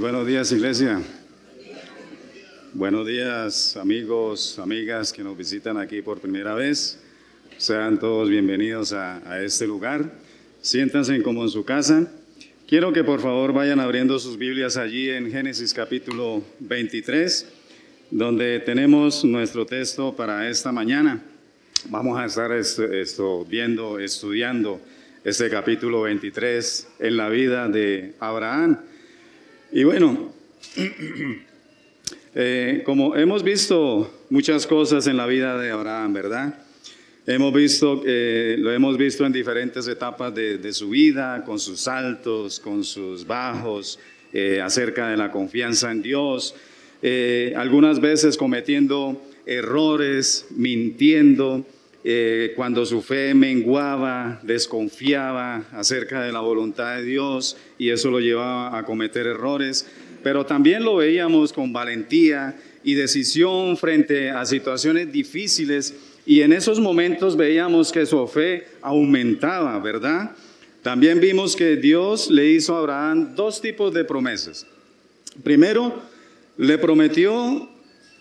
Buenos 0.00 0.26
días, 0.26 0.50
iglesia. 0.50 1.02
Buenos 2.72 3.06
días, 3.06 3.76
amigos, 3.76 4.58
amigas 4.58 5.12
que 5.12 5.22
nos 5.22 5.36
visitan 5.36 5.76
aquí 5.76 6.00
por 6.00 6.20
primera 6.20 6.54
vez. 6.54 6.98
Sean 7.58 7.98
todos 7.98 8.30
bienvenidos 8.30 8.94
a, 8.94 9.44
este 9.44 9.66
lugar. 9.66 10.10
Siéntanse 10.62 11.22
como 11.22 11.42
en 11.42 11.50
su 11.50 11.66
casa. 11.66 12.10
Quiero 12.66 12.94
que 12.94 13.04
por 13.04 13.20
favor 13.20 13.52
vayan 13.52 13.78
abriendo 13.78 14.18
sus 14.18 14.38
Biblias 14.38 14.78
allí 14.78 15.10
en 15.10 15.30
Génesis 15.30 15.74
capítulo 15.74 16.42
23, 16.60 17.46
donde 18.10 18.58
tenemos 18.60 19.22
nuestro 19.22 19.66
texto 19.66 20.16
para 20.16 20.48
esta 20.48 20.72
mañana. 20.72 21.22
Vamos 21.90 22.18
a 22.18 22.24
estar 22.24 22.50
viendo, 23.46 23.98
estudiando 23.98 24.80
este 25.24 25.50
capítulo 25.50 26.00
23 26.00 26.88
en 27.00 27.16
la 27.18 27.28
vida 27.28 27.68
de 27.68 28.14
Abraham. 28.18 28.78
Y 29.72 29.84
bueno, 29.84 30.32
eh, 32.34 32.82
como 32.84 33.14
hemos 33.14 33.44
visto 33.44 34.24
muchas 34.28 34.66
cosas 34.66 35.06
en 35.06 35.16
la 35.16 35.26
vida 35.26 35.56
de 35.58 35.70
Abraham, 35.70 36.12
¿verdad? 36.12 36.58
Hemos 37.24 37.54
visto, 37.54 38.02
eh, 38.04 38.56
lo 38.58 38.72
hemos 38.72 38.98
visto 38.98 39.24
en 39.24 39.32
diferentes 39.32 39.86
etapas 39.86 40.34
de, 40.34 40.72
su 40.72 40.90
vida, 40.90 41.44
con 41.44 41.60
sus 41.60 41.86
altos, 41.86 42.58
con 42.58 42.82
sus 42.82 43.24
bajos, 43.24 44.00
eh, 44.32 44.60
acerca 44.60 45.08
de 45.08 45.16
la 45.16 45.30
confianza 45.30 45.92
en 45.92 46.02
Dios, 46.02 46.56
algunas 47.54 48.00
veces 48.00 48.36
cometiendo 48.36 49.22
errores, 49.46 50.46
mintiendo, 50.50 51.64
cuando 52.56 52.86
su 52.86 53.02
fe 53.02 53.34
menguaba, 53.34 54.40
desconfiaba 54.42 55.64
acerca 55.72 56.22
de 56.22 56.32
la 56.32 56.40
voluntad 56.40 56.96
de 56.96 57.04
Dios 57.04 57.56
y 57.78 57.90
eso 57.90 58.10
lo 58.10 58.20
llevaba 58.20 58.78
a 58.78 58.84
cometer 58.84 59.26
errores, 59.26 59.86
pero 60.22 60.46
también 60.46 60.84
lo 60.84 60.96
veíamos 60.96 61.52
con 61.52 61.72
valentía 61.72 62.58
y 62.82 62.94
decisión 62.94 63.76
frente 63.76 64.30
a 64.30 64.46
situaciones 64.46 65.12
difíciles 65.12 65.94
y 66.24 66.40
en 66.40 66.52
esos 66.52 66.80
momentos 66.80 67.36
veíamos 67.36 67.92
que 67.92 68.06
su 68.06 68.26
fe 68.26 68.66
aumentaba, 68.80 69.78
¿verdad? 69.78 70.32
También 70.82 71.20
vimos 71.20 71.56
que 71.56 71.76
Dios 71.76 72.30
le 72.30 72.46
hizo 72.46 72.74
a 72.74 72.78
Abraham 72.78 73.34
dos 73.34 73.60
tipos 73.60 73.92
de 73.92 74.04
promesas. 74.04 74.66
Primero, 75.42 76.00
le 76.56 76.78
prometió 76.78 77.68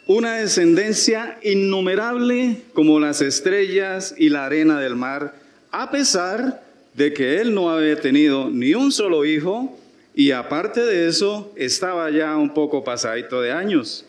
una 0.09 0.37
descendencia 0.37 1.37
innumerable 1.43 2.63
como 2.73 2.99
las 2.99 3.21
estrellas 3.21 4.15
y 4.17 4.29
la 4.29 4.47
arena 4.47 4.79
del 4.79 4.95
mar, 4.95 5.35
a 5.69 5.91
pesar 5.91 6.63
de 6.95 7.13
que 7.13 7.39
él 7.39 7.53
no 7.53 7.69
había 7.69 8.01
tenido 8.01 8.49
ni 8.49 8.73
un 8.73 8.91
solo 8.91 9.23
hijo 9.23 9.77
y 10.15 10.31
aparte 10.31 10.81
de 10.81 11.07
eso 11.07 11.53
estaba 11.55 12.09
ya 12.09 12.35
un 12.37 12.55
poco 12.55 12.83
pasadito 12.83 13.39
de 13.39 13.51
años. 13.51 14.03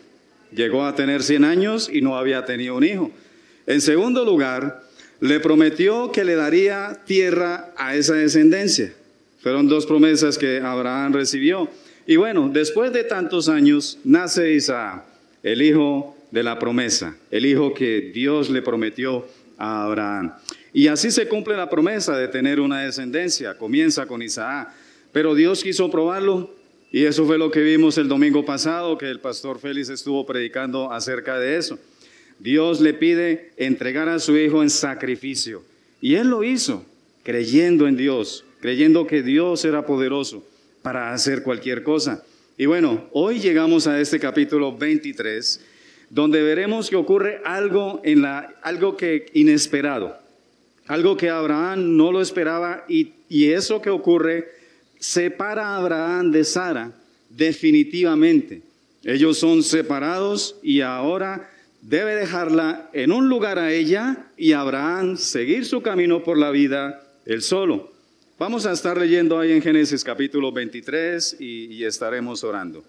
Llegó 0.51 0.85
a 0.85 0.95
tener 0.95 1.21
100 1.21 1.45
años 1.45 1.87
y 1.87 2.01
no 2.01 2.17
había 2.17 2.45
tenido 2.45 2.77
un 2.77 2.83
hijo. 2.83 3.11
En 3.67 3.79
segundo 3.79 4.25
lugar, 4.25 4.81
le 5.19 5.39
prometió 5.39 6.11
que 6.11 6.23
le 6.23 6.33
daría 6.33 6.99
tierra 7.05 7.75
a 7.77 7.95
esa 7.95 8.15
descendencia. 8.15 8.91
Fueron 9.43 9.67
dos 9.67 9.85
promesas 9.85 10.39
que 10.39 10.61
Abraham 10.61 11.13
recibió. 11.13 11.69
Y 12.07 12.15
bueno, 12.15 12.49
después 12.51 12.91
de 12.91 13.03
tantos 13.03 13.47
años 13.49 13.99
nace 14.03 14.53
Isaac 14.53 15.10
el 15.43 15.61
hijo 15.61 16.15
de 16.31 16.43
la 16.43 16.59
promesa, 16.59 17.15
el 17.29 17.45
hijo 17.45 17.73
que 17.73 18.11
Dios 18.13 18.49
le 18.49 18.61
prometió 18.61 19.27
a 19.57 19.85
Abraham. 19.85 20.33
Y 20.73 20.87
así 20.87 21.11
se 21.11 21.27
cumple 21.27 21.55
la 21.57 21.69
promesa 21.69 22.17
de 22.17 22.27
tener 22.27 22.59
una 22.59 22.81
descendencia. 22.81 23.57
Comienza 23.57 24.05
con 24.05 24.21
Isaac, 24.21 24.69
pero 25.11 25.35
Dios 25.35 25.63
quiso 25.63 25.91
probarlo 25.91 26.49
y 26.91 27.05
eso 27.05 27.25
fue 27.25 27.37
lo 27.37 27.51
que 27.51 27.61
vimos 27.61 27.97
el 27.97 28.07
domingo 28.07 28.43
pasado, 28.43 28.97
que 28.97 29.09
el 29.09 29.19
pastor 29.19 29.59
Félix 29.59 29.89
estuvo 29.89 30.25
predicando 30.25 30.91
acerca 30.91 31.39
de 31.39 31.57
eso. 31.57 31.79
Dios 32.39 32.81
le 32.81 32.93
pide 32.93 33.51
entregar 33.57 34.09
a 34.09 34.19
su 34.19 34.37
hijo 34.37 34.61
en 34.61 34.69
sacrificio 34.69 35.63
y 36.01 36.15
él 36.15 36.29
lo 36.29 36.43
hizo, 36.43 36.85
creyendo 37.23 37.87
en 37.87 37.95
Dios, 37.95 38.43
creyendo 38.59 39.07
que 39.07 39.21
Dios 39.21 39.63
era 39.63 39.85
poderoso 39.85 40.45
para 40.81 41.13
hacer 41.13 41.43
cualquier 41.43 41.83
cosa. 41.83 42.23
Y 42.61 42.67
bueno, 42.67 43.07
hoy 43.11 43.39
llegamos 43.39 43.87
a 43.87 43.99
este 43.99 44.19
capítulo 44.19 44.77
23, 44.77 45.61
donde 46.11 46.43
veremos 46.43 46.91
que 46.91 46.95
ocurre 46.95 47.41
algo, 47.43 48.01
en 48.03 48.21
la, 48.21 48.53
algo 48.61 48.95
que 48.95 49.25
inesperado, 49.33 50.15
algo 50.85 51.17
que 51.17 51.31
Abraham 51.31 51.97
no 51.97 52.11
lo 52.11 52.21
esperaba 52.21 52.85
y, 52.87 53.13
y 53.29 53.51
eso 53.51 53.81
que 53.81 53.89
ocurre 53.89 54.51
separa 54.99 55.69
a 55.69 55.77
Abraham 55.77 56.29
de 56.29 56.43
Sara 56.43 56.91
definitivamente. 57.31 58.61
Ellos 59.03 59.39
son 59.39 59.63
separados 59.63 60.55
y 60.61 60.81
ahora 60.81 61.49
debe 61.81 62.13
dejarla 62.13 62.91
en 62.93 63.11
un 63.11 63.27
lugar 63.27 63.57
a 63.57 63.73
ella 63.73 64.27
y 64.37 64.51
Abraham 64.51 65.17
seguir 65.17 65.65
su 65.65 65.81
camino 65.81 66.23
por 66.23 66.37
la 66.37 66.51
vida 66.51 67.01
él 67.25 67.41
solo. 67.41 67.91
Vamos 68.41 68.65
a 68.65 68.71
estar 68.71 68.97
leyendo 68.97 69.37
ahí 69.37 69.51
en 69.51 69.61
Génesis 69.61 70.03
capítulo 70.03 70.51
23 70.51 71.37
y, 71.39 71.83
estaremos 71.83 72.43
orando. 72.43 72.83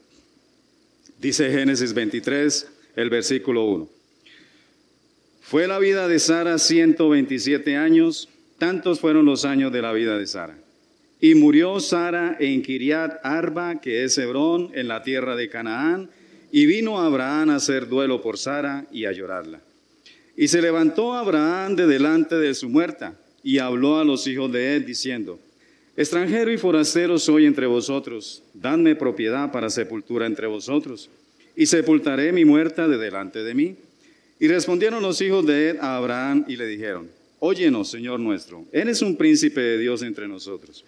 Dice 1.18 1.50
Génesis 1.50 1.92
23, 1.92 2.68
el 2.96 3.10
versículo 3.10 3.66
1. 3.66 3.88
Fue 5.42 5.68
la 5.68 5.78
vida 5.78 6.08
de 6.08 6.18
Sara 6.20 6.56
127 6.56 7.76
años, 7.76 8.30
tantos 8.56 8.98
fueron 8.98 9.26
los 9.26 9.44
años 9.44 9.70
de 9.74 9.82
la 9.82 9.92
vida 9.92 10.16
de 10.16 10.26
Sara. 10.26 10.56
Y 11.20 11.34
murió 11.34 11.80
Sara 11.80 12.34
en 12.41 12.62
Kiriat 12.62 13.20
Arba, 13.22 13.78
que 13.78 14.04
es 14.04 14.16
Hebrón, 14.16 14.70
en 14.72 14.88
la 14.88 15.02
tierra 15.02 15.36
de 15.36 15.50
Canaán, 15.50 16.08
y 16.50 16.64
vino 16.64 16.98
Abraham 16.98 17.50
a 17.50 17.56
hacer 17.56 17.91
duelo 17.91 18.22
por 18.22 18.38
Sara 18.38 18.86
y 18.91 19.04
a 19.04 19.12
llorarla. 19.12 19.60
Y 20.34 20.48
se 20.48 20.62
levantó 20.62 21.12
Abraham 21.12 21.76
de 21.76 21.86
delante 21.86 22.36
de 22.36 22.54
su 22.54 22.70
muerta 22.70 23.18
y 23.42 23.58
habló 23.58 23.98
a 23.98 24.04
los 24.04 24.26
hijos 24.26 24.50
de 24.53 24.76
Ed 24.76 24.82
diciendo, 24.82 25.38
extranjero 25.97 26.53
y 26.53 26.58
forastero 26.58 27.19
soy 27.19 27.47
entre 27.47 27.66
vosotros, 27.66 28.42
dadme 28.54 28.94
propiedad 28.94 29.50
para 29.53 29.70
sepultura 29.70 30.26
entre 30.26 30.47
vosotros, 30.47 31.10
y 31.56 31.66
sepultaré 31.66 32.32
mi 32.32 32.44
muerta 32.44 32.88
de 32.88 32.98
delante 32.98 33.42
de 33.42 33.54
mí. 33.54 33.76
Y 34.41 34.48
respondieron 34.48 35.03
los 35.03 35.20
hijos 35.20 35.47
de 35.47 35.70
Ed 35.70 35.78
a 35.80 35.97
Abraham 35.97 36.44
y 36.48 36.56
le 36.56 36.66
dijeron, 36.66 37.08
óyenos, 37.38 37.91
Señor 37.91 38.19
nuestro, 38.19 38.64
eres 38.72 39.03
un 39.03 39.16
príncipe 39.16 39.60
de 39.60 39.78
Dios 39.78 40.03
entre 40.03 40.26
nosotros. 40.26 40.84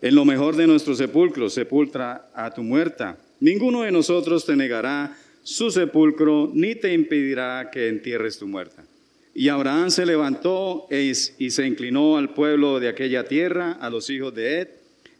En 0.00 0.14
lo 0.14 0.24
mejor 0.24 0.56
de 0.56 0.66
nuestro 0.66 0.94
sepulcro, 0.94 1.50
sepultra 1.50 2.30
a 2.34 2.52
tu 2.52 2.62
muerta. 2.62 3.18
Ninguno 3.40 3.82
de 3.82 3.92
nosotros 3.92 4.44
te 4.46 4.56
negará 4.56 5.16
su 5.42 5.70
sepulcro, 5.70 6.50
ni 6.52 6.74
te 6.74 6.92
impedirá 6.92 7.70
que 7.72 7.88
entierres 7.88 8.38
tu 8.38 8.46
muerta. 8.46 8.84
Y 9.38 9.50
Abraham 9.50 9.92
se 9.92 10.04
levantó 10.04 10.88
e 10.90 11.12
y 11.38 11.50
se 11.52 11.64
inclinó 11.64 12.16
al 12.16 12.34
pueblo 12.34 12.80
de 12.80 12.88
aquella 12.88 13.22
tierra, 13.22 13.78
a 13.80 13.88
los 13.88 14.10
hijos 14.10 14.34
de 14.34 14.62
Ed, 14.62 14.68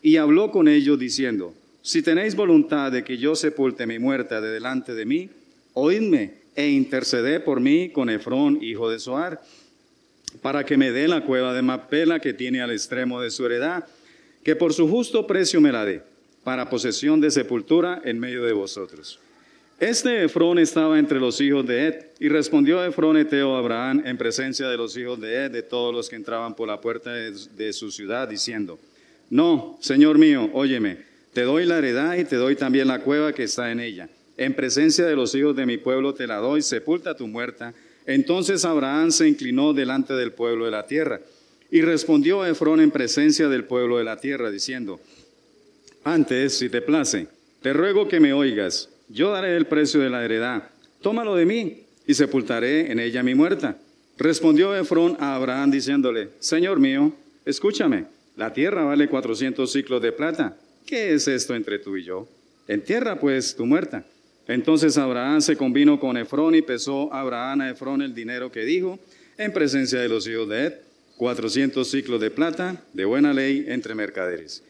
y 0.02 0.16
habló 0.16 0.50
con 0.50 0.66
ellos 0.66 0.98
diciendo, 0.98 1.54
si 1.82 2.02
tenéis 2.02 2.34
voluntad 2.34 2.90
de 2.90 3.04
que 3.04 3.16
yo 3.16 3.36
sepulte 3.36 3.86
mi 3.86 4.00
muerte 4.00 4.40
de 4.40 4.50
delante 4.50 4.96
de 4.96 5.06
mí, 5.06 5.30
oídme 5.72 6.32
e 6.56 6.68
interceded 6.68 7.44
por 7.44 7.60
mí 7.60 7.90
con 7.90 8.10
Efrón, 8.10 8.58
hijo 8.60 8.90
de 8.90 8.98
Soar, 8.98 9.40
para 10.42 10.64
que 10.64 10.76
me 10.76 10.90
dé 10.90 11.06
la 11.06 11.24
cueva 11.24 11.54
de 11.54 11.62
Mapela 11.62 12.18
que 12.18 12.34
tiene 12.34 12.60
al 12.60 12.72
extremo 12.72 13.20
de 13.20 13.30
su 13.30 13.46
heredad, 13.46 13.86
que 14.42 14.56
por 14.56 14.74
su 14.74 14.88
justo 14.88 15.28
precio 15.28 15.60
me 15.60 15.70
la 15.70 15.84
dé, 15.84 16.02
para 16.42 16.70
posesión 16.70 17.20
de 17.20 17.30
sepultura 17.30 18.02
en 18.04 18.18
medio 18.18 18.42
de 18.42 18.52
vosotros. 18.52 19.20
Este 19.80 20.24
Efrón 20.24 20.58
estaba 20.58 20.98
entre 20.98 21.20
los 21.20 21.40
hijos 21.40 21.64
de 21.64 21.86
Ed, 21.86 21.94
y 22.18 22.28
respondió 22.28 22.84
Efrón 22.84 23.16
Eteo 23.16 23.54
a 23.54 23.60
Abraham 23.60 24.02
en 24.04 24.18
presencia 24.18 24.68
de 24.68 24.76
los 24.76 24.96
hijos 24.96 25.20
de 25.20 25.44
Ed, 25.44 25.52
de 25.52 25.62
todos 25.62 25.94
los 25.94 26.08
que 26.08 26.16
entraban 26.16 26.56
por 26.56 26.66
la 26.66 26.80
puerta 26.80 27.12
de, 27.12 27.72
su 27.72 27.92
ciudad, 27.92 28.26
diciendo, 28.26 28.76
No, 29.30 29.78
Señor 29.80 30.18
mío, 30.18 30.50
óyeme, 30.52 30.98
te 31.32 31.42
doy 31.42 31.64
la 31.64 31.78
heredad 31.78 32.16
y 32.16 32.24
te 32.24 32.34
doy 32.34 32.56
también 32.56 32.88
la 32.88 33.02
cueva 33.02 33.32
que 33.32 33.44
está 33.44 33.70
en 33.70 33.78
ella. 33.78 34.08
En 34.36 34.52
presencia 34.52 35.06
de 35.06 35.14
los 35.14 35.32
hijos 35.36 35.54
de 35.54 35.64
mi 35.64 35.76
pueblo 35.76 36.12
te 36.12 36.26
la 36.26 36.38
doy, 36.38 36.60
sepulta 36.60 37.16
tu 37.16 37.28
muerta. 37.28 37.72
Entonces 38.04 38.64
Abraham 38.64 39.12
se 39.12 39.28
inclinó 39.28 39.74
delante 39.74 40.12
del 40.14 40.32
pueblo 40.32 40.64
de 40.64 40.72
la 40.72 40.88
tierra. 40.88 41.20
Y 41.70 41.82
respondió 41.82 42.44
Efrón 42.44 42.80
en 42.80 42.90
presencia 42.90 43.48
del 43.48 43.62
pueblo 43.62 43.98
de 43.98 44.04
la 44.04 44.16
tierra, 44.16 44.50
diciendo, 44.50 44.98
Antes, 46.02 46.58
si 46.58 46.68
te 46.68 46.82
place, 46.82 47.28
te 47.62 47.72
ruego 47.72 48.08
que 48.08 48.18
me 48.18 48.32
oigas 48.32 48.88
yo 49.08 49.30
daré 49.30 49.56
el 49.56 49.66
precio 49.66 50.00
de 50.00 50.10
la 50.10 50.24
heredad, 50.24 50.70
tómalo 51.00 51.34
de 51.34 51.46
mí 51.46 51.82
y 52.06 52.14
sepultaré 52.14 52.90
en 52.90 53.00
ella 53.00 53.22
mi 53.22 53.34
muerta. 53.34 53.76
Respondió 54.16 54.74
Efrón 54.74 55.16
a 55.20 55.34
Abraham 55.34 55.70
diciéndole, 55.70 56.30
Señor 56.40 56.80
mío, 56.80 57.12
escúchame, 57.44 58.06
la 58.36 58.52
tierra 58.52 58.84
vale 58.84 59.08
cuatrocientos 59.08 59.72
ciclos 59.72 60.02
de 60.02 60.12
plata. 60.12 60.56
¿Qué 60.86 61.14
es 61.14 61.28
esto 61.28 61.54
entre 61.54 61.78
tú 61.78 61.96
y 61.96 62.04
yo? 62.04 62.28
Entierra 62.66 63.18
pues 63.18 63.54
tu 63.54 63.66
muerta. 63.66 64.04
Entonces 64.46 64.96
Abraham 64.96 65.40
se 65.40 65.56
convino 65.56 66.00
con 66.00 66.16
Efrón 66.16 66.54
y 66.54 66.62
pesó 66.62 67.12
Abraham 67.12 67.60
a 67.60 67.70
Efrón 67.70 68.02
el 68.02 68.14
dinero 68.14 68.50
que 68.50 68.64
dijo 68.64 68.98
en 69.36 69.52
presencia 69.52 70.00
de 70.00 70.08
los 70.08 70.26
hijos 70.26 70.48
de 70.48 70.66
Ed, 70.66 70.74
cuatrocientos 71.16 71.90
ciclos 71.90 72.20
de 72.20 72.30
plata 72.30 72.82
de 72.92 73.04
buena 73.04 73.32
ley 73.32 73.66
entre 73.68 73.94
mercaderes. 73.94 74.64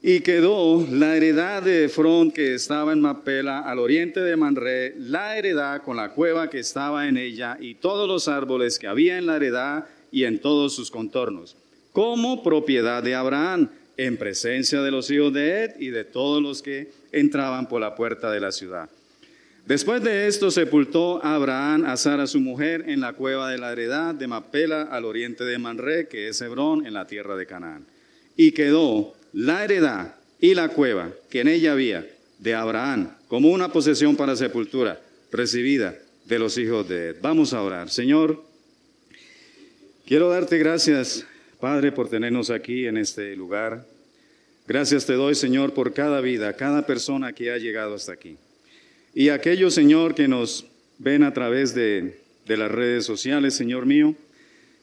Y 0.00 0.20
quedó 0.20 0.86
la 0.92 1.16
heredad 1.16 1.62
de 1.62 1.86
Efrón 1.86 2.30
que 2.30 2.54
estaba 2.54 2.92
en 2.92 3.00
Mapela, 3.00 3.60
al 3.60 3.80
oriente 3.80 4.20
de 4.20 4.36
Manré, 4.36 4.94
la 4.96 5.36
heredad 5.36 5.82
con 5.82 5.96
la 5.96 6.10
cueva 6.10 6.48
que 6.48 6.60
estaba 6.60 7.08
en 7.08 7.16
ella 7.16 7.56
y 7.60 7.74
todos 7.74 8.06
los 8.06 8.28
árboles 8.28 8.78
que 8.78 8.86
había 8.86 9.18
en 9.18 9.26
la 9.26 9.36
heredad 9.36 9.86
y 10.12 10.22
en 10.22 10.38
todos 10.40 10.72
sus 10.72 10.92
contornos, 10.92 11.56
como 11.92 12.44
propiedad 12.44 13.02
de 13.02 13.16
Abraham, 13.16 13.70
en 13.96 14.16
presencia 14.16 14.82
de 14.82 14.92
los 14.92 15.10
hijos 15.10 15.32
de 15.32 15.64
Ed 15.64 15.70
y 15.80 15.88
de 15.88 16.04
todos 16.04 16.40
los 16.40 16.62
que 16.62 16.92
entraban 17.10 17.68
por 17.68 17.80
la 17.80 17.96
puerta 17.96 18.30
de 18.30 18.38
la 18.38 18.52
ciudad. 18.52 18.88
Después 19.66 20.02
de 20.02 20.28
esto 20.28 20.52
sepultó 20.52 21.22
Abraham 21.24 21.84
a 21.84 21.96
Sara 21.96 22.28
su 22.28 22.38
mujer 22.40 22.84
en 22.86 23.00
la 23.00 23.14
cueva 23.14 23.50
de 23.50 23.58
la 23.58 23.72
heredad 23.72 24.14
de 24.14 24.28
Mapela 24.28 24.82
al 24.82 25.04
oriente 25.04 25.42
de 25.44 25.58
Manré, 25.58 26.06
que 26.06 26.28
es 26.28 26.40
Hebrón, 26.40 26.86
en 26.86 26.94
la 26.94 27.06
tierra 27.06 27.36
de 27.36 27.46
Canaán. 27.46 27.84
Y 28.36 28.52
quedó 28.52 29.17
la 29.32 29.64
heredad 29.64 30.14
y 30.40 30.54
la 30.54 30.68
cueva 30.68 31.12
que 31.30 31.40
en 31.40 31.48
ella 31.48 31.72
había 31.72 32.06
de 32.38 32.54
Abraham 32.54 33.10
como 33.28 33.50
una 33.50 33.72
posesión 33.72 34.16
para 34.16 34.36
sepultura 34.36 35.00
recibida 35.30 35.96
de 36.24 36.38
los 36.38 36.56
hijos 36.58 36.88
de 36.88 37.10
Ed. 37.10 37.16
Vamos 37.20 37.52
a 37.52 37.62
orar. 37.62 37.90
Señor, 37.90 38.42
quiero 40.06 40.28
darte 40.28 40.58
gracias, 40.58 41.26
Padre, 41.60 41.92
por 41.92 42.08
tenernos 42.08 42.50
aquí 42.50 42.86
en 42.86 42.96
este 42.96 43.34
lugar. 43.34 43.86
Gracias 44.66 45.06
te 45.06 45.14
doy, 45.14 45.34
Señor, 45.34 45.72
por 45.72 45.94
cada 45.94 46.20
vida, 46.20 46.52
cada 46.54 46.86
persona 46.86 47.32
que 47.32 47.50
ha 47.50 47.58
llegado 47.58 47.94
hasta 47.94 48.12
aquí. 48.12 48.36
Y 49.14 49.30
aquellos, 49.30 49.74
Señor, 49.74 50.14
que 50.14 50.28
nos 50.28 50.66
ven 50.98 51.22
a 51.22 51.32
través 51.32 51.74
de, 51.74 52.20
de 52.46 52.56
las 52.56 52.70
redes 52.70 53.06
sociales, 53.06 53.54
Señor 53.54 53.86
mío, 53.86 54.14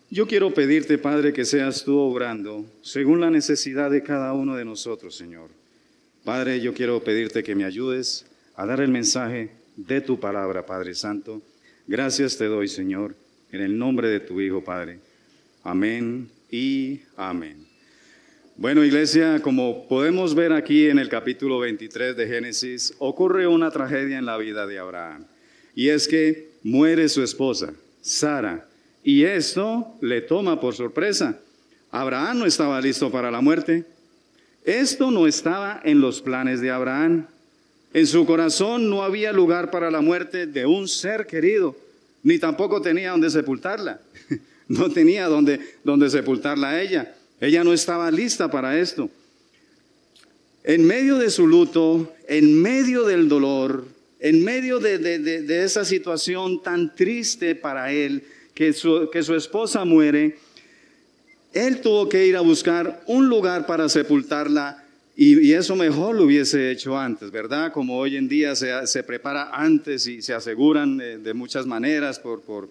yo 0.09 0.27
quiero 0.27 0.53
pedirte, 0.53 0.97
Padre, 0.97 1.33
que 1.33 1.45
seas 1.45 1.83
tú 1.83 1.97
obrando 1.97 2.65
según 2.81 3.19
la 3.19 3.29
necesidad 3.29 3.89
de 3.89 4.03
cada 4.03 4.33
uno 4.33 4.55
de 4.55 4.65
nosotros, 4.65 5.15
Señor. 5.15 5.49
Padre, 6.23 6.59
yo 6.61 6.73
quiero 6.73 7.03
pedirte 7.03 7.43
que 7.43 7.55
me 7.55 7.65
ayudes 7.65 8.25
a 8.55 8.65
dar 8.65 8.81
el 8.81 8.89
mensaje 8.89 9.51
de 9.75 10.01
tu 10.01 10.19
palabra, 10.19 10.65
Padre 10.65 10.95
Santo. 10.95 11.41
Gracias 11.87 12.37
te 12.37 12.45
doy, 12.45 12.67
Señor, 12.67 13.15
en 13.51 13.61
el 13.61 13.77
nombre 13.77 14.07
de 14.07 14.19
tu 14.19 14.41
Hijo, 14.41 14.63
Padre. 14.63 14.99
Amén 15.63 16.29
y 16.49 17.01
amén. 17.17 17.65
Bueno, 18.57 18.85
iglesia, 18.85 19.41
como 19.41 19.87
podemos 19.87 20.33
ver 20.33 20.53
aquí 20.53 20.87
en 20.87 20.97
el 20.97 21.09
capítulo 21.09 21.59
23 21.59 22.15
de 22.15 22.27
Génesis, 22.27 22.93
ocurre 22.99 23.47
una 23.47 23.69
tragedia 23.69 24.17
en 24.17 24.25
la 24.25 24.37
vida 24.37 24.65
de 24.65 24.79
Abraham. 24.79 25.25
Y 25.75 25.89
es 25.89 26.07
que 26.07 26.51
muere 26.63 27.09
su 27.09 27.21
esposa, 27.21 27.73
Sara, 28.01 28.65
y 29.05 29.23
esto 29.23 29.95
le 30.01 30.19
toma 30.21 30.59
por 30.59 30.73
sorpresa. 30.73 31.39
Abraham 31.91 32.39
no 32.39 32.45
estaba 32.47 32.81
listo 32.81 33.11
para 33.11 33.29
la 33.29 33.39
muerte. 33.39 33.85
Esto 34.65 35.11
no 35.11 35.27
estaba 35.27 35.79
en 35.83 36.01
los 36.01 36.23
planes 36.23 36.59
de 36.59 36.71
Abraham. 36.71 37.27
En 37.93 38.07
su 38.07 38.25
corazón 38.25 38.89
no 38.89 39.03
había 39.03 39.31
lugar 39.31 39.69
para 39.69 39.91
la 39.91 40.01
muerte 40.01 40.47
de 40.47 40.65
un 40.65 40.87
ser 40.87 41.27
querido, 41.27 41.77
ni 42.23 42.39
tampoco 42.39 42.81
tenía 42.81 43.11
donde 43.11 43.29
sepultarla. 43.29 44.01
No 44.67 44.89
tenía 44.89 45.27
donde, 45.27 45.59
sepultarla 46.09 46.69
a 46.71 46.81
ella. 46.81 47.13
Ella 47.39 47.63
no 47.63 47.71
estaba 47.71 48.09
lista 48.09 48.49
para 48.49 48.79
esto. 48.79 49.11
En 50.63 50.83
medio 50.87 51.19
de 51.19 51.29
su 51.29 51.45
luto, 51.45 52.11
en 52.27 52.59
medio 52.63 53.03
del 53.03 53.29
dolor, 53.29 53.85
en 54.19 54.43
medio 54.43 54.79
de, 54.79 54.97
de 54.97 55.63
esa 55.63 55.85
situación 55.85 56.63
tan 56.63 56.95
triste 56.95 57.53
para 57.53 57.91
él, 57.91 58.23
que 58.55 58.73
su, 58.73 59.09
que 59.11 59.21
su 59.21 59.35
esposa 59.35 59.85
muere, 59.85 60.37
él 61.53 61.81
tuvo 61.81 62.09
que 62.09 62.25
ir 62.25 62.35
a 62.35 62.41
buscar 62.41 63.03
un 63.05 63.27
lugar 63.29 63.67
para 63.67 63.87
sepultarla 63.89 64.81
y, 65.17 65.53
eso 65.53 65.77
mejor 65.77 66.15
lo 66.15 66.23
hubiese 66.23 66.71
hecho 66.71 66.97
antes, 66.97 67.31
¿verdad? 67.31 67.71
Como 67.71 67.97
hoy 67.97 68.17
en 68.17 68.27
día 68.27 68.53
se, 68.55 68.85
se 68.87 69.03
prepara 69.03 69.49
antes 69.53 70.07
y 70.07 70.21
se 70.21 70.33
aseguran 70.33 70.97
de, 70.97 71.33
muchas 71.33 71.65
maneras 71.65 72.19
por, 72.19 72.41
por 72.41 72.69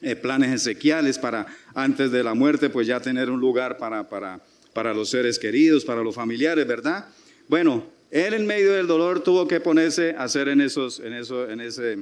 eh, 0.00 0.14
planes 0.14 0.52
ezequiales 0.52 1.18
para 1.18 1.46
antes 1.74 2.12
de 2.12 2.22
la 2.22 2.34
muerte, 2.34 2.70
pues 2.70 2.86
ya 2.86 3.00
tener 3.00 3.28
un 3.28 3.40
lugar 3.40 3.76
para, 3.76 4.08
para, 4.08 4.40
para 4.72 4.94
los 4.94 5.10
seres 5.10 5.38
queridos, 5.38 5.84
para 5.84 6.02
los 6.02 6.14
familiares, 6.14 6.64
¿verdad? 6.64 7.06
Bueno, 7.48 7.84
él 8.12 8.34
en 8.34 8.46
medio 8.46 8.72
del 8.72 8.86
dolor 8.86 9.24
tuvo 9.24 9.48
que 9.48 9.60
ponerse 9.60 10.14
a 10.16 10.24
hacer 10.24 10.48
en 10.48 10.60
esos, 10.60 11.00
en 11.00 11.12
eso, 11.12 11.50
en 11.50 11.60
ese, 11.60 11.98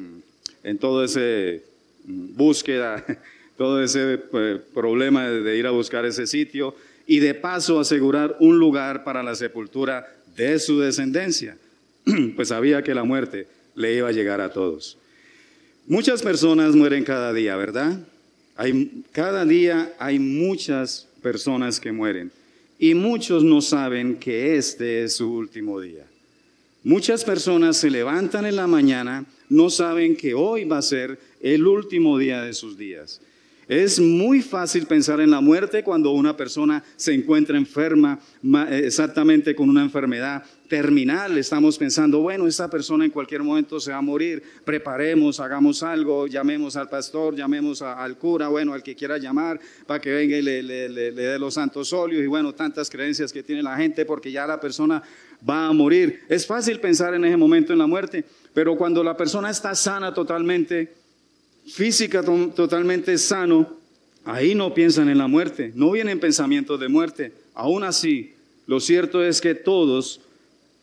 en 0.65 0.79
todo 0.79 1.03
ese 1.03 1.63
búsqueda, 2.09 3.05
todo 3.57 3.83
ese 3.83 4.19
pues, 4.19 4.61
problema 4.75 5.29
de 5.29 5.57
ir 5.57 5.67
a 5.67 5.71
buscar 5.71 6.05
ese 6.05 6.27
sitio 6.27 6.75
y 7.07 7.19
de 7.21 7.35
paso 7.35 7.81
asegurar 7.81 8.37
un 8.41 8.59
lugar 8.59 9.05
para 9.05 9.23
la 9.23 9.35
sepultura 9.35 10.07
de 10.37 10.59
su 10.59 10.79
descendencia, 10.81 11.57
pues 12.37 12.49
sabía 12.49 12.83
que 12.83 12.95
la 12.95 13.05
muerte 13.05 13.47
le 13.75 13.95
iba 13.95 14.09
a 14.09 14.13
llegar 14.13 14.41
a 14.41 14.53
todos. 14.53 14.99
Muchas 15.87 16.23
personas 16.23 16.75
mueren 16.75 17.05
cada 17.05 17.33
día, 17.33 17.57
¿verdad? 17.57 17.99
Hay, 18.57 19.05
cada 19.13 19.45
día 19.45 19.93
hay 19.99 20.19
muchas 20.19 21.09
personas 21.23 21.81
que 21.81 21.93
mueren 21.93 22.31
y 22.79 22.95
muchos 22.95 23.43
no 23.43 23.61
saben 23.61 24.17
que 24.17 24.57
este 24.57 25.05
es 25.05 25.17
su 25.17 25.33
último 25.33 25.81
día. 25.81 26.05
Muchas 26.85 27.25
personas 27.25 27.77
se 27.77 27.91
levantan 27.91 28.47
en 28.47 28.57
la 28.57 28.67
mañana, 28.67 29.25
no 29.49 29.71
saben 29.71 30.17
que 30.17 30.35
hoy 30.35 30.65
va 30.65 30.79
a 30.79 30.83
ser 30.83 31.19
el 31.41 31.67
último 31.67 32.19
día 32.19 32.43
de 32.43 32.53
sus 32.53 32.77
días. 32.77 33.21
Es 33.69 34.01
muy 34.01 34.41
fácil 34.41 34.87
pensar 34.87 35.21
en 35.21 35.31
la 35.31 35.43
muerte 35.43 35.85
cuando 35.85 36.13
una 36.13 36.35
persona 36.35 36.83
se 36.97 37.13
encuentra 37.13 37.59
enferma, 37.59 38.19
exactamente 38.71 39.55
con 39.55 39.69
una 39.69 39.83
enfermedad 39.83 40.43
terminal. 40.69 41.37
Estamos 41.37 41.77
pensando, 41.77 42.21
bueno, 42.21 42.47
esta 42.47 42.71
persona 42.71 43.05
en 43.05 43.11
cualquier 43.11 43.43
momento 43.43 43.79
se 43.79 43.91
va 43.91 43.99
a 43.99 44.03
morir, 44.03 44.43
preparemos, 44.65 45.39
hagamos 45.39 45.83
algo, 45.83 46.27
llamemos 46.27 46.77
al 46.77 46.89
pastor, 46.89 47.37
llamemos 47.37 47.83
al 47.83 48.17
cura, 48.17 48.49
bueno, 48.49 48.73
al 48.73 48.83
que 48.83 48.95
quiera 48.95 49.19
llamar, 49.19 49.61
para 49.87 50.01
que 50.01 50.13
venga 50.13 50.39
y 50.39 50.43
le, 50.43 50.63
le 50.63 51.13
dé 51.13 51.39
los 51.39 51.53
santos 51.53 51.93
óleos 51.93 52.25
y 52.25 52.27
bueno, 52.27 52.55
tantas 52.55 52.89
creencias 52.89 53.35
que 53.35 53.43
tiene 53.43 53.63
la 53.63 53.77
gente 53.77 54.07
porque 54.07 54.33
ya 54.33 54.47
la 54.47 54.59
persona 54.59 55.03
va 55.47 55.67
a 55.67 55.73
morir. 55.75 56.23
Es 56.31 56.47
fácil 56.47 56.81
pensar 56.81 57.13
en 57.13 57.27
ese 57.27 57.37
momento 57.37 57.75
en 57.75 57.81
la 57.81 57.87
muerte, 57.87 58.25
pero 58.55 58.79
cuando 58.79 59.05
la 59.05 59.15
persona 59.15 59.51
está 59.51 59.75
sana 59.75 60.15
totalmente, 60.15 60.98
física 61.73 62.23
totalmente 62.23 63.17
sano, 63.19 63.77
ahí 64.25 64.55
no 64.55 64.75
piensan 64.75 65.09
en 65.09 65.19
la 65.19 65.27
muerte, 65.27 65.73
no 65.75 65.91
vienen 65.91 66.21
pensamientos 66.21 66.79
de 66.81 66.89
muerte. 66.89 67.33
Aún 67.55 67.85
así, 67.85 68.33
lo 68.67 68.81
cierto 68.81 69.25
es 69.25 69.41
que 69.41 69.55
todos 69.55 70.21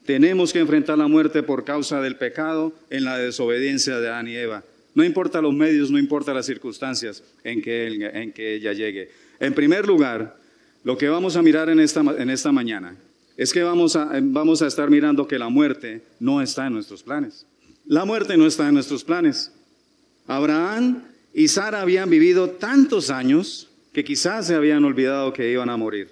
tenemos 0.05 0.53
que 0.53 0.59
enfrentar 0.59 0.97
la 0.97 1.07
muerte 1.07 1.43
por 1.43 1.63
causa 1.63 2.01
del 2.01 2.15
pecado 2.15 2.73
en 2.89 3.03
la 3.03 3.17
desobediencia 3.17 3.99
de 3.99 4.07
Adán 4.07 4.27
y 4.27 4.35
Eva. 4.35 4.63
No 4.93 5.03
importa 5.03 5.41
los 5.41 5.53
medios, 5.53 5.91
no 5.91 5.99
importa 5.99 6.33
las 6.33 6.45
circunstancias 6.45 7.23
en 7.43 7.61
que, 7.61 7.87
en 8.13 8.31
que 8.31 8.55
ella 8.55 8.73
llegue. 8.73 9.09
En 9.39 9.53
primer 9.53 9.85
lugar, 9.85 10.37
lo 10.83 10.97
que 10.97 11.09
vamos 11.09 11.35
a 11.35 11.41
mirar 11.41 11.69
en 11.69 11.79
esta, 11.79 12.01
en 12.01 12.29
esta 12.29 12.51
mañana 12.51 12.95
es 13.35 13.51
que 13.51 13.63
vamos 13.63 13.95
a, 13.95 14.11
vamos 14.21 14.61
a 14.61 14.67
estar 14.67 14.89
mirando 14.89 15.27
que 15.27 15.37
la 15.37 15.49
muerte 15.49 16.01
no 16.19 16.41
está 16.41 16.67
en 16.67 16.73
nuestros 16.73 17.03
planes. 17.03 17.45
La 17.85 18.05
muerte 18.05 18.37
no 18.37 18.47
está 18.47 18.67
en 18.67 18.75
nuestros 18.75 19.03
planes. 19.03 19.51
Abraham 20.27 21.03
y 21.33 21.47
Sara 21.47 21.81
habían 21.81 22.09
vivido 22.09 22.49
tantos 22.49 23.09
años 23.09 23.69
que 23.93 24.03
quizás 24.03 24.47
se 24.47 24.55
habían 24.55 24.83
olvidado 24.83 25.33
que 25.33 25.51
iban 25.51 25.69
a 25.69 25.77
morir. 25.77 26.09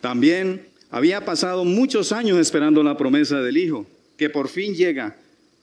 También 0.00 0.66
había 0.90 1.24
pasado 1.24 1.64
muchos 1.64 2.12
años 2.12 2.38
esperando 2.38 2.82
la 2.82 2.96
promesa 2.96 3.40
del 3.40 3.56
hijo, 3.56 3.86
que 4.16 4.30
por 4.30 4.48
fin 4.48 4.74
llega. 4.74 5.16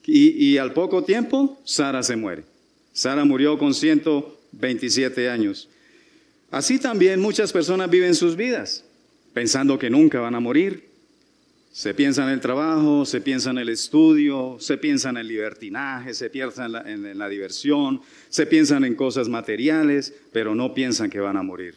Y, 0.04 0.56
al 0.58 0.72
poco 0.72 1.04
tiempo, 1.04 1.60
Sara 1.64 2.02
se 2.02 2.16
muere. 2.16 2.42
Sara 2.92 3.24
murió 3.24 3.56
con 3.56 3.72
127 3.72 5.30
años. 5.30 5.68
Así 6.50 6.78
también 6.78 7.20
muchas 7.20 7.52
personas 7.52 7.88
viven 7.88 8.14
sus 8.14 8.36
vidas, 8.36 8.84
pensando 9.32 9.78
que 9.78 9.90
nunca 9.90 10.20
van 10.20 10.34
a 10.34 10.40
morir, 10.40 10.91
se 11.72 11.94
piensa 11.94 12.22
en 12.24 12.28
el 12.28 12.40
trabajo, 12.40 13.06
se 13.06 13.22
piensa 13.22 13.50
en 13.50 13.58
el 13.58 13.70
estudio, 13.70 14.58
se 14.60 14.76
piensa 14.76 15.08
en 15.08 15.16
el 15.16 15.26
libertinaje, 15.26 16.12
se 16.12 16.28
piensa 16.28 16.66
en 16.66 16.72
la, 16.72 16.80
en 16.82 17.18
la, 17.18 17.28
diversión, 17.30 18.02
se 18.28 18.44
piensan 18.44 18.84
en 18.84 18.94
cosas 18.94 19.30
materiales, 19.30 20.14
pero 20.32 20.54
no 20.54 20.74
piensan 20.74 21.08
que 21.08 21.18
van 21.18 21.38
a 21.38 21.42
morir. 21.42 21.76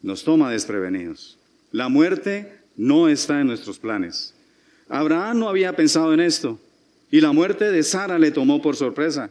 Nos 0.00 0.24
toma 0.24 0.50
desprevenidos. 0.50 1.38
La 1.70 1.90
muerte 1.90 2.50
no 2.76 3.08
está 3.08 3.42
en 3.42 3.46
nuestros 3.46 3.78
planes. 3.78 4.34
Abraham 4.88 5.38
no 5.38 5.48
había 5.50 5.76
pensado 5.76 6.14
en 6.14 6.20
esto 6.20 6.58
y 7.10 7.20
la 7.20 7.32
muerte 7.32 7.70
de 7.70 7.82
Sara 7.82 8.18
le 8.18 8.30
tomó 8.30 8.62
por 8.62 8.74
sorpresa, 8.74 9.30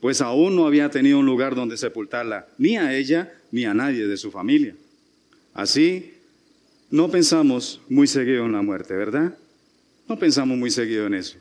pues 0.00 0.20
aún 0.20 0.56
no 0.56 0.66
había 0.66 0.90
tenido 0.90 1.20
un 1.20 1.26
lugar 1.26 1.54
donde 1.54 1.76
sepultarla, 1.76 2.48
ni 2.58 2.76
a 2.76 2.92
ella 2.94 3.32
ni 3.52 3.64
a 3.66 3.74
nadie 3.74 4.06
de 4.06 4.16
su 4.16 4.32
familia. 4.32 4.74
Así 5.54 6.14
no 6.92 7.10
pensamos 7.10 7.80
muy 7.88 8.06
seguido 8.06 8.44
en 8.44 8.52
la 8.52 8.60
muerte, 8.60 8.94
¿verdad? 8.94 9.34
No 10.06 10.18
pensamos 10.18 10.58
muy 10.58 10.70
seguido 10.70 11.06
en 11.06 11.14
eso. 11.14 11.38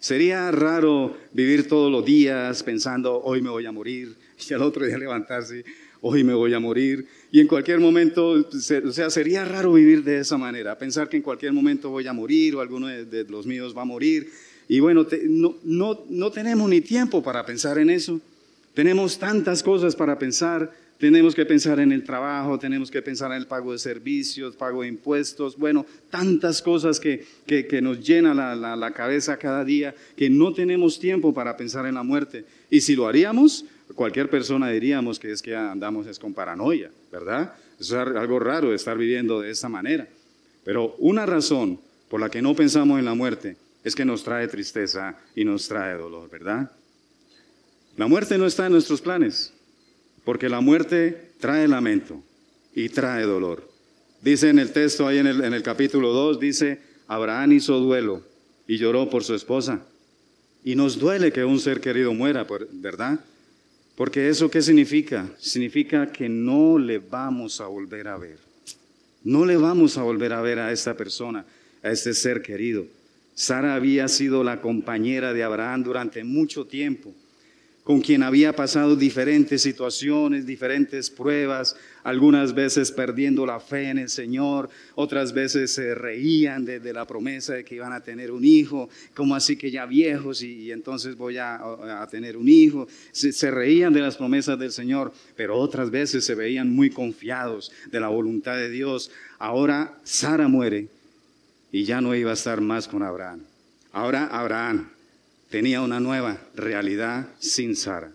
Sería 0.00 0.50
raro 0.50 1.14
vivir 1.34 1.68
todos 1.68 1.92
los 1.92 2.02
días 2.02 2.62
pensando, 2.62 3.22
hoy 3.22 3.42
me 3.42 3.50
voy 3.50 3.66
a 3.66 3.72
morir, 3.72 4.16
y 4.48 4.54
al 4.54 4.62
otro 4.62 4.86
día 4.86 4.96
levantarse, 4.96 5.66
hoy 6.00 6.24
me 6.24 6.32
voy 6.32 6.54
a 6.54 6.60
morir. 6.60 7.06
Y 7.30 7.40
en 7.40 7.46
cualquier 7.46 7.78
momento, 7.78 8.30
o 8.30 8.92
sea, 8.92 9.10
sería 9.10 9.44
raro 9.44 9.74
vivir 9.74 10.02
de 10.02 10.20
esa 10.20 10.38
manera, 10.38 10.78
pensar 10.78 11.10
que 11.10 11.18
en 11.18 11.22
cualquier 11.22 11.52
momento 11.52 11.90
voy 11.90 12.06
a 12.06 12.14
morir 12.14 12.56
o 12.56 12.62
alguno 12.62 12.86
de, 12.86 13.24
los 13.24 13.46
míos 13.46 13.76
va 13.76 13.82
a 13.82 13.84
morir. 13.84 14.30
Y 14.66 14.80
bueno, 14.80 15.06
no, 15.24 15.56
no, 15.62 16.04
no 16.08 16.30
tenemos 16.30 16.70
ni 16.70 16.80
tiempo 16.80 17.22
para 17.22 17.44
pensar 17.44 17.76
en 17.76 17.90
eso. 17.90 18.18
Tenemos 18.72 19.18
tantas 19.18 19.62
cosas 19.62 19.94
para 19.94 20.18
pensar 20.18 20.72
tenemos 20.98 21.34
que 21.34 21.44
pensar 21.44 21.78
en 21.80 21.92
el 21.92 22.04
trabajo, 22.04 22.58
tenemos 22.58 22.90
que 22.90 23.02
pensar 23.02 23.30
en 23.32 23.38
el 23.38 23.46
pago 23.46 23.72
de 23.72 23.78
servicios, 23.78 24.56
pago 24.56 24.82
de 24.82 24.88
impuestos, 24.88 25.56
bueno, 25.56 25.84
tantas 26.10 26.62
cosas 26.62 26.98
que, 26.98 27.26
que, 27.46 27.82
nos 27.82 28.00
llenan 28.00 28.36
la, 28.36 28.76
la, 28.76 28.90
cabeza 28.92 29.36
cada 29.36 29.64
día 29.64 29.94
que 30.16 30.30
no 30.30 30.54
tenemos 30.54 30.98
tiempo 30.98 31.34
para 31.34 31.56
pensar 31.56 31.86
en 31.86 31.96
la 31.96 32.02
muerte. 32.02 32.44
Y 32.70 32.80
si 32.80 32.96
lo 32.96 33.06
haríamos, 33.06 33.64
cualquier 33.94 34.30
persona 34.30 34.70
diríamos 34.70 35.18
que 35.18 35.32
es 35.32 35.42
que 35.42 35.54
andamos 35.54 36.06
es 36.06 36.18
con 36.18 36.32
paranoia, 36.32 36.90
¿verdad? 37.12 37.54
Es 37.78 37.92
algo 37.92 38.38
raro 38.38 38.74
estar 38.74 38.96
viviendo 38.96 39.40
de 39.40 39.50
esta 39.50 39.68
manera. 39.68 40.08
Pero 40.64 40.96
una 40.98 41.26
razón 41.26 41.78
por 42.08 42.20
la 42.20 42.30
que 42.30 42.40
no 42.40 42.54
pensamos 42.54 42.98
en 42.98 43.04
la 43.04 43.14
muerte 43.14 43.56
es 43.84 43.94
que 43.94 44.04
nos 44.04 44.24
trae 44.24 44.48
tristeza 44.48 45.16
y 45.34 45.44
nos 45.44 45.68
trae 45.68 45.94
dolor, 45.94 46.30
¿verdad? 46.30 46.70
La 47.96 48.06
muerte 48.06 48.36
no 48.38 48.46
está 48.46 48.66
en 48.66 48.72
nuestros 48.72 49.00
planes. 49.00 49.52
Porque 50.26 50.48
la 50.48 50.60
muerte 50.60 51.30
trae 51.38 51.68
lamento 51.68 52.20
y 52.74 52.88
trae 52.88 53.22
dolor. 53.22 53.70
Dice 54.20 54.48
en 54.48 54.58
el 54.58 54.72
texto, 54.72 55.06
ahí 55.06 55.18
en 55.18 55.28
el, 55.28 55.44
en 55.44 55.54
el 55.54 55.62
capítulo 55.62 56.12
2, 56.12 56.40
dice, 56.40 56.80
Abraham 57.06 57.52
hizo 57.52 57.78
duelo 57.78 58.26
y 58.66 58.76
lloró 58.76 59.08
por 59.08 59.22
su 59.22 59.36
esposa. 59.36 59.86
Y 60.64 60.74
nos 60.74 60.98
duele 60.98 61.30
que 61.30 61.44
un 61.44 61.60
ser 61.60 61.80
querido 61.80 62.12
muera, 62.12 62.44
¿verdad? 62.72 63.20
Porque 63.94 64.28
eso 64.28 64.50
qué 64.50 64.62
significa? 64.62 65.30
Significa 65.38 66.10
que 66.10 66.28
no 66.28 66.76
le 66.76 66.98
vamos 66.98 67.60
a 67.60 67.68
volver 67.68 68.08
a 68.08 68.18
ver. 68.18 68.40
No 69.22 69.46
le 69.46 69.56
vamos 69.56 69.96
a 69.96 70.02
volver 70.02 70.32
a 70.32 70.40
ver 70.40 70.58
a 70.58 70.72
esta 70.72 70.96
persona, 70.96 71.46
a 71.84 71.90
este 71.92 72.12
ser 72.14 72.42
querido. 72.42 72.84
Sara 73.36 73.76
había 73.76 74.08
sido 74.08 74.42
la 74.42 74.60
compañera 74.60 75.32
de 75.32 75.44
Abraham 75.44 75.84
durante 75.84 76.24
mucho 76.24 76.66
tiempo 76.66 77.14
con 77.86 78.00
quien 78.00 78.24
había 78.24 78.52
pasado 78.52 78.96
diferentes 78.96 79.62
situaciones, 79.62 80.44
diferentes 80.44 81.08
pruebas, 81.08 81.76
algunas 82.02 82.52
veces 82.52 82.90
perdiendo 82.90 83.46
la 83.46 83.60
fe 83.60 83.90
en 83.90 83.98
el 83.98 84.08
Señor, 84.08 84.68
otras 84.96 85.32
veces 85.32 85.72
se 85.72 85.94
reían 85.94 86.64
de, 86.64 86.80
la 86.92 87.06
promesa 87.06 87.54
de 87.54 87.64
que 87.64 87.76
iban 87.76 87.92
a 87.92 88.00
tener 88.00 88.32
un 88.32 88.44
hijo, 88.44 88.88
como 89.14 89.36
así 89.36 89.54
que 89.54 89.70
ya 89.70 89.86
viejos 89.86 90.42
y, 90.42 90.72
entonces 90.72 91.16
voy 91.16 91.38
a, 91.38 91.60
tener 92.10 92.36
un 92.36 92.48
hijo, 92.48 92.88
se, 93.12 93.30
se 93.32 93.52
reían 93.52 93.92
de 93.92 94.00
las 94.00 94.16
promesas 94.16 94.58
del 94.58 94.72
Señor, 94.72 95.12
pero 95.36 95.56
otras 95.56 95.88
veces 95.92 96.24
se 96.24 96.34
veían 96.34 96.74
muy 96.74 96.90
confiados 96.90 97.70
de 97.92 98.00
la 98.00 98.08
voluntad 98.08 98.56
de 98.56 98.68
Dios. 98.68 99.12
Ahora 99.38 99.96
Sara 100.02 100.48
muere 100.48 100.88
y 101.70 101.84
ya 101.84 102.00
no 102.00 102.16
iba 102.16 102.32
a 102.32 102.34
estar 102.34 102.60
más 102.60 102.88
con 102.88 103.04
Abraham. 103.04 103.42
Ahora 103.92 104.26
Abraham 104.26 104.88
tenía 105.56 105.80
una 105.80 106.00
nueva 106.00 106.38
realidad 106.54 107.28
sin 107.38 107.76
Sara. 107.76 108.12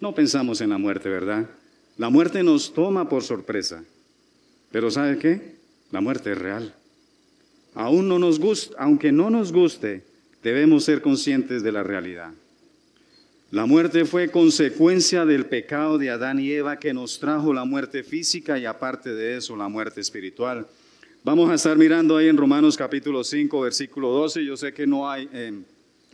No 0.00 0.16
pensamos 0.16 0.60
en 0.60 0.70
la 0.70 0.78
muerte, 0.78 1.08
¿verdad? 1.08 1.48
La 1.96 2.10
muerte 2.10 2.42
nos 2.42 2.74
toma 2.74 3.08
por 3.08 3.22
sorpresa. 3.22 3.84
Pero 4.72 4.90
¿sabe 4.90 5.16
qué? 5.16 5.54
La 5.92 6.00
muerte 6.00 6.32
es 6.32 6.38
real. 6.38 6.74
Aún 7.76 8.08
no 8.08 8.18
nos 8.18 8.40
gusta, 8.40 8.74
aunque 8.80 9.12
no 9.12 9.30
nos 9.30 9.52
guste, 9.52 10.02
debemos 10.42 10.82
ser 10.82 11.02
conscientes 11.02 11.62
de 11.62 11.70
la 11.70 11.84
realidad. 11.84 12.32
La 13.52 13.66
muerte 13.66 14.04
fue 14.04 14.28
consecuencia 14.32 15.24
del 15.24 15.46
pecado 15.46 15.98
de 15.98 16.10
Adán 16.10 16.40
y 16.40 16.50
Eva 16.50 16.80
que 16.80 16.92
nos 16.92 17.20
trajo 17.20 17.54
la 17.54 17.64
muerte 17.64 18.02
física 18.02 18.58
y 18.58 18.64
aparte 18.66 19.14
de 19.14 19.36
eso 19.36 19.54
la 19.54 19.68
muerte 19.68 20.00
espiritual. 20.00 20.66
Vamos 21.22 21.48
a 21.48 21.54
estar 21.54 21.78
mirando 21.78 22.16
ahí 22.16 22.26
en 22.26 22.36
Romanos 22.36 22.76
capítulo 22.76 23.22
5, 23.22 23.60
versículo 23.60 24.08
12. 24.08 24.44
Yo 24.44 24.56
sé 24.56 24.74
que 24.74 24.84
no 24.84 25.08
hay... 25.08 25.28
Eh, 25.32 25.62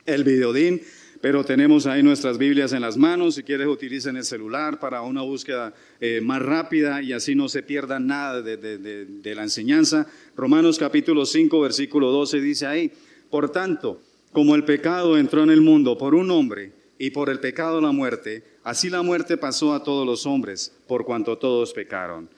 el 0.07 0.25
videodín, 0.25 0.83
pero 1.21 1.45
tenemos 1.45 1.87
ahí 1.87 2.03
nuestras 2.03 2.39
Biblias 2.39 2.73
en 2.73 2.81
las 2.81 2.97
manos. 2.97 3.37
Si 3.37 3.43
quieres, 3.43 3.69
utilicen 3.69 4.17
el 4.17 4.25
celular 4.25 4.81
para 4.81 5.03
una 5.03 5.23
búsqueda 5.23 5.73
eh, 6.01 6.21
más 6.23 6.43
rápida 6.43 7.01
y 7.03 7.13
así 7.13 7.35
no 7.35 7.49
se 7.49 7.63
pierda 7.63 8.01
nada 8.01 8.43
de, 8.43 8.57
de 8.57 9.35
la 9.35 9.43
enseñanza. 9.43 10.07
Romanos 10.37 10.79
capítulo 10.79 11.25
5, 11.25 11.61
versículo 11.61 12.11
12 12.11 12.41
dice 12.41 12.67
ahí, 12.67 12.93
por 13.31 13.51
tanto, 13.51 14.01
como 14.33 14.55
el 14.55 14.65
pecado 14.65 15.17
entró 15.17 15.43
en 15.43 15.51
el 15.51 15.61
mundo 15.61 15.97
por 15.97 16.15
un 16.15 16.31
hombre 16.31 16.73
y 16.99 17.11
por 17.11 17.31
el 17.31 17.41
pecado 17.41 17.81
la 17.81 17.93
muerte, 17.93 18.45
así 18.65 18.91
la 18.91 19.03
muerte 19.03 19.37
pasó 19.37 19.75
a 19.75 19.83
todos 19.83 20.07
los 20.07 20.27
hombres, 20.27 20.73
por 20.87 21.05
cuanto 21.05 21.39
todos 21.39 21.73
pecaron. 21.73 22.29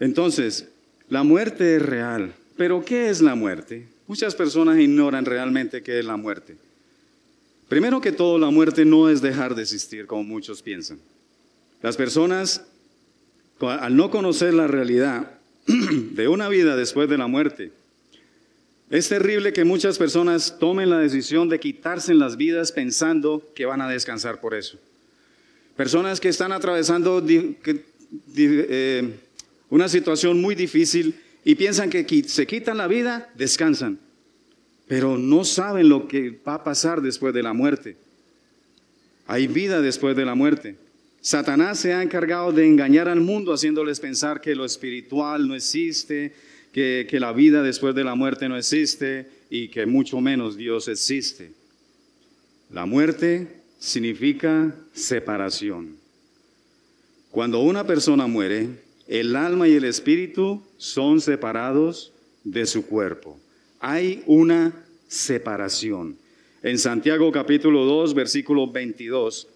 Entonces, 0.00 0.68
la 1.08 1.22
muerte 1.22 1.76
es 1.76 1.82
real. 1.82 2.34
Pero 2.56 2.84
¿qué 2.84 3.08
es 3.08 3.20
la 3.20 3.34
muerte? 3.34 3.86
Muchas 4.06 4.34
personas 4.34 4.78
ignoran 4.78 5.24
realmente 5.24 5.82
qué 5.82 5.98
es 5.98 6.04
la 6.04 6.16
muerte. 6.16 6.56
Primero 7.72 8.02
que 8.02 8.12
todo, 8.12 8.38
la 8.38 8.50
muerte 8.50 8.84
no 8.84 9.08
es 9.08 9.22
dejar 9.22 9.54
de 9.54 9.62
existir, 9.62 10.06
como 10.06 10.22
muchos 10.24 10.60
piensan. 10.60 10.98
Las 11.80 11.96
personas, 11.96 12.66
al 13.60 13.96
no 13.96 14.10
conocer 14.10 14.52
la 14.52 14.66
realidad 14.66 15.38
de 15.66 16.28
una 16.28 16.50
vida 16.50 16.76
después 16.76 17.08
de 17.08 17.16
la 17.16 17.28
muerte, 17.28 17.72
es 18.90 19.08
terrible 19.08 19.54
que 19.54 19.64
muchas 19.64 19.96
personas 19.96 20.58
tomen 20.58 20.90
la 20.90 20.98
decisión 20.98 21.48
de 21.48 21.60
quitarse 21.60 22.12
las 22.12 22.36
vidas 22.36 22.72
pensando 22.72 23.42
que 23.54 23.64
van 23.64 23.80
a 23.80 23.88
descansar 23.88 24.38
por 24.42 24.52
eso. 24.52 24.78
Personas 25.74 26.20
que 26.20 26.28
están 26.28 26.52
atravesando 26.52 27.24
eh, 28.36 29.14
una 29.70 29.88
situación 29.88 30.42
muy 30.42 30.54
difícil 30.54 31.18
y 31.42 31.54
piensan 31.54 31.88
que 31.88 32.04
se 32.26 32.46
quitan 32.46 32.76
la 32.76 32.86
vida, 32.86 33.32
descansan 33.34 33.98
pero 34.86 35.16
no 35.16 35.44
saben 35.44 35.88
lo 35.88 36.08
que 36.08 36.30
va 36.46 36.54
a 36.54 36.64
pasar 36.64 37.00
después 37.00 37.32
de 37.34 37.42
la 37.42 37.52
muerte. 37.52 37.96
Hay 39.26 39.46
vida 39.46 39.80
después 39.80 40.16
de 40.16 40.24
la 40.24 40.34
muerte. 40.34 40.76
Satanás 41.20 41.78
se 41.78 41.92
ha 41.94 42.02
encargado 42.02 42.52
de 42.52 42.66
engañar 42.66 43.08
al 43.08 43.20
mundo 43.20 43.52
haciéndoles 43.52 44.00
pensar 44.00 44.40
que 44.40 44.56
lo 44.56 44.64
espiritual 44.64 45.46
no 45.46 45.54
existe, 45.54 46.34
que, 46.72 47.06
que 47.08 47.20
la 47.20 47.32
vida 47.32 47.62
después 47.62 47.94
de 47.94 48.04
la 48.04 48.14
muerte 48.14 48.48
no 48.48 48.56
existe 48.56 49.30
y 49.48 49.68
que 49.68 49.86
mucho 49.86 50.20
menos 50.20 50.56
Dios 50.56 50.88
existe. 50.88 51.52
La 52.70 52.86
muerte 52.86 53.46
significa 53.78 54.74
separación. 54.92 55.96
Cuando 57.30 57.60
una 57.60 57.86
persona 57.86 58.26
muere, 58.26 58.68
el 59.06 59.36
alma 59.36 59.68
y 59.68 59.74
el 59.74 59.84
espíritu 59.84 60.62
son 60.76 61.20
separados 61.20 62.12
de 62.44 62.66
su 62.66 62.84
cuerpo 62.86 63.38
hay 63.82 64.22
una 64.26 64.72
separación. 65.08 66.16
En 66.62 66.78
Santiago 66.78 67.32
capítulo 67.32 67.84
2, 67.84 68.14
versículo 68.14 68.70
22, 68.70 69.48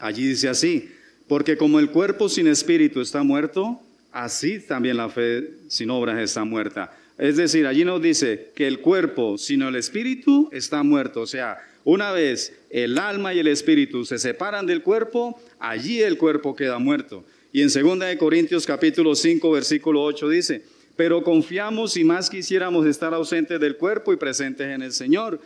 allí 0.00 0.26
dice 0.26 0.48
así, 0.48 0.90
porque 1.28 1.56
como 1.56 1.78
el 1.78 1.90
cuerpo 1.90 2.28
sin 2.28 2.48
espíritu 2.48 3.00
está 3.00 3.22
muerto, 3.22 3.80
así 4.10 4.58
también 4.58 4.96
la 4.96 5.08
fe 5.08 5.48
sin 5.68 5.90
obras 5.90 6.18
está 6.18 6.44
muerta. 6.44 6.92
Es 7.16 7.36
decir, 7.36 7.68
allí 7.68 7.84
nos 7.84 8.02
dice 8.02 8.50
que 8.56 8.66
el 8.66 8.80
cuerpo 8.80 9.38
sin 9.38 9.62
el 9.62 9.76
espíritu 9.76 10.48
está 10.50 10.82
muerto. 10.82 11.20
O 11.20 11.26
sea, 11.28 11.58
una 11.84 12.10
vez 12.10 12.52
el 12.68 12.98
alma 12.98 13.32
y 13.32 13.38
el 13.38 13.46
espíritu 13.46 14.04
se 14.04 14.18
separan 14.18 14.66
del 14.66 14.82
cuerpo, 14.82 15.40
allí 15.60 16.02
el 16.02 16.18
cuerpo 16.18 16.56
queda 16.56 16.80
muerto. 16.80 17.24
Y 17.52 17.62
en 17.62 17.68
2 17.68 18.16
Corintios 18.18 18.66
capítulo 18.66 19.14
5, 19.14 19.52
versículo 19.52 20.02
8 20.02 20.28
dice, 20.30 20.64
pero 20.96 21.22
confiamos 21.22 21.96
y 21.96 22.04
más 22.04 22.28
quisiéramos 22.28 22.86
estar 22.86 23.14
ausentes 23.14 23.58
del 23.60 23.76
cuerpo 23.76 24.12
y 24.12 24.16
presentes 24.16 24.66
en 24.68 24.82
el 24.82 24.92
Señor. 24.92 25.40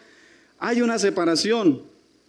Hay 0.58 0.82
una 0.82 0.98
separación. 0.98 1.82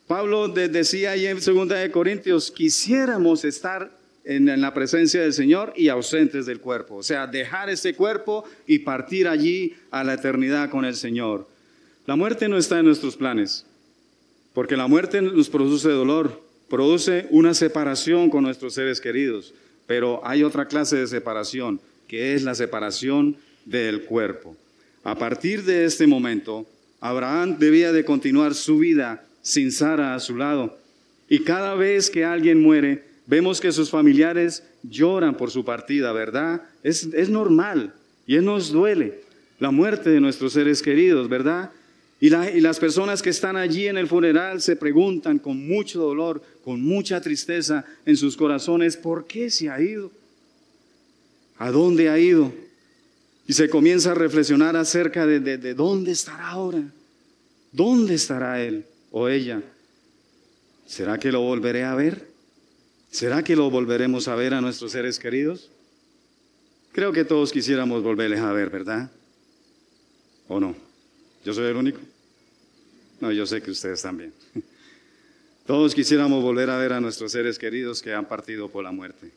Pablo 0.07 0.47
decía 0.47 1.11
ahí 1.11 1.25
en 1.25 1.39
2 1.39 1.67
de 1.67 1.91
Corintios, 1.91 2.51
quisiéramos 2.51 3.43
estar 3.43 3.91
en, 4.23 4.61
la 4.61 4.73
presencia 4.73 5.21
del 5.21 5.33
Señor 5.33 5.73
y 5.75 5.89
ausentes 5.89 6.45
del 6.45 6.59
cuerpo. 6.59 6.95
O 6.95 7.03
sea, 7.03 7.27
dejar 7.27 7.69
ese 7.69 7.93
cuerpo 7.93 8.43
y 8.65 8.79
partir 8.79 9.27
allí 9.27 9.75
a 9.89 10.03
la 10.03 10.13
eternidad 10.13 10.69
con 10.69 10.85
el 10.85 10.95
Señor. 10.95 11.47
La 12.05 12.15
muerte 12.15 12.47
no 12.47 12.57
está 12.57 12.79
en 12.79 12.85
nuestros 12.85 13.17
planes, 13.17 13.65
porque 14.53 14.77
la 14.77 14.87
muerte 14.87 15.21
nos 15.21 15.49
produce 15.49 15.89
dolor, 15.89 16.41
produce 16.69 17.27
una 17.31 17.53
separación 17.53 18.29
con 18.29 18.43
nuestros 18.43 18.73
seres 18.73 19.01
queridos, 19.01 19.53
pero 19.87 20.21
hay 20.25 20.43
otra 20.43 20.67
clase 20.67 20.97
de 20.97 21.07
separación 21.07 21.81
que 22.07 22.33
es 22.33 22.43
la 22.43 22.55
separación 22.55 23.35
del 23.65 24.03
cuerpo. 24.03 24.55
A 25.03 25.15
partir 25.15 25.63
de 25.63 25.85
este 25.85 26.07
momento, 26.07 26.65
Abraham 26.99 27.57
debía 27.59 27.91
de 27.91 28.03
continuar 28.03 28.55
su 28.55 28.79
vida 28.79 29.23
sin 29.41 29.71
Sara 29.71 30.15
a 30.15 30.19
su 30.19 30.35
lado. 30.35 30.77
Y 31.29 31.39
cada 31.39 31.75
vez 31.75 32.09
que 32.09 32.25
alguien 32.25 32.61
muere, 32.61 33.03
vemos 33.25 33.61
que 33.61 33.71
sus 33.71 33.89
familiares 33.89 34.63
lloran 34.83 35.35
por 35.35 35.51
su 35.51 35.63
partida, 35.63 36.11
¿verdad? 36.11 36.61
Es, 36.83 37.03
es 37.13 37.29
normal 37.29 37.93
y 38.25 38.37
nos 38.37 38.71
duele 38.71 39.21
la 39.59 39.71
muerte 39.71 40.09
de 40.09 40.19
nuestros 40.19 40.53
seres 40.53 40.81
queridos, 40.81 41.29
¿verdad? 41.29 41.71
Y, 42.19 42.27
y, 42.27 42.61
las 42.61 42.79
personas 42.79 43.21
que 43.21 43.29
están 43.29 43.57
allí 43.57 43.87
en 43.87 43.97
el 43.97 44.07
funeral 44.07 44.59
se 44.59 44.75
preguntan 44.75 45.37
con 45.39 45.67
mucho 45.67 45.99
dolor, 45.99 46.41
con 46.63 46.81
mucha 46.81 47.21
tristeza 47.21 47.85
en 48.05 48.17
sus 48.17 48.35
corazones, 48.35 48.97
¿por 48.97 49.27
qué 49.27 49.49
se 49.49 49.69
ha 49.69 49.79
ido? 49.79 50.11
¿A 51.57 51.71
dónde 51.71 52.09
ha 52.09 52.19
ido? 52.19 52.53
Y 53.47 53.53
se 53.53 53.69
comienza 53.69 54.11
a 54.11 54.15
reflexionar 54.15 54.75
acerca 54.75 55.25
de, 55.25 55.39
de, 55.39 55.73
dónde 55.73 56.11
estará 56.11 56.49
ahora. 56.49 56.83
¿Dónde 57.71 58.15
estará 58.15 58.61
él 58.61 58.85
o 59.11 59.29
ella? 59.29 59.61
¿Será 60.85 61.17
que 61.17 61.31
lo 61.31 61.41
volveré 61.41 61.83
a 61.83 61.95
ver? 61.95 62.27
¿Será 63.09 63.43
que 63.43 63.55
lo 63.55 63.69
volveremos 63.69 64.27
a 64.27 64.35
ver 64.35 64.53
a 64.53 64.61
nuestros 64.61 64.91
seres 64.91 65.17
queridos? 65.17 65.69
Creo 66.91 67.11
que 67.11 67.23
todos 67.23 67.51
quisiéramos 67.51 68.03
volverles 68.03 68.39
a 68.39 68.51
ver, 68.51 68.69
¿verdad? 68.69 69.09
¿O 70.47 70.59
no? 70.59 70.75
¿Yo 71.45 71.53
soy 71.53 71.65
el 71.65 71.75
único? 71.75 71.99
No, 73.19 73.31
yo 73.31 73.45
sé 73.45 73.61
que 73.61 73.71
ustedes 73.71 74.01
también. 74.01 74.33
Todos 75.65 75.93
quisiéramos 75.93 76.41
volver 76.41 76.69
a 76.69 76.77
ver 76.77 76.93
a 76.93 77.01
nuestros 77.01 77.31
seres 77.31 77.59
queridos 77.59 78.01
que 78.01 78.13
han 78.13 78.25
partido 78.25 78.69
por 78.69 78.83
la 78.83 78.91
muerte. 78.91 79.31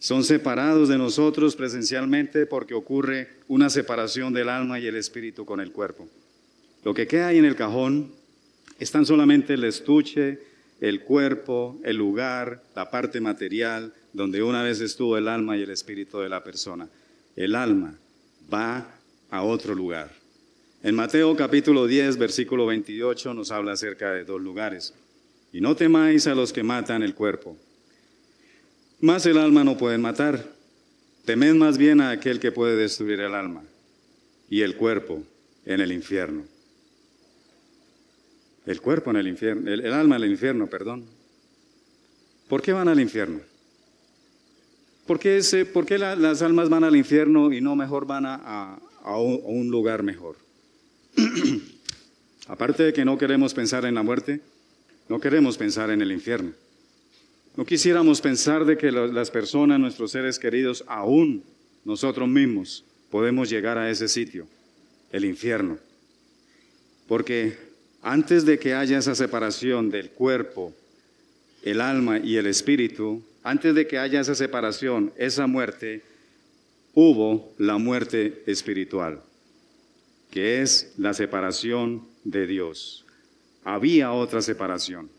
Son 0.00 0.22
separados 0.22 0.88
de 0.88 0.96
nosotros 0.96 1.56
presencialmente 1.56 2.46
porque 2.46 2.74
ocurre 2.74 3.28
una 3.48 3.68
separación 3.68 4.32
del 4.32 4.48
alma 4.48 4.78
y 4.78 4.86
el 4.86 4.94
espíritu 4.94 5.44
con 5.44 5.60
el 5.60 5.72
cuerpo. 5.72 6.08
Lo 6.84 6.94
que 6.94 7.08
queda 7.08 7.28
ahí 7.28 7.38
en 7.38 7.44
el 7.44 7.56
cajón 7.56 8.12
es 8.78 8.92
tan 8.92 9.04
solamente 9.04 9.54
el 9.54 9.64
estuche, 9.64 10.38
el 10.80 11.00
cuerpo, 11.00 11.80
el 11.82 11.96
lugar, 11.96 12.62
la 12.76 12.88
parte 12.90 13.20
material 13.20 13.92
donde 14.12 14.40
una 14.40 14.62
vez 14.62 14.80
estuvo 14.80 15.16
el 15.16 15.26
alma 15.26 15.56
y 15.56 15.62
el 15.62 15.70
espíritu 15.70 16.20
de 16.20 16.28
la 16.28 16.44
persona. 16.44 16.88
El 17.34 17.56
alma 17.56 17.98
va 18.52 18.94
a 19.30 19.42
otro 19.42 19.74
lugar. 19.74 20.12
En 20.84 20.94
Mateo 20.94 21.34
capítulo 21.34 21.88
10, 21.88 22.18
versículo 22.18 22.66
28 22.66 23.34
nos 23.34 23.50
habla 23.50 23.72
acerca 23.72 24.12
de 24.12 24.24
dos 24.24 24.40
lugares. 24.40 24.94
Y 25.52 25.60
no 25.60 25.74
temáis 25.74 26.28
a 26.28 26.36
los 26.36 26.52
que 26.52 26.62
matan 26.62 27.02
el 27.02 27.16
cuerpo 27.16 27.56
más 29.00 29.26
el 29.26 29.38
alma 29.38 29.64
no 29.64 29.76
pueden 29.76 30.00
matar. 30.00 30.44
Temed 31.24 31.54
más 31.54 31.78
bien 31.78 32.00
a 32.00 32.10
aquel 32.10 32.40
que 32.40 32.52
puede 32.52 32.76
destruir 32.76 33.20
el 33.20 33.34
alma 33.34 33.62
y 34.48 34.62
el 34.62 34.76
cuerpo 34.76 35.22
en 35.64 35.80
el 35.80 35.92
infierno. 35.92 36.44
El 38.66 38.80
cuerpo 38.80 39.10
en 39.10 39.16
el 39.16 39.28
infierno, 39.28 39.70
el, 39.70 39.92
alma 39.92 40.16
en 40.16 40.22
el 40.24 40.30
infierno, 40.30 40.66
perdón. 40.66 41.04
¿Por 42.48 42.62
qué 42.62 42.72
van 42.72 42.88
al 42.88 43.00
infierno? 43.00 43.40
¿Por 45.06 45.18
qué, 45.18 45.98
las 45.98 46.42
almas 46.42 46.68
van 46.68 46.84
al 46.84 46.96
infierno 46.96 47.52
y 47.52 47.60
no 47.60 47.76
mejor 47.76 48.06
van 48.06 48.24
a 48.26 48.78
un 49.04 49.70
lugar 49.70 50.02
mejor? 50.02 50.36
Aparte 52.46 52.82
de 52.82 52.92
que 52.92 53.04
no 53.04 53.18
queremos 53.18 53.54
pensar 53.54 53.84
en 53.84 53.94
la 53.94 54.02
muerte, 54.02 54.40
no 55.08 55.20
queremos 55.20 55.56
pensar 55.56 55.90
en 55.90 56.02
el 56.02 56.12
infierno. 56.12 56.52
No 57.58 57.64
quisiéramos 57.64 58.20
pensar 58.20 58.64
de 58.64 58.78
que 58.78 58.92
las 58.92 59.32
personas, 59.32 59.80
nuestros 59.80 60.12
seres 60.12 60.38
queridos, 60.38 60.84
aún 60.86 61.42
nosotros 61.84 62.28
mismos, 62.28 62.84
podemos 63.10 63.50
llegar 63.50 63.76
a 63.76 63.90
ese 63.90 64.06
sitio, 64.06 64.46
el 65.10 65.24
infierno. 65.24 65.76
Porque 67.08 67.58
antes 68.00 68.46
de 68.46 68.60
que 68.60 68.74
haya 68.74 68.98
esa 68.98 69.16
separación 69.16 69.90
del 69.90 70.10
cuerpo, 70.10 70.72
el 71.64 71.80
alma 71.80 72.20
y 72.20 72.36
el 72.36 72.46
espíritu, 72.46 73.24
antes 73.42 73.74
de 73.74 73.88
que 73.88 73.98
haya 73.98 74.20
esa 74.20 74.36
separación, 74.36 75.12
esa 75.16 75.48
muerte, 75.48 76.04
hubo 76.94 77.52
la 77.58 77.76
muerte 77.76 78.40
espiritual, 78.46 79.20
que 80.30 80.62
es 80.62 80.92
la 80.96 81.12
separación 81.12 82.06
de 82.22 82.46
Dios. 82.46 83.04
Había 83.64 84.12
otra 84.12 84.42
separación. 84.42 85.10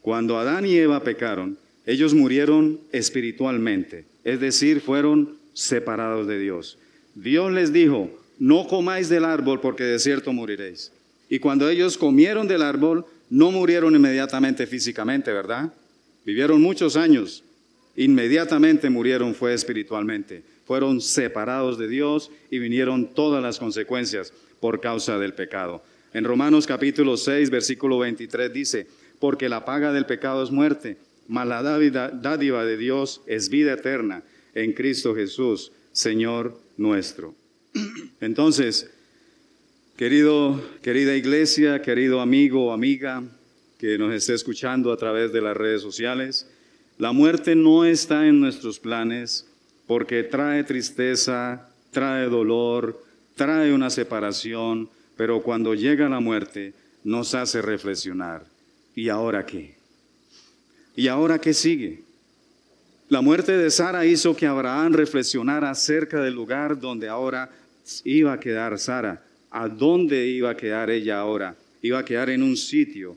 Cuando 0.00 0.38
Adán 0.38 0.64
y 0.64 0.76
Eva 0.76 1.04
pecaron, 1.04 1.58
ellos 1.86 2.14
murieron 2.14 2.80
espiritualmente, 2.92 4.06
es 4.24 4.40
decir, 4.40 4.80
fueron 4.80 5.36
separados 5.52 6.26
de 6.26 6.38
Dios. 6.38 6.78
Dios 7.14 7.52
les 7.52 7.72
dijo, 7.72 8.10
no 8.38 8.66
comáis 8.66 9.08
del 9.08 9.24
árbol 9.24 9.60
porque 9.60 9.84
de 9.84 9.98
cierto 9.98 10.32
moriréis. 10.32 10.92
Y 11.28 11.38
cuando 11.38 11.68
ellos 11.68 11.98
comieron 11.98 12.48
del 12.48 12.62
árbol, 12.62 13.04
no 13.30 13.50
murieron 13.50 13.94
inmediatamente 13.94 14.66
físicamente, 14.66 15.32
¿verdad? 15.32 15.72
Vivieron 16.24 16.60
muchos 16.60 16.96
años. 16.96 17.44
Inmediatamente 17.96 18.90
murieron 18.90 19.34
fue 19.34 19.54
espiritualmente. 19.54 20.42
Fueron 20.66 21.00
separados 21.00 21.78
de 21.78 21.88
Dios 21.88 22.30
y 22.50 22.58
vinieron 22.58 23.06
todas 23.14 23.42
las 23.42 23.58
consecuencias 23.58 24.32
por 24.58 24.80
causa 24.80 25.18
del 25.18 25.34
pecado. 25.34 25.82
En 26.14 26.24
Romanos 26.24 26.66
capítulo 26.66 27.16
6, 27.16 27.50
versículo 27.50 27.98
23 27.98 28.52
dice, 28.52 28.86
porque 29.18 29.48
la 29.48 29.64
paga 29.64 29.92
del 29.92 30.06
pecado 30.06 30.42
es 30.42 30.50
muerte 30.50 30.96
mas 31.28 31.46
la 31.46 31.62
dádiva 31.62 32.64
de 32.64 32.76
Dios 32.76 33.22
es 33.26 33.48
vida 33.48 33.74
eterna 33.74 34.22
en 34.54 34.72
Cristo 34.72 35.14
Jesús, 35.14 35.72
Señor 35.92 36.58
nuestro. 36.76 37.34
Entonces, 38.20 38.90
querido, 39.96 40.62
querida 40.82 41.16
iglesia, 41.16 41.82
querido 41.82 42.20
amigo 42.20 42.66
o 42.66 42.72
amiga 42.72 43.22
que 43.78 43.98
nos 43.98 44.14
esté 44.14 44.34
escuchando 44.34 44.92
a 44.92 44.96
través 44.96 45.32
de 45.32 45.40
las 45.40 45.56
redes 45.56 45.82
sociales, 45.82 46.46
la 46.98 47.12
muerte 47.12 47.56
no 47.56 47.84
está 47.84 48.26
en 48.26 48.40
nuestros 48.40 48.78
planes 48.78 49.46
porque 49.86 50.22
trae 50.22 50.64
tristeza, 50.64 51.68
trae 51.90 52.26
dolor, 52.26 53.02
trae 53.34 53.72
una 53.72 53.90
separación, 53.90 54.88
pero 55.16 55.42
cuando 55.42 55.74
llega 55.74 56.08
la 56.08 56.20
muerte 56.20 56.72
nos 57.02 57.34
hace 57.34 57.60
reflexionar. 57.60 58.44
¿Y 58.94 59.08
ahora 59.08 59.44
qué? 59.44 59.73
¿Y 60.96 61.08
ahora 61.08 61.40
qué 61.40 61.52
sigue? 61.52 62.02
La 63.08 63.20
muerte 63.20 63.56
de 63.56 63.70
Sara 63.70 64.06
hizo 64.06 64.34
que 64.34 64.46
Abraham 64.46 64.92
reflexionara 64.92 65.70
acerca 65.70 66.20
del 66.20 66.34
lugar 66.34 66.78
donde 66.78 67.08
ahora 67.08 67.50
iba 68.04 68.32
a 68.32 68.40
quedar 68.40 68.78
Sara. 68.78 69.22
¿A 69.50 69.68
dónde 69.68 70.26
iba 70.26 70.50
a 70.50 70.56
quedar 70.56 70.90
ella 70.90 71.18
ahora? 71.18 71.56
Iba 71.82 71.98
a 71.98 72.04
quedar 72.04 72.30
en 72.30 72.42
un 72.42 72.56
sitio 72.56 73.16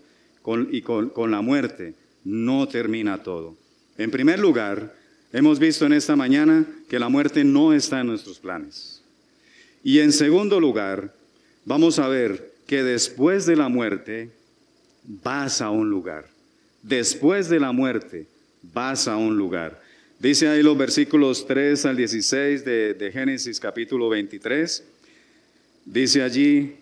y 0.72 0.82
con, 0.82 1.12
la 1.32 1.42
muerte 1.42 1.94
no 2.24 2.68
termina 2.68 3.22
todo. 3.24 3.56
En 3.98 4.12
primer 4.12 4.40
lugar, 4.40 4.94
hemos 5.32 5.58
visto 5.60 5.86
en 5.86 5.94
esta 5.94 6.16
mañana 6.16 6.66
que 6.90 7.00
la 7.00 7.10
muerte 7.10 7.44
no 7.44 7.74
está 7.74 8.02
en 8.02 8.08
nuestros 8.08 8.40
planes. 8.40 9.02
Y 9.84 10.00
en 10.00 10.12
segundo 10.12 10.60
lugar, 10.60 11.14
vamos 11.66 12.00
a 12.00 12.08
ver 12.08 12.54
que 12.66 12.84
después 12.84 13.46
de 13.46 13.56
la 13.56 13.70
muerte 13.70 14.32
vas 15.04 15.62
a 15.62 15.70
un 15.70 15.90
lugar 15.90 16.37
después 16.88 17.50
de 17.50 17.60
la 17.60 17.72
muerte 17.72 18.28
vas 18.74 19.08
a 19.08 19.18
un 19.18 19.38
lugar. 19.38 19.82
Dice 20.20 20.48
ahí 20.48 20.64
los 20.64 20.78
versículos 20.78 21.46
3 21.46 21.86
al 21.86 21.98
16 21.98 22.66
de, 22.66 23.10
Génesis 23.14 23.60
capítulo 23.60 24.10
23. 24.10 24.84
Dice 25.86 26.24
allí, 26.24 26.76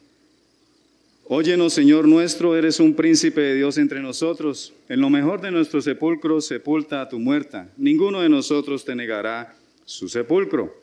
Óyenos, 1.27 1.73
Señor 1.73 2.07
nuestro, 2.07 2.55
eres 2.55 2.79
un 2.79 2.93
príncipe 2.93 3.41
de 3.41 3.55
Dios 3.55 3.77
entre 3.77 3.99
nosotros. 3.99 4.73
En 4.89 5.01
lo 5.01 5.09
mejor 5.09 5.41
de 5.41 5.51
nuestro 5.51 5.81
sepulcro 5.81 6.39
sepulta 6.39 7.01
a 7.01 7.09
tu 7.09 7.19
muerta. 7.19 7.67
Ninguno 7.77 8.21
de 8.21 8.29
nosotros 8.29 8.85
te 8.85 8.95
negará 8.95 9.55
su 9.85 10.07
sepulcro, 10.07 10.75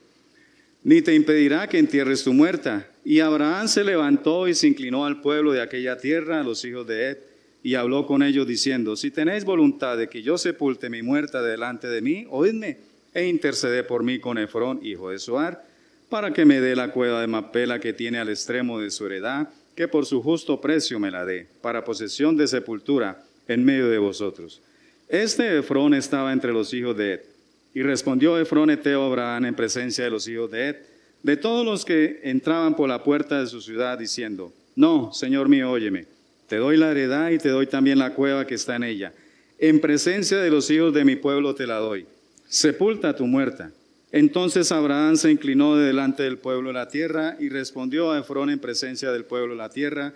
ni 0.82 1.00
te 1.00 1.14
impedirá 1.14 1.68
que 1.68 1.78
entierres 1.78 2.24
tu 2.24 2.32
muerta. 2.32 2.88
Y 3.04 3.20
Abraham 3.20 3.68
se 3.68 3.84
levantó 3.84 4.48
y 4.48 4.54
se 4.54 4.66
inclinó 4.66 5.06
al 5.06 5.20
pueblo 5.20 5.52
de 5.52 5.62
aquella 5.62 5.96
tierra, 5.96 6.40
a 6.40 6.44
los 6.44 6.64
hijos 6.64 6.86
de 6.86 7.10
Ed 7.10 7.18
y 7.62 7.76
habló 7.76 8.06
con 8.06 8.22
ellos 8.22 8.46
diciendo, 8.46 8.96
si 8.96 9.10
tenéis 9.10 9.44
voluntad 9.44 9.96
de 9.96 10.08
que 10.08 10.22
yo 10.22 10.36
sepulte 10.36 10.90
mi 10.90 11.02
muerta 11.02 11.42
delante 11.42 11.86
de 11.86 12.00
mí, 12.00 12.26
oídme 12.28 12.78
e 13.14 13.26
intercede 13.26 13.84
por 13.84 14.02
mí 14.02 14.18
con 14.18 14.38
Efrón, 14.38 14.80
hijo 14.82 15.10
de 15.10 15.18
Suar, 15.18 15.64
para 16.08 16.32
que 16.32 16.44
me 16.44 16.60
dé 16.60 16.74
la 16.74 16.90
cueva 16.90 17.20
de 17.20 17.26
Mapela 17.26 17.78
que 17.78 17.92
tiene 17.92 18.18
al 18.18 18.28
extremo 18.28 18.80
de 18.80 18.90
su 18.90 19.06
heredad, 19.06 19.48
que 19.76 19.88
por 19.88 20.06
su 20.06 20.22
justo 20.22 20.60
precio 20.60 20.98
me 20.98 21.10
la 21.10 21.24
dé, 21.24 21.46
para 21.60 21.84
posesión 21.84 22.36
de 22.36 22.48
sepultura 22.48 23.22
en 23.46 23.64
medio 23.64 23.88
de 23.88 23.98
vosotros. 23.98 24.60
Este 25.08 25.58
Efrón 25.58 25.94
estaba 25.94 26.32
entre 26.32 26.52
los 26.52 26.74
hijos 26.74 26.96
de 26.96 27.14
Ed, 27.14 27.20
y 27.74 27.82
respondió 27.82 28.38
Efrón 28.38 28.70
Eteo 28.70 29.04
Abraham 29.04 29.46
en 29.46 29.54
presencia 29.54 30.04
de 30.04 30.10
los 30.10 30.26
hijos 30.28 30.50
de 30.50 30.68
Ed, 30.68 30.76
de 31.22 31.36
todos 31.36 31.64
los 31.64 31.84
que 31.84 32.20
entraban 32.24 32.74
por 32.74 32.88
la 32.88 33.04
puerta 33.04 33.40
de 33.40 33.46
su 33.46 33.60
ciudad, 33.60 33.98
diciendo, 33.98 34.52
No, 34.74 35.12
Señor 35.14 35.48
mío, 35.48 35.70
óyeme 35.70 36.11
te 36.52 36.58
doy 36.58 36.76
la 36.76 36.90
heredad 36.90 37.30
y 37.30 37.38
te 37.38 37.48
doy 37.48 37.66
también 37.66 37.98
la 37.98 38.12
cueva 38.12 38.46
que 38.46 38.56
está 38.56 38.76
en 38.76 38.84
ella. 38.84 39.14
En 39.58 39.80
presencia 39.80 40.36
de 40.36 40.50
los 40.50 40.68
hijos 40.70 40.92
de 40.92 41.02
mi 41.02 41.16
pueblo 41.16 41.54
te 41.54 41.66
la 41.66 41.76
doy. 41.76 42.04
Sepulta 42.46 43.16
tu 43.16 43.26
muerta. 43.26 43.72
Entonces 44.10 44.70
Abraham 44.70 45.16
se 45.16 45.30
inclinó 45.30 45.76
delante 45.76 46.24
del 46.24 46.36
pueblo 46.36 46.68
de 46.68 46.74
la 46.74 46.88
tierra 46.88 47.38
y 47.40 47.48
respondió 47.48 48.12
a 48.12 48.18
Efrón 48.18 48.50
en 48.50 48.58
presencia 48.58 49.10
del 49.12 49.24
pueblo 49.24 49.54
de 49.54 49.56
la 49.56 49.70
tierra, 49.70 50.12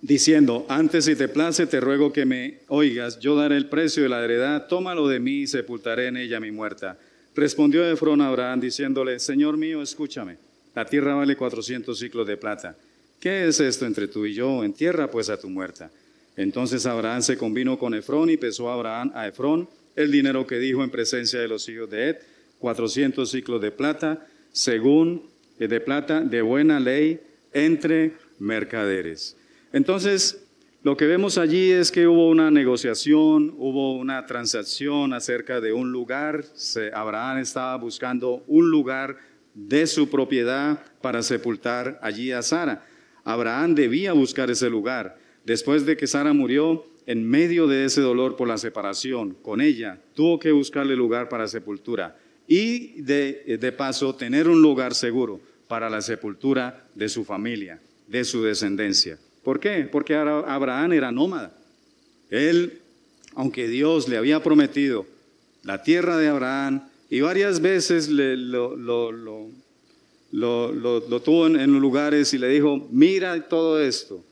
diciendo, 0.00 0.66
antes 0.68 1.04
si 1.04 1.14
te 1.14 1.28
place, 1.28 1.68
te 1.68 1.78
ruego 1.78 2.12
que 2.12 2.26
me 2.26 2.58
oigas, 2.66 3.20
yo 3.20 3.36
daré 3.36 3.56
el 3.58 3.68
precio 3.68 4.02
de 4.02 4.08
la 4.08 4.24
heredad, 4.24 4.66
tómalo 4.66 5.06
de 5.06 5.20
mí 5.20 5.42
y 5.42 5.46
sepultaré 5.46 6.08
en 6.08 6.16
ella 6.16 6.40
mi 6.40 6.50
muerta. 6.50 6.98
Respondió 7.36 7.88
Efrón 7.88 8.22
a 8.22 8.26
Abraham 8.26 8.58
diciéndole, 8.58 9.20
Señor 9.20 9.56
mío, 9.56 9.82
escúchame, 9.82 10.38
la 10.74 10.84
tierra 10.84 11.14
vale 11.14 11.36
cuatrocientos 11.36 12.00
ciclos 12.00 12.26
de 12.26 12.36
plata 12.36 12.76
¿qué 13.22 13.46
es 13.46 13.60
esto 13.60 13.86
entre 13.86 14.08
tú 14.08 14.26
y 14.26 14.34
yo? 14.34 14.64
En 14.64 14.72
tierra 14.72 15.08
pues 15.08 15.30
a 15.30 15.38
tu 15.38 15.48
muerta. 15.48 15.92
Entonces 16.36 16.84
Abraham 16.86 17.22
se 17.22 17.38
convino 17.38 17.78
con 17.78 17.94
Efrón 17.94 18.30
y 18.30 18.36
pesó 18.36 18.68
a 18.68 18.74
Abraham 18.74 19.12
a 19.14 19.28
Efrón 19.28 19.68
el 19.94 20.10
dinero 20.10 20.44
que 20.44 20.58
dijo 20.58 20.82
en 20.82 20.90
presencia 20.90 21.38
de 21.38 21.46
los 21.46 21.68
hijos 21.68 21.88
de 21.88 22.08
Ed, 22.08 22.16
400 22.58 23.30
ciclos 23.30 23.62
de 23.62 23.70
plata, 23.70 24.26
según 24.50 25.30
eh, 25.60 25.68
de 25.68 25.80
plata 25.80 26.20
de 26.20 26.42
buena 26.42 26.80
ley 26.80 27.20
entre 27.52 28.14
mercaderes. 28.40 29.36
Entonces, 29.72 30.42
lo 30.82 30.96
que 30.96 31.06
vemos 31.06 31.38
allí 31.38 31.70
es 31.70 31.92
que 31.92 32.08
hubo 32.08 32.28
una 32.28 32.50
negociación, 32.50 33.54
hubo 33.56 33.96
una 33.96 34.26
transacción 34.26 35.12
acerca 35.12 35.60
de 35.60 35.72
un 35.72 35.92
lugar. 35.92 36.44
Abraham 36.92 37.38
estaba 37.38 37.76
buscando 37.76 38.42
un 38.48 38.68
lugar 38.68 39.16
de 39.54 39.86
su 39.86 40.10
propiedad 40.10 40.80
para 41.00 41.22
sepultar 41.22 42.00
allí 42.02 42.32
a 42.32 42.42
Sara. 42.42 42.84
Abraham 43.24 43.74
debía 43.74 44.12
buscar 44.12 44.50
ese 44.50 44.68
lugar. 44.70 45.18
Después 45.44 45.86
de 45.86 45.96
que 45.96 46.06
Sara 46.06 46.32
murió, 46.32 46.84
en 47.06 47.28
medio 47.28 47.66
de 47.66 47.84
ese 47.84 48.00
dolor 48.00 48.36
por 48.36 48.48
la 48.48 48.58
separación 48.58 49.36
con 49.42 49.60
ella, 49.60 50.00
tuvo 50.14 50.38
que 50.38 50.52
buscarle 50.52 50.94
lugar 50.94 51.28
para 51.28 51.48
sepultura 51.48 52.16
y 52.46 53.00
de, 53.02 53.58
de 53.60 53.72
paso 53.72 54.14
tener 54.14 54.48
un 54.48 54.62
lugar 54.62 54.94
seguro 54.94 55.40
para 55.68 55.90
la 55.90 56.00
sepultura 56.00 56.86
de 56.94 57.08
su 57.08 57.24
familia, 57.24 57.80
de 58.06 58.24
su 58.24 58.42
descendencia. 58.42 59.18
¿Por 59.42 59.58
qué? 59.58 59.88
Porque 59.90 60.14
Abraham 60.14 60.92
era 60.92 61.10
nómada. 61.10 61.56
Él, 62.30 62.80
aunque 63.34 63.68
Dios 63.68 64.08
le 64.08 64.16
había 64.16 64.42
prometido 64.42 65.06
la 65.62 65.82
tierra 65.82 66.16
de 66.18 66.28
Abraham 66.28 66.88
y 67.10 67.20
varias 67.20 67.60
veces 67.60 68.08
lo, 68.08 69.50
tuvo 70.32 71.46
en, 71.46 71.60
en 71.60 71.78
lugares 71.78 72.32
y 72.34 72.38
le 72.38 72.48
dijo, 72.48 72.88
mira 72.90 73.40
todo 73.48 73.80
esto, 73.80 74.24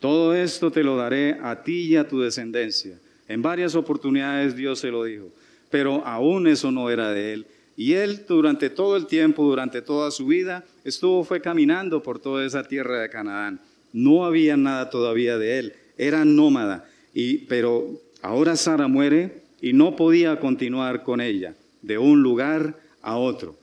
todo 0.00 0.34
esto 0.34 0.70
te 0.70 0.84
lo 0.84 0.96
daré 0.96 1.36
a 1.42 1.62
ti 1.62 1.88
y 1.88 1.96
a 1.96 2.06
tu 2.06 2.20
descendencia. 2.20 2.98
En 3.26 3.42
varias 3.42 3.74
oportunidades 3.74 4.56
Dios 4.56 4.78
se 4.78 4.90
lo 4.90 5.04
dijo, 5.04 5.28
pero 5.70 6.06
aún 6.06 6.46
eso 6.46 6.70
no 6.70 6.88
era 6.90 7.10
de 7.10 7.32
él. 7.34 7.46
Y 7.76 7.92
él 7.92 8.24
durante 8.26 8.70
todo 8.70 8.96
el 8.96 9.06
tiempo, 9.06 9.44
durante 9.44 9.82
toda 9.82 10.10
su 10.10 10.26
vida, 10.26 10.64
estuvo, 10.84 11.22
fue 11.22 11.40
caminando 11.40 12.02
por 12.02 12.18
toda 12.18 12.44
esa 12.44 12.64
tierra 12.64 13.00
de 13.00 13.08
Canaán. 13.08 13.60
No 13.92 14.24
había 14.24 14.56
nada 14.56 14.90
todavía 14.90 15.38
de 15.38 15.58
él, 15.58 15.74
era 15.96 16.24
nómada. 16.24 16.88
Y, 17.14 17.38
pero 17.46 18.00
ahora 18.22 18.56
Sara 18.56 18.88
muere 18.88 19.42
y 19.60 19.72
no 19.72 19.94
podía 19.94 20.40
continuar 20.40 21.02
con 21.02 21.20
ella 21.20 21.54
de 21.82 21.98
un 21.98 22.22
lugar 22.22 22.78
a 23.02 23.16
otro. 23.16 23.56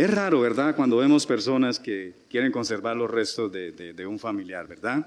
Es 0.00 0.10
raro, 0.10 0.40
¿verdad? 0.40 0.74
Cuando 0.74 0.96
vemos 0.96 1.26
personas 1.26 1.78
que 1.78 2.14
quieren 2.30 2.50
conservar 2.50 2.96
los 2.96 3.10
restos 3.10 3.52
de, 3.52 4.06
un 4.06 4.18
familiar, 4.18 4.66
¿verdad? 4.66 5.06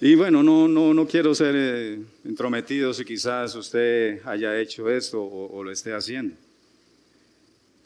Y 0.00 0.16
bueno, 0.16 0.42
no, 0.42 0.66
no, 0.66 0.92
no 0.92 1.06
quiero 1.06 1.36
ser 1.36 1.54
eh, 1.56 2.02
entrometido 2.24 2.92
si 2.92 3.04
quizás 3.04 3.54
usted 3.54 4.20
haya 4.24 4.58
hecho 4.58 4.90
esto 4.90 5.22
o 5.22 5.62
lo 5.62 5.70
esté 5.70 5.92
haciendo. 5.92 6.34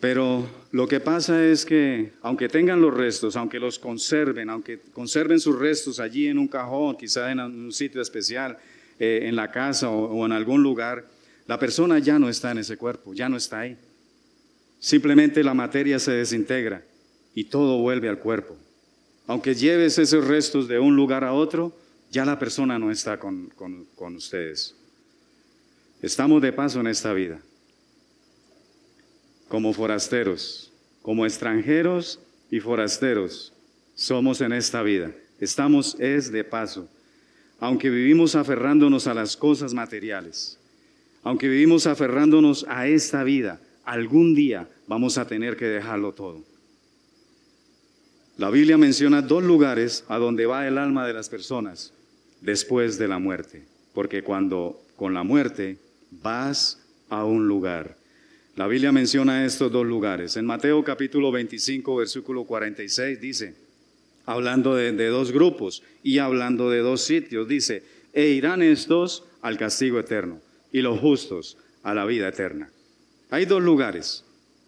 Pero 0.00 0.48
lo 0.72 0.88
que 0.88 1.00
pasa 1.00 1.44
es 1.44 1.66
que 1.66 2.12
aunque 2.22 2.48
tengan 2.48 2.80
los 2.80 2.94
restos, 2.94 3.36
aunque 3.36 3.60
los 3.60 3.78
conserven, 3.78 4.48
aunque 4.48 4.80
conserven 4.94 5.38
sus 5.38 5.58
restos 5.58 6.00
allí 6.00 6.28
en 6.28 6.38
un 6.38 6.48
cajón, 6.48 6.96
quizá 6.96 7.30
en 7.30 7.40
un 7.40 7.72
sitio 7.72 8.00
especial, 8.00 8.56
eh, 8.98 9.20
en 9.24 9.36
la 9.36 9.50
casa 9.50 9.90
o, 9.90 10.24
en 10.24 10.32
algún 10.32 10.62
lugar, 10.62 11.04
la 11.46 11.58
persona 11.58 11.98
ya 11.98 12.18
no 12.18 12.30
está 12.30 12.52
en 12.52 12.58
ese 12.58 12.78
cuerpo, 12.78 13.12
ya 13.12 13.28
no 13.28 13.36
está 13.36 13.60
ahí. 13.60 13.76
Simplemente 14.80 15.42
la 15.42 15.54
materia 15.54 15.98
se 15.98 16.12
desintegra 16.12 16.84
y 17.34 17.44
todo 17.44 17.78
vuelve 17.78 18.08
al 18.08 18.18
cuerpo. 18.18 18.56
Aunque 19.26 19.54
lleves 19.54 19.98
esos 19.98 20.26
restos 20.26 20.68
de 20.68 20.78
un 20.78 20.96
lugar 20.96 21.24
a 21.24 21.32
otro, 21.32 21.76
ya 22.10 22.24
la 22.24 22.38
persona 22.38 22.78
no 22.78 22.90
está 22.90 23.18
con 23.18 23.52
ustedes. 24.16 24.74
Estamos 26.00 26.40
de 26.40 26.52
paso 26.52 26.80
en 26.80 26.86
esta 26.86 27.12
vida 27.12 27.40
como 29.48 29.72
forasteros, 29.72 30.70
como 31.02 31.24
extranjeros 31.26 32.20
y 32.50 32.60
forasteros. 32.60 33.52
Somos 33.94 34.40
en 34.40 34.52
esta 34.52 34.82
vida. 34.82 35.10
Estamos 35.40 35.96
es 35.98 36.30
de 36.30 36.44
paso. 36.44 36.88
Aunque 37.58 37.90
vivimos 37.90 38.36
aferrándonos 38.36 39.06
a 39.06 39.14
las 39.14 39.36
cosas 39.36 39.74
materiales, 39.74 40.58
aunque 41.24 41.48
vivimos 41.48 41.86
aferrándonos 41.86 42.64
a 42.68 42.86
esta 42.86 43.24
vida, 43.24 43.60
algún 43.90 44.34
día 44.34 44.68
vamos 44.86 45.18
a 45.18 45.26
tener 45.26 45.56
que 45.56 45.66
dejarlo 45.66 46.12
todo. 46.12 46.44
La 48.36 48.50
Biblia 48.50 48.78
menciona 48.78 49.22
dos 49.22 49.42
lugares 49.42 50.04
a 50.08 50.18
donde 50.18 50.46
va 50.46 50.66
el 50.66 50.78
alma 50.78 51.06
de 51.06 51.12
las 51.12 51.28
personas 51.28 51.92
después 52.40 52.98
de 52.98 53.08
la 53.08 53.18
muerte, 53.18 53.64
porque 53.94 54.22
cuando 54.22 54.80
con 54.96 55.14
la 55.14 55.24
muerte 55.24 55.78
vas 56.10 56.80
a 57.08 57.24
un 57.24 57.48
lugar 57.48 57.98
la 58.58 58.66
Biblia 58.66 58.90
menciona 58.90 59.44
estos 59.44 59.70
dos 59.70 59.86
lugares. 59.86 60.36
En 60.36 60.44
Mateo 60.44 60.82
capítulo 60.82 61.30
25, 61.30 61.94
versículo 61.94 62.42
46 62.42 63.20
dice, 63.20 63.54
hablando 64.26 64.74
de, 64.74 65.06
dos 65.06 65.30
grupos 65.30 65.84
y 66.02 66.18
hablando 66.18 66.68
de 66.68 66.80
dos 66.80 67.02
sitios, 67.02 67.46
dice, 67.46 67.84
e 68.12 68.30
irán 68.30 68.60
estos 68.62 69.22
al 69.42 69.58
castigo 69.58 70.00
eterno 70.00 70.40
y 70.72 70.80
los 70.80 70.98
justos 70.98 71.56
a 71.84 71.94
la 71.94 72.04
vida 72.04 72.26
eterna. 72.26 72.68
Hay 73.30 73.44
dos 73.44 73.62
lugares, 73.62 74.24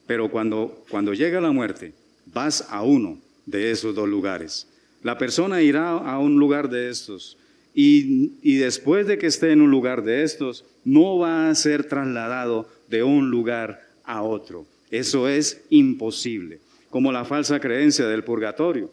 pero 0.07 0.31
cuando, 0.31 0.85
cuando 0.91 1.15
llega 1.15 1.41
la 1.41 1.51
muerte, 1.51 1.95
vas 2.27 2.67
a 2.69 2.83
uno 2.83 3.19
de 3.47 3.71
esos 3.71 3.95
dos 3.95 4.09
lugares. 4.09 4.67
La 5.03 5.17
persona 5.17 5.63
irá 5.63 5.93
a 5.93 6.19
un 6.19 6.39
lugar 6.39 6.69
de 6.69 6.91
estos 6.91 7.39
y, 7.75 8.33
y 8.43 8.57
después 8.57 9.07
de 9.07 9.17
que 9.17 9.27
esté 9.27 9.53
en 9.53 9.63
un 9.63 9.71
lugar 9.71 10.03
de 10.03 10.25
estos, 10.25 10.65
no 10.85 11.19
va 11.19 11.49
a 11.49 11.55
ser 11.55 11.85
trasladado 11.85 12.69
de 12.89 13.03
un 13.03 13.31
lugar 13.31 13.87
a 14.05 14.23
otro. 14.23 14.67
Eso 14.91 15.29
es 15.29 15.63
imposible, 15.71 16.61
como 16.91 17.13
la 17.13 17.25
falsa 17.25 17.61
creencia 17.61 18.07
del 18.09 18.25
purgatorio. 18.25 18.91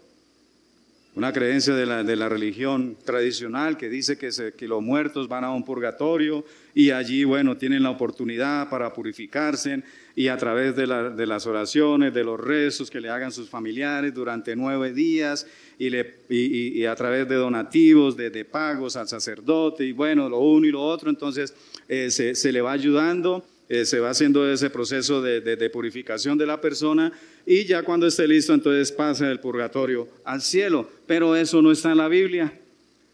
Una 1.18 1.34
creencia 1.34 1.74
de 1.74 1.88
la, 1.88 2.04
de 2.04 2.16
la 2.16 2.30
religión 2.30 2.96
tradicional 3.04 3.76
que 3.76 3.90
dice 3.90 4.20
que, 4.20 4.30
que, 4.56 4.68
los 4.68 4.84
muertos 4.84 5.28
van 5.28 5.44
a 5.44 5.52
un 5.52 5.66
purgatorio 5.66 6.46
y 6.76 6.92
allí, 6.92 7.24
bueno, 7.24 7.58
tienen 7.58 7.82
la 7.82 7.90
oportunidad 7.90 8.70
para 8.70 8.94
purificarse 8.94 9.82
y 10.16 10.28
a 10.28 10.38
través 10.38 10.76
de, 10.76 10.86
de 10.86 11.26
las 11.26 11.48
oraciones, 11.48 12.14
de 12.14 12.24
los 12.24 12.40
rezos 12.40 12.92
que 12.92 13.02
le 13.02 13.10
hagan 13.10 13.32
sus 13.32 13.50
familiares 13.50 14.14
durante 14.14 14.56
nueve 14.56 14.94
días 14.94 15.48
y, 15.80 15.90
le, 15.90 16.18
y, 16.30 16.86
a 16.86 16.94
través 16.94 17.28
de 17.28 17.34
donativos, 17.34 18.16
de, 18.16 18.30
de, 18.30 18.46
pagos 18.46 18.96
al 18.96 19.08
sacerdote 19.08 19.86
y 19.86 19.94
bueno, 19.94 20.30
lo 20.30 20.38
uno 20.38 20.68
y 20.68 20.72
lo 20.72 20.84
otro, 20.84 21.10
entonces 21.10 21.52
eh, 21.88 22.12
se, 22.12 22.36
se 22.36 22.52
le 22.52 22.62
va 22.62 22.74
ayudando 22.74 23.44
eh, 23.70 23.86
se 23.86 24.00
va 24.00 24.12
haciendo 24.12 24.50
ese 24.50 24.70
proceso 24.70 25.22
de, 25.22 25.70
purificación 25.70 26.38
de 26.38 26.46
la 26.46 26.62
persona 26.62 27.12
y 27.46 27.66
ya 27.66 27.84
cuando 27.84 28.08
esté 28.08 28.26
listo 28.26 28.54
entonces 28.54 28.94
pasa 28.94 29.28
del 29.28 29.42
purgatorio 29.42 30.08
al 30.24 30.42
cielo. 30.42 30.90
Pero 31.06 31.36
eso 31.36 31.62
no 31.62 31.72
está 31.72 31.92
en 31.92 31.98
la 31.98 32.08
Biblia. 32.08 32.54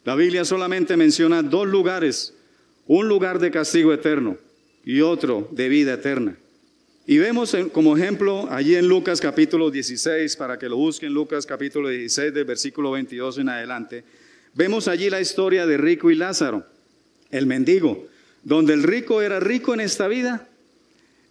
La 0.05 0.15
Biblia 0.15 0.45
solamente 0.45 0.95
menciona 0.95 1.41
dos 1.41 1.67
lugares, 1.67 2.35
un 2.85 3.07
lugar 3.07 3.39
de 3.39 3.49
castigo 3.49 3.93
eterno 3.93 4.37
y 4.85 5.01
otro 5.01 5.47
de 5.51 5.69
vida 5.69 5.93
eterna. 5.93 6.37
Y 7.07 7.17
vemos 7.17 7.55
como 7.71 7.97
ejemplo 7.97 8.47
allí 8.51 8.75
en 8.75 8.87
Lucas 8.87 9.19
capítulo 9.19 9.71
16, 9.71 10.35
para 10.37 10.59
que 10.59 10.69
lo 10.69 10.77
busquen, 10.77 11.13
Lucas 11.13 11.45
capítulo 11.45 11.89
16 11.89 12.33
del 12.33 12.45
versículo 12.45 12.91
22 12.91 13.39
en 13.39 13.49
adelante, 13.49 14.03
vemos 14.53 14.87
allí 14.87 15.09
la 15.09 15.19
historia 15.19 15.65
de 15.65 15.77
Rico 15.77 16.11
y 16.11 16.15
Lázaro, 16.15 16.65
el 17.31 17.45
mendigo 17.45 18.07
donde 18.43 18.73
el 18.73 18.83
rico 18.83 19.21
era 19.21 19.39
rico 19.39 19.73
en 19.73 19.79
esta 19.79 20.07
vida. 20.07 20.47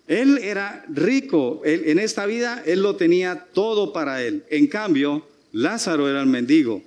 Él 0.09 0.39
era 0.39 0.85
rico 0.89 1.63
en 1.65 1.99
esta 1.99 2.27
vida, 2.27 2.63
él 2.67 2.83
lo 2.83 2.97
tenía 2.97 3.47
todo 3.53 3.93
para 3.93 4.23
él. 4.23 4.45
En 4.51 4.67
cambio, 4.67 5.27
Lázaro 5.53 6.09
era 6.09 6.21
el 6.21 6.27
mendigo, 6.27 6.83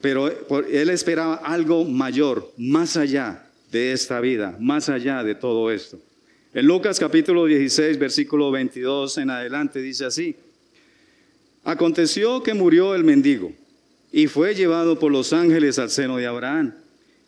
pero 0.00 0.28
él 0.68 0.90
esperaba 0.90 1.34
algo 1.36 1.84
mayor, 1.84 2.50
más 2.56 2.96
allá 2.96 3.46
de 3.70 3.92
esta 3.92 4.20
vida, 4.20 4.56
más 4.58 4.88
allá 4.88 5.22
de 5.22 5.34
todo 5.34 5.70
esto. 5.70 6.00
En 6.54 6.66
Lucas 6.66 6.98
capítulo 6.98 7.44
16, 7.44 7.98
versículo 7.98 8.50
22 8.50 9.18
en 9.18 9.30
adelante 9.30 9.82
dice 9.82 10.06
así, 10.06 10.34
aconteció 11.62 12.42
que 12.42 12.54
murió 12.54 12.94
el 12.94 13.04
mendigo 13.04 13.52
y 14.10 14.28
fue 14.28 14.54
llevado 14.54 14.98
por 14.98 15.12
los 15.12 15.32
ángeles 15.32 15.78
al 15.78 15.90
seno 15.90 16.16
de 16.16 16.26
Abraham. 16.26 16.74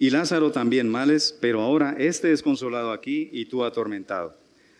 y 0.00 0.08
Lázaro 0.08 0.50
también 0.50 0.88
males, 0.88 1.36
pero 1.42 1.60
ahora 1.60 1.94
éste 1.98 2.32
es 2.32 2.42
consolado 2.42 2.90
aquí 2.90 3.28
y 3.32 3.44
tú 3.44 3.62
atormentado. 3.62 4.34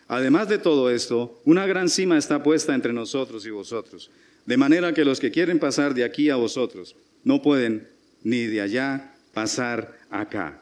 Además 0.07 0.49
de 0.49 0.57
todo 0.57 0.89
esto, 0.89 1.39
una 1.45 1.67
gran 1.67 1.89
cima 1.89 2.17
está 2.17 2.41
puesta 2.41 2.73
entre 2.73 2.91
nosotros 2.91 3.45
y 3.45 3.51
vosotros, 3.51 4.09
de 4.47 4.57
manera 4.57 4.95
que 4.95 5.05
los 5.05 5.19
que 5.19 5.29
quieren 5.29 5.59
pasar 5.59 5.93
de 5.93 6.03
aquí 6.03 6.31
a 6.31 6.37
vosotros 6.37 6.95
no 7.23 7.39
pueden 7.43 7.87
ni 8.23 8.47
de 8.47 8.61
allá 8.61 9.13
pasar 9.31 9.95
acá. 10.09 10.59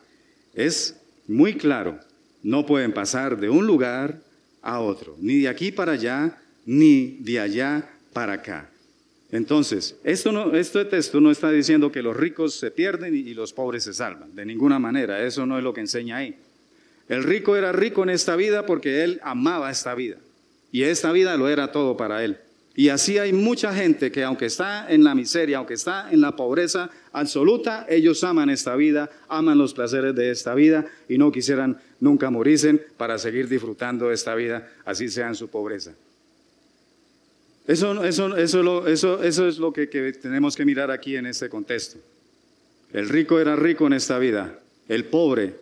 Es 0.54 1.00
muy 1.26 1.54
claro, 1.54 1.98
no 2.44 2.66
pueden 2.66 2.92
pasar 2.92 3.40
de 3.40 3.50
un 3.50 3.66
lugar 3.66 4.20
a 4.62 4.82
otro, 4.82 5.16
ni 5.22 5.40
de 5.40 5.48
aquí 5.48 5.72
para 5.72 5.94
allá, 5.94 6.38
ni 6.66 7.18
de 7.22 7.40
allá 7.40 7.90
para 8.12 8.34
acá. 8.34 8.70
Entonces, 9.32 9.96
esto 10.04 10.32
no, 10.32 10.56
este 10.56 10.86
texto 10.86 11.22
no 11.22 11.30
está 11.30 11.52
diciendo 11.52 11.92
que 11.92 12.02
los 12.02 12.18
ricos 12.18 12.56
se 12.56 12.72
pierden 12.72 13.16
y, 13.16 13.34
los 13.34 13.54
pobres 13.54 13.84
se 13.84 13.94
salvan, 13.94 14.36
de 14.36 14.46
ninguna 14.46 14.80
manera, 14.80 15.24
eso 15.24 15.46
no 15.46 15.58
es 15.58 15.64
lo 15.64 15.74
que 15.74 15.82
enseña 15.82 16.18
ahí. 16.18 16.36
El 17.08 17.24
rico 17.24 17.56
era 17.56 17.72
rico 17.72 18.04
en 18.04 18.10
esta 18.10 18.36
vida 18.36 18.66
porque 18.66 19.04
él 19.04 19.20
amaba 19.24 19.70
esta 19.70 19.94
vida 19.96 20.18
y 20.72 20.84
esta 20.84 21.12
vida 21.12 21.38
lo 21.38 21.48
era 21.50 21.72
todo 21.72 21.96
para 21.96 22.24
él. 22.24 22.38
Y 22.76 22.90
así 22.90 23.18
hay 23.18 23.34
mucha 23.34 23.74
gente 23.74 24.12
que 24.12 24.24
aunque 24.24 24.46
está 24.46 24.90
en 24.90 25.04
la 25.04 25.14
miseria, 25.14 25.58
aunque 25.58 25.74
está 25.74 26.10
en 26.12 26.22
la 26.22 26.36
pobreza 26.36 26.90
absoluta, 27.12 27.86
ellos 27.90 28.24
aman 28.24 28.50
esta 28.50 28.76
vida, 28.76 29.10
aman 29.28 29.58
los 29.58 29.74
placeres 29.74 30.16
de 30.16 30.32
esta 30.32 30.56
vida 30.56 30.86
y 31.08 31.18
no 31.18 31.32
quisieran 31.32 31.78
nunca 32.00 32.30
morirse 32.30 32.74
para 32.74 33.18
seguir 33.18 33.48
disfrutando 33.50 34.08
de 34.08 34.14
esta 34.14 34.34
vida, 34.34 34.70
así 34.86 35.10
sea 35.10 35.28
en 35.28 35.36
su 35.36 35.50
pobreza. 35.50 35.94
Eso, 37.70 38.04
eso, 38.04 38.36
eso, 38.36 38.88
eso, 38.88 39.24
eso 39.24 39.48
es 39.48 39.60
lo 39.60 39.72
que, 39.72 39.86
tenemos 39.86 40.56
que 40.56 40.66
mirar 40.66 40.90
aquí 40.90 41.16
en 41.16 41.28
este 41.28 41.50
contexto. 41.50 42.00
El 42.92 43.08
rico 43.08 43.40
era 43.40 43.56
rico 43.56 43.86
en 43.86 43.94
esta 43.94 44.18
vida. 44.18 44.58
El 44.88 45.06
pobre 45.06 45.54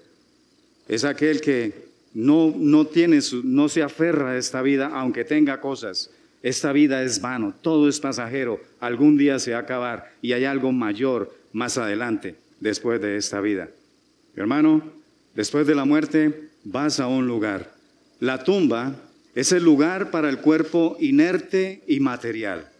es 0.88 1.04
aquel 1.04 1.42
que 1.42 1.74
no, 2.14 2.54
no, 2.56 2.88
tiene 2.88 3.20
no 3.44 3.68
se 3.68 3.84
aferra 3.84 4.30
a 4.30 4.38
esta 4.38 4.62
vida 4.62 4.90
aunque 4.94 5.26
tenga 5.26 5.60
cosas. 5.60 6.10
Esta 6.42 6.72
vida 6.72 7.04
es 7.04 7.20
vano, 7.20 7.54
todo 7.62 7.90
es 7.90 8.00
pasajero, 8.00 8.62
algún 8.80 9.18
día 9.18 9.38
se 9.38 9.52
va 9.52 9.58
a 9.58 9.62
acabar 9.64 10.14
y 10.22 10.32
hay 10.32 10.46
algo 10.46 10.72
mayor 10.72 11.36
más 11.52 11.78
adelante 11.78 12.38
después 12.62 13.02
de 13.02 13.18
esta 13.18 13.42
vida. 13.42 13.68
Hermano, 14.34 14.82
después 15.36 15.68
de 15.68 15.76
la 15.76 15.84
muerte 15.84 16.52
vas 16.64 17.02
a 17.02 17.08
un 17.08 17.28
lugar. 17.28 17.70
La 18.22 18.46
tumba 18.46 18.96
es 19.38 19.52
el 19.52 19.64
lugar 19.64 20.10
para 20.10 20.30
el 20.30 20.40
cuerpo 20.40 20.98
inerte 21.00 21.84
y 21.86 22.00
material. 22.00 22.72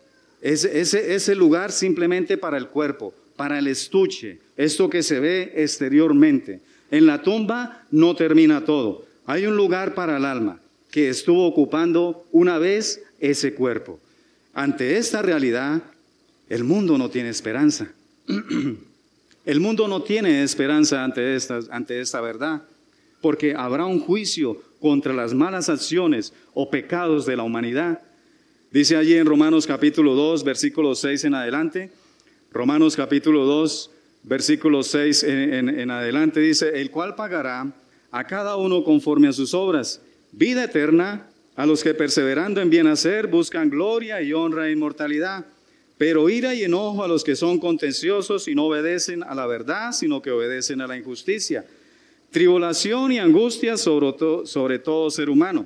Es 0.42 0.64
ese, 0.64 1.36
lugar 1.36 1.72
simplemente 1.72 2.36
para 2.36 2.58
el 2.58 2.68
cuerpo, 2.70 3.14
para 3.36 3.60
el 3.60 3.68
estuche, 3.68 4.40
esto 4.56 4.90
que 4.90 5.04
se 5.04 5.20
ve 5.20 5.54
exteriormente. 5.56 6.62
En 6.90 7.06
la 7.06 7.22
tumba 7.22 7.86
no 7.92 8.16
termina 8.16 8.66
todo. 8.66 9.06
Hay 9.28 9.46
un 9.46 9.56
lugar 9.56 9.94
para 9.94 10.18
el 10.18 10.26
alma 10.26 10.60
que 10.90 11.10
estuvo 11.10 11.46
ocupando 11.46 12.26
una 12.32 12.58
vez 12.58 13.04
ese 13.20 13.54
cuerpo. 13.54 14.00
Ante 14.56 14.98
esta 14.98 15.22
realidad, 15.22 15.84
el 16.50 16.64
mundo 16.64 16.98
no 16.98 17.12
tiene 17.12 17.30
esperanza. 17.30 17.92
El 19.46 19.62
mundo 19.62 19.88
no 19.88 20.04
tiene 20.04 20.44
esperanza 20.44 21.06
ante 21.06 21.36
esta, 21.36 21.60
ante 21.70 22.02
esta 22.02 22.20
verdad, 22.20 22.64
porque 23.22 23.56
habrá 23.56 23.86
un 23.86 24.02
juicio 24.02 24.62
contra 24.80 25.14
las 25.14 25.34
malas 25.34 25.70
acciones 25.70 26.34
o 26.54 26.70
pecados 26.70 27.26
de 27.26 27.36
la 27.36 27.44
humanidad. 27.44 28.02
Dice 28.72 28.96
allí 28.96 29.16
en 29.16 29.26
Romanos 29.26 29.66
capítulo 29.66 30.14
2, 30.14 30.44
versículo 30.44 30.96
6 30.96 31.26
en 31.26 31.34
adelante. 31.34 31.92
Romanos 32.52 32.96
capítulo 32.96 33.46
2, 33.46 33.92
versículo 34.24 34.84
6 34.84 35.24
en, 35.24 35.70
en 35.70 35.92
adelante 35.92 36.40
dice, 36.40 36.82
el 36.82 36.92
cual 36.92 37.16
pagará 37.16 37.72
a 38.12 38.24
cada 38.26 38.56
uno 38.56 38.84
conforme 38.84 39.28
a 39.28 39.34
sus 39.34 39.54
obras, 39.54 40.02
vida 40.32 40.64
eterna 40.64 41.28
a 41.56 41.66
los 41.66 41.84
que 41.84 41.94
perseverando 41.94 42.62
en 42.62 42.70
bien 42.70 42.88
hacer 42.88 43.28
buscan 43.28 43.70
gloria 43.70 44.22
y 44.22 44.34
honra 44.34 44.68
e 44.68 44.74
inmortalidad, 44.74 45.46
pero 45.98 46.30
ira 46.30 46.54
y 46.54 46.64
enojo 46.64 47.04
a 47.04 47.08
los 47.08 47.24
que 47.24 47.36
son 47.36 47.60
contenciosos 47.60 48.48
y 48.48 48.54
no 48.54 48.66
obedecen 48.66 49.24
a 49.24 49.34
la 49.34 49.48
verdad, 49.48 49.92
sino 49.92 50.22
que 50.22 50.32
obedecen 50.32 50.82
a 50.82 50.88
la 50.88 50.98
injusticia 50.98 51.66
Tribulación 52.32 53.12
y 53.12 53.20
angustia 53.20 53.78
sobre, 53.78 54.14
sobre 54.46 54.80
todo 54.80 55.10
ser 55.10 55.30
humano. 55.30 55.66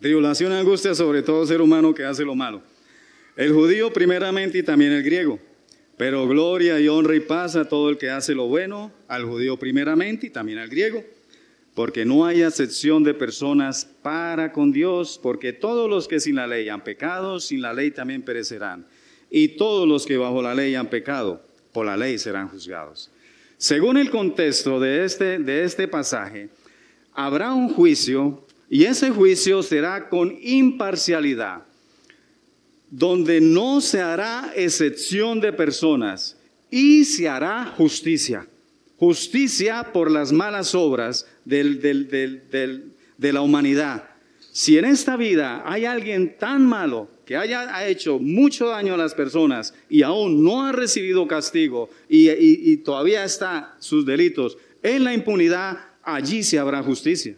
Tribulación 0.00 0.52
y 0.52 0.56
angustia 0.56 0.94
sobre 0.94 1.22
todo 1.22 1.46
ser 1.46 1.60
humano 1.60 1.94
que 1.94 2.04
hace 2.04 2.24
lo 2.24 2.34
malo. 2.34 2.62
El 3.36 3.52
judío 3.52 3.92
primeramente 3.92 4.58
y 4.58 4.62
también 4.62 4.92
el 4.92 5.02
griego. 5.02 5.38
Pero 5.96 6.26
gloria 6.26 6.80
y 6.80 6.88
honra 6.88 7.14
y 7.14 7.20
paz 7.20 7.56
a 7.56 7.68
todo 7.68 7.88
el 7.88 7.98
que 7.98 8.10
hace 8.10 8.34
lo 8.34 8.46
bueno, 8.46 8.92
al 9.08 9.24
judío 9.24 9.56
primeramente 9.56 10.26
y 10.26 10.30
también 10.30 10.58
al 10.58 10.68
griego. 10.68 11.04
Porque 11.74 12.04
no 12.04 12.24
hay 12.24 12.42
acepción 12.42 13.02
de 13.02 13.14
personas 13.14 13.84
para 14.02 14.52
con 14.52 14.72
Dios, 14.72 15.18
porque 15.20 15.52
todos 15.52 15.90
los 15.90 16.06
que 16.06 16.20
sin 16.20 16.36
la 16.36 16.46
ley 16.46 16.68
han 16.68 16.84
pecado, 16.84 17.40
sin 17.40 17.62
la 17.62 17.72
ley 17.72 17.90
también 17.90 18.22
perecerán. 18.22 18.86
Y 19.30 19.48
todos 19.56 19.88
los 19.88 20.06
que 20.06 20.16
bajo 20.16 20.40
la 20.40 20.54
ley 20.54 20.76
han 20.76 20.88
pecado, 20.88 21.44
por 21.72 21.86
la 21.86 21.96
ley 21.96 22.18
serán 22.18 22.48
juzgados. 22.48 23.10
Según 23.58 23.96
el 23.96 24.10
contexto 24.10 24.80
de 24.80 25.04
este, 25.04 25.38
de 25.38 25.64
este 25.64 25.88
pasaje, 25.88 26.48
habrá 27.12 27.52
un 27.52 27.68
juicio 27.68 28.46
y 28.68 28.84
ese 28.84 29.10
juicio 29.10 29.62
será 29.62 30.08
con 30.08 30.36
imparcialidad, 30.42 31.64
donde 32.90 33.40
no 33.40 33.80
se 33.80 34.00
hará 34.00 34.52
excepción 34.56 35.40
de 35.40 35.52
personas 35.52 36.36
y 36.70 37.04
se 37.04 37.28
hará 37.28 37.66
justicia. 37.76 38.46
Justicia 38.98 39.92
por 39.92 40.10
las 40.10 40.32
malas 40.32 40.74
obras 40.74 41.26
de 41.44 42.92
la 43.18 43.40
humanidad. 43.42 44.13
Si 44.54 44.78
en 44.78 44.84
esta 44.84 45.16
vida 45.16 45.64
hay 45.66 45.84
alguien 45.84 46.38
tan 46.38 46.64
malo 46.64 47.08
que 47.26 47.36
haya 47.36 47.88
hecho 47.88 48.20
mucho 48.20 48.68
daño 48.68 48.94
a 48.94 48.96
las 48.96 49.12
personas 49.12 49.74
y 49.90 50.02
aún 50.02 50.44
no 50.44 50.64
ha 50.64 50.70
recibido 50.70 51.26
castigo 51.26 51.90
y, 52.08 52.76
todavía 52.76 53.24
está 53.24 53.74
sus 53.80 54.06
delitos 54.06 54.56
en 54.80 55.02
la 55.02 55.12
impunidad, 55.12 55.78
allí 56.04 56.44
se 56.44 56.60
habrá 56.60 56.84
justicia. 56.84 57.34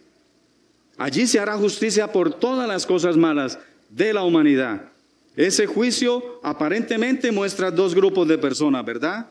Allí 0.99 1.27
se 1.27 1.41
hará 1.41 1.57
justicia 1.57 2.13
por 2.13 2.35
todas 2.35 2.69
las 2.69 2.85
cosas 2.85 3.17
malas 3.17 3.59
de 3.89 4.13
la 4.13 4.23
humanidad. 4.23 4.93
Ese 5.37 5.65
juicio 5.65 6.39
aparentemente 6.43 7.33
muestra 7.33 7.71
dos 7.71 7.95
grupos 7.95 8.29
de 8.29 8.37
personas, 8.37 8.85
¿verdad? 8.85 9.27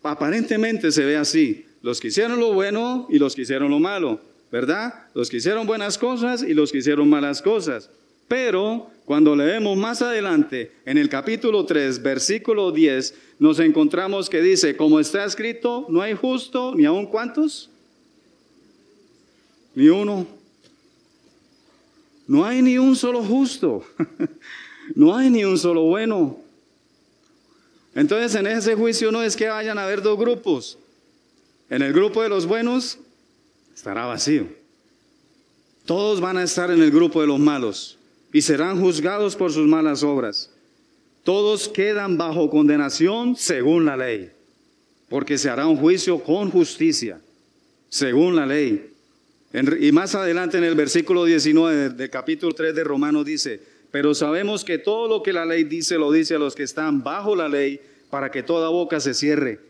Aparentemente 0.00 0.92
se 0.92 1.04
ve 1.04 1.16
así, 1.16 1.66
los 1.82 2.00
que 2.00 2.06
hicieron 2.06 2.38
lo 2.38 2.52
bueno 2.52 3.08
y 3.10 3.18
los 3.18 3.34
que 3.34 3.42
hicieron 3.42 3.72
lo 3.72 3.80
malo, 3.80 4.20
¿verdad? 4.50 5.06
Los 5.14 5.28
que 5.28 5.38
hicieron 5.38 5.66
buenas 5.66 5.98
cosas 5.98 6.42
y 6.42 6.54
los 6.54 6.72
que 6.72 6.78
hicieron 6.78 7.08
malas 7.08 7.42
cosas. 7.42 7.90
Pero 8.28 8.90
cuando 9.04 9.36
leemos 9.36 9.76
más 9.76 10.02
adelante 10.02 10.72
en 10.84 10.98
el 10.98 11.08
capítulo 11.08 11.64
3, 11.64 12.02
versículo 12.02 12.72
10, 12.72 13.14
nos 13.38 13.60
encontramos 13.60 14.28
que 14.28 14.40
dice, 14.40 14.76
como 14.76 14.98
está 14.98 15.24
escrito, 15.24 15.86
no 15.88 16.00
hay 16.00 16.14
justo 16.14 16.74
ni 16.74 16.84
aun 16.84 17.06
cuántos, 17.06 17.70
ni 19.74 19.88
uno. 19.88 20.26
No 22.26 22.44
hay 22.44 22.60
ni 22.62 22.76
un 22.78 22.96
solo 22.96 23.22
justo, 23.22 23.84
no 24.96 25.16
hay 25.16 25.30
ni 25.30 25.44
un 25.44 25.56
solo 25.56 25.82
bueno. 25.82 26.38
Entonces 27.94 28.34
en 28.34 28.48
ese 28.48 28.74
juicio 28.74 29.12
no 29.12 29.22
es 29.22 29.36
que 29.36 29.48
vayan 29.48 29.78
a 29.78 29.84
haber 29.84 30.02
dos 30.02 30.18
grupos. 30.18 30.76
En 31.70 31.82
el 31.82 31.92
grupo 31.92 32.22
de 32.22 32.28
los 32.28 32.46
buenos 32.46 32.98
estará 33.86 34.06
vacío. 34.06 34.48
Todos 35.84 36.20
van 36.20 36.38
a 36.38 36.42
estar 36.42 36.72
en 36.72 36.82
el 36.82 36.90
grupo 36.90 37.20
de 37.20 37.28
los 37.28 37.38
malos 37.38 37.96
y 38.32 38.42
serán 38.42 38.80
juzgados 38.80 39.36
por 39.36 39.52
sus 39.52 39.68
malas 39.68 40.02
obras. 40.02 40.50
Todos 41.22 41.68
quedan 41.68 42.18
bajo 42.18 42.50
condenación 42.50 43.36
según 43.36 43.84
la 43.84 43.96
ley, 43.96 44.32
porque 45.08 45.38
se 45.38 45.50
hará 45.50 45.68
un 45.68 45.76
juicio 45.76 46.18
con 46.18 46.50
justicia, 46.50 47.20
según 47.88 48.34
la 48.34 48.44
ley. 48.44 48.90
y 49.80 49.92
más 49.92 50.16
adelante 50.16 50.58
en 50.58 50.64
el 50.64 50.74
versículo 50.74 51.24
19 51.24 51.90
del 51.90 52.10
capítulo 52.10 52.56
3 52.56 52.74
de 52.74 52.82
Romanos 52.82 53.24
dice, 53.24 53.60
pero 53.92 54.16
sabemos 54.16 54.64
que 54.64 54.78
todo 54.78 55.06
lo 55.06 55.22
que 55.22 55.32
la 55.32 55.46
ley 55.46 55.62
dice 55.62 55.96
lo 55.96 56.10
dice 56.10 56.34
a 56.34 56.40
los 56.40 56.56
que 56.56 56.64
están 56.64 57.04
bajo 57.04 57.36
la 57.36 57.48
ley 57.48 57.80
para 58.10 58.32
que 58.32 58.42
toda 58.42 58.68
boca 58.68 58.98
se 58.98 59.14
cierre. 59.14 59.60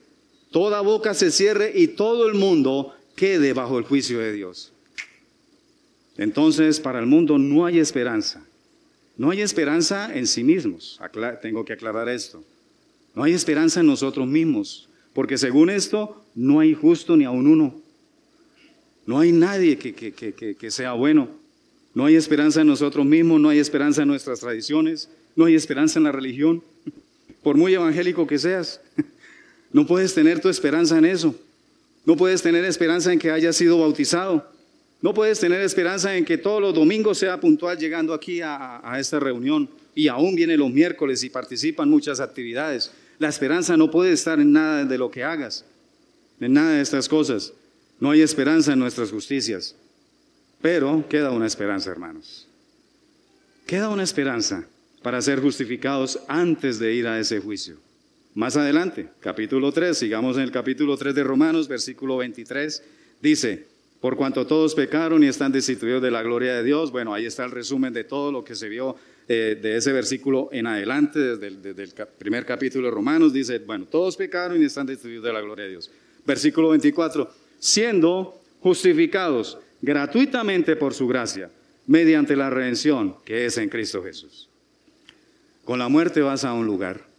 Toda 0.51 0.81
boca 0.81 1.13
se 1.13 1.31
cierre 1.31 1.71
y 1.75 1.89
todo 1.89 2.27
el 2.27 2.33
mundo 2.33 2.96
quede 3.17 3.53
bajo 3.53 3.79
el 3.79 3.85
juicio 3.85 4.21
de 4.21 4.33
Dios. 4.33 4.73
Entonces, 6.17 6.79
para 6.79 7.01
el 7.01 7.07
mundo 7.07 7.39
no 7.39 7.67
hay 7.67 7.79
esperanza. 7.79 8.45
No 9.17 9.31
hay 9.31 9.41
esperanza 9.41 10.15
en 10.15 10.27
sí 10.27 10.45
mismos. 10.45 11.01
tengo 11.43 11.65
que 11.65 11.73
aclarar 11.73 12.09
esto. 12.09 12.45
No 13.15 13.23
hay 13.25 13.33
esperanza 13.33 13.81
en 13.81 13.87
nosotros 13.87 14.27
mismos, 14.27 14.89
porque 15.15 15.39
según 15.39 15.71
esto 15.71 16.23
no 16.35 16.61
hay 16.61 16.75
justo 16.75 17.17
ni 17.17 17.25
aun 17.25 17.47
uno. 17.47 17.75
No 19.07 19.19
hay 19.19 19.33
nadie 19.33 19.79
que, 19.79 19.95
que, 19.95 20.71
sea 20.71 20.93
bueno. 20.93 21.29
No 21.95 22.05
hay 22.05 22.17
esperanza 22.17 22.61
en 22.61 22.67
nosotros 22.67 23.07
mismos, 23.07 23.41
no 23.41 23.49
hay 23.49 23.59
esperanza 23.59 24.03
en 24.03 24.09
nuestras 24.09 24.41
tradiciones, 24.41 25.09
no 25.35 25.47
hay 25.47 25.55
esperanza 25.55 25.99
en 25.99 26.05
la 26.05 26.13
religión, 26.13 26.63
por 27.43 27.57
muy 27.57 27.73
evangélico 27.75 28.27
que 28.27 28.39
seas. 28.39 28.81
No 29.73 29.85
puedes 29.85 30.15
tener 30.15 30.41
tu 30.41 30.49
esperanza 30.49 30.97
en 30.97 31.05
eso. 31.05 31.35
No 32.07 32.17
puedes 32.17 32.41
tener 32.41 32.65
esperanza 32.65 33.13
en 33.13 33.19
que 33.19 33.31
hayas 33.31 33.57
sido 33.57 33.79
bautizado. 33.79 34.51
No 35.03 35.13
puedes 35.13 35.39
tener 35.39 35.61
esperanza 35.61 36.17
en 36.17 36.25
que 36.25 36.39
todos 36.39 36.63
los 36.63 36.73
domingos 36.73 37.19
sea 37.19 37.39
puntual 37.39 37.77
llegando 37.77 38.15
aquí 38.15 38.41
a, 38.41 38.81
a 38.83 38.99
esta 38.99 39.21
reunión 39.21 39.69
y 39.95 40.09
aún 40.09 40.35
viene 40.35 40.57
los 40.57 40.71
miércoles 40.71 41.23
y 41.25 41.31
participan 41.31 41.91
muchas 41.91 42.21
actividades. 42.21 42.91
La 43.19 43.29
esperanza 43.29 43.77
no 43.77 43.91
puede 43.91 44.13
estar 44.13 44.41
en 44.41 44.53
nada 44.53 44.85
de 44.85 44.99
lo 44.99 45.11
que 45.11 45.25
hagas, 45.25 45.65
en 46.41 46.53
nada 46.55 46.73
de 46.73 46.81
estas 46.81 47.09
cosas. 47.09 47.53
No 47.99 48.11
hay 48.11 48.23
esperanza 48.23 48.73
en 48.73 48.79
nuestras 48.79 49.11
justicias. 49.11 49.75
Pero 50.61 51.05
queda 51.09 51.31
una 51.31 51.47
esperanza, 51.47 51.91
hermanos. 51.91 52.47
Queda 53.67 53.89
una 53.89 54.03
esperanza 54.03 54.67
para 55.03 55.21
ser 55.23 55.41
justificados 55.41 56.19
antes 56.29 56.79
de 56.79 56.95
ir 56.95 57.07
a 57.07 57.19
ese 57.19 57.41
juicio. 57.41 57.77
Más 58.37 58.55
adelante, 58.55 59.09
capítulo 59.21 59.73
3, 59.73 59.97
sigamos 59.97 60.37
en 60.37 60.43
el 60.43 60.51
capítulo 60.51 60.95
3 60.99 61.15
de 61.15 61.25
Romanos, 61.25 61.69
versículo 61.69 62.19
23, 62.19 62.83
dice, 63.23 63.65
por 63.99 64.15
cuanto 64.15 64.47
todos 64.47 64.75
pecaron 64.75 65.25
y 65.25 65.27
están 65.27 65.53
destituidos 65.53 66.03
de 66.03 66.11
la 66.11 66.23
gloria 66.23 66.55
de 66.57 66.63
Dios, 66.63 66.93
bueno, 66.93 67.15
ahí 67.15 67.25
está 67.25 67.47
el 67.47 67.51
resumen 67.51 67.95
de 67.95 68.05
todo 68.05 68.31
lo 68.31 68.45
que 68.45 68.55
se 68.55 68.69
vio 68.69 68.95
eh, 69.27 69.59
de 69.59 69.79
ese 69.79 69.91
versículo 69.91 70.51
en 70.53 70.67
adelante, 70.67 71.19
desde 71.19 71.47
el, 71.47 71.63
desde 71.63 71.85
el 71.85 71.93
primer 72.19 72.45
capítulo 72.45 72.89
de 72.89 72.91
Romanos, 72.95 73.33
dice, 73.33 73.59
bueno, 73.61 73.87
todos 73.87 74.19
pecaron 74.19 74.61
y 74.61 74.67
están 74.67 74.85
destituidos 74.85 75.25
de 75.25 75.33
la 75.33 75.41
gloria 75.41 75.65
de 75.65 75.71
Dios. 75.71 75.91
Versículo 76.27 76.69
24, 76.69 77.31
siendo 77.59 78.39
justificados 78.61 79.57
gratuitamente 79.81 80.77
por 80.77 80.93
su 80.93 81.09
gracia, 81.09 81.51
mediante 81.87 82.37
la 82.37 82.51
redención 82.51 83.17
que 83.25 83.47
es 83.47 83.57
en 83.57 83.71
Cristo 83.71 84.03
Jesús. 84.03 84.51
Con 85.65 85.79
la 85.79 85.89
muerte 85.89 86.21
vas 86.21 86.45
a 86.45 86.53
un 86.53 86.67
lugar. 86.67 87.16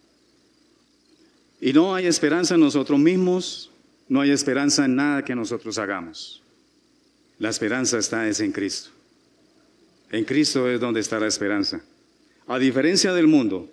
Y 1.59 1.73
no 1.73 1.95
hay 1.95 2.05
esperanza 2.05 2.55
en 2.55 2.61
nosotros 2.61 2.99
mismos, 2.99 3.71
no 4.07 4.21
hay 4.21 4.31
esperanza 4.31 4.85
en 4.85 4.95
nada 4.95 5.25
que 5.25 5.35
nosotros 5.35 5.77
hagamos. 5.77 6.41
La 7.39 7.49
esperanza 7.49 7.97
está 7.97 8.27
es 8.27 8.39
en 8.39 8.51
Cristo. 8.51 8.89
En 10.11 10.23
Cristo 10.23 10.69
es 10.69 10.79
donde 10.79 10.99
está 10.99 11.19
la 11.19 11.27
esperanza. 11.27 11.81
A 12.47 12.59
diferencia 12.59 13.13
del 13.13 13.27
mundo, 13.27 13.69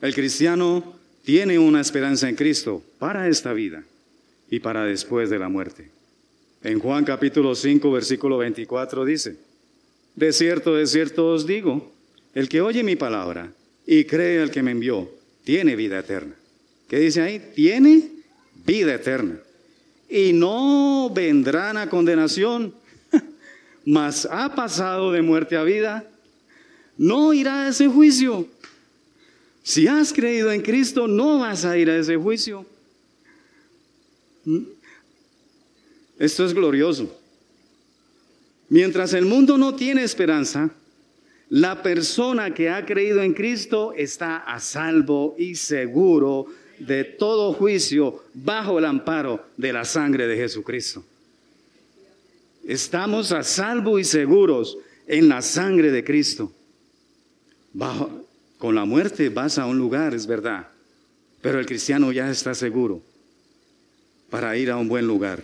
el 0.00 0.14
cristiano 0.14 0.94
tiene 1.24 1.58
una 1.58 1.80
esperanza 1.80 2.28
en 2.28 2.36
Cristo 2.36 2.82
para 2.98 3.28
esta 3.28 3.52
vida 3.52 3.84
y 4.50 4.60
para 4.60 4.84
después 4.84 5.30
de 5.30 5.38
la 5.38 5.48
muerte. 5.48 5.90
En 6.62 6.78
Juan 6.78 7.04
capítulo 7.04 7.54
5, 7.54 7.90
versículo 7.90 8.38
24 8.38 9.04
dice, 9.04 9.36
De 10.14 10.32
cierto, 10.32 10.74
de 10.74 10.86
cierto 10.86 11.28
os 11.28 11.46
digo, 11.46 11.92
el 12.34 12.48
que 12.48 12.60
oye 12.60 12.82
mi 12.82 12.96
palabra 12.96 13.52
y 13.86 14.04
cree 14.04 14.42
al 14.42 14.50
que 14.50 14.62
me 14.62 14.72
envió, 14.72 15.10
tiene 15.44 15.74
vida 15.74 15.98
eterna. 15.98 16.34
¿Qué 16.92 16.98
dice 16.98 17.22
ahí? 17.22 17.42
Tiene 17.54 18.06
vida 18.66 18.92
eterna. 18.94 19.40
Y 20.10 20.34
no 20.34 21.08
vendrán 21.08 21.78
a 21.78 21.88
condenación, 21.88 22.74
mas 23.86 24.28
ha 24.30 24.54
pasado 24.54 25.10
de 25.10 25.22
muerte 25.22 25.56
a 25.56 25.62
vida. 25.62 26.06
No 26.98 27.32
irá 27.32 27.62
a 27.62 27.68
ese 27.70 27.88
juicio. 27.88 28.46
Si 29.62 29.86
has 29.86 30.12
creído 30.12 30.52
en 30.52 30.60
Cristo, 30.60 31.08
no 31.08 31.38
vas 31.38 31.64
a 31.64 31.78
ir 31.78 31.88
a 31.88 31.96
ese 31.96 32.18
juicio. 32.18 32.66
Esto 36.18 36.44
es 36.44 36.52
glorioso. 36.52 37.18
Mientras 38.68 39.14
el 39.14 39.24
mundo 39.24 39.56
no 39.56 39.76
tiene 39.76 40.02
esperanza, 40.04 40.68
la 41.48 41.82
persona 41.82 42.52
que 42.52 42.68
ha 42.68 42.84
creído 42.84 43.22
en 43.22 43.32
Cristo 43.32 43.94
está 43.96 44.36
a 44.36 44.60
salvo 44.60 45.34
y 45.38 45.54
seguro 45.54 46.48
de 46.86 47.04
todo 47.04 47.52
juicio 47.52 48.22
bajo 48.34 48.78
el 48.78 48.84
amparo 48.84 49.44
de 49.56 49.72
la 49.72 49.84
sangre 49.84 50.26
de 50.26 50.36
Jesucristo. 50.36 51.04
Estamos 52.64 53.32
a 53.32 53.42
salvo 53.42 53.98
y 53.98 54.04
seguros 54.04 54.78
en 55.06 55.28
la 55.28 55.42
sangre 55.42 55.90
de 55.90 56.04
Cristo. 56.04 56.52
Con 58.58 58.74
la 58.74 58.84
muerte 58.84 59.28
vas 59.28 59.58
a 59.58 59.66
un 59.66 59.78
lugar, 59.78 60.14
es 60.14 60.26
verdad, 60.26 60.68
pero 61.40 61.58
el 61.58 61.66
cristiano 61.66 62.12
ya 62.12 62.30
está 62.30 62.54
seguro 62.54 63.02
para 64.30 64.56
ir 64.56 64.70
a 64.70 64.76
un 64.76 64.88
buen 64.88 65.06
lugar. 65.06 65.42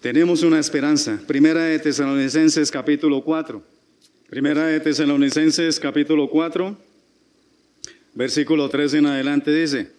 Tenemos 0.00 0.42
una 0.42 0.58
esperanza. 0.58 1.20
Primera 1.26 1.64
de 1.64 1.78
Tesalonicenses 1.78 2.70
capítulo 2.70 3.22
4. 3.22 3.62
Primera 4.28 4.66
de 4.66 4.80
Tesalonicenses 4.80 5.78
capítulo 5.78 6.26
4, 6.28 6.74
versículo 8.14 8.68
3 8.70 8.94
en 8.94 9.06
adelante 9.06 9.52
dice, 9.52 9.90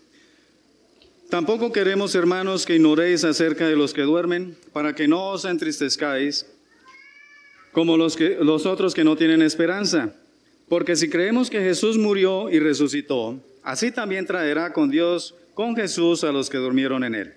Tampoco 1.34 1.72
queremos, 1.72 2.13
hermanos, 2.13 2.63
que 2.63 2.76
ignoréis 2.76 3.24
acerca 3.24 3.67
de 3.67 3.76
los 3.76 3.91
que 3.91 4.04
duermen, 4.04 4.56
para 4.72 4.93
que 4.93 5.08
no 5.08 5.30
os 5.30 5.46
entristezcáis 5.46 6.46
como 7.72 7.98
los, 7.98 8.15
que, 8.15 8.38
los 8.39 8.67
otros 8.67 8.93
que 8.93 9.04
no 9.04 9.15
tienen 9.15 9.41
esperanza. 9.41 10.13
Porque 10.69 10.96
si 10.96 11.10
creemos 11.10 11.50
que 11.50 11.60
Jesús 11.60 11.98
murió 11.98 12.52
y 12.52 12.60
resucitó, 12.60 13.39
así 13.63 13.89
también 13.89 14.28
traerá 14.28 14.74
con 14.74 14.91
Dios, 14.91 15.34
con 15.56 15.76
Jesús, 15.76 16.24
a 16.24 16.32
los 16.32 16.52
que 16.52 16.60
durmieron 16.60 17.04
en 17.04 17.15
él. 17.15 17.34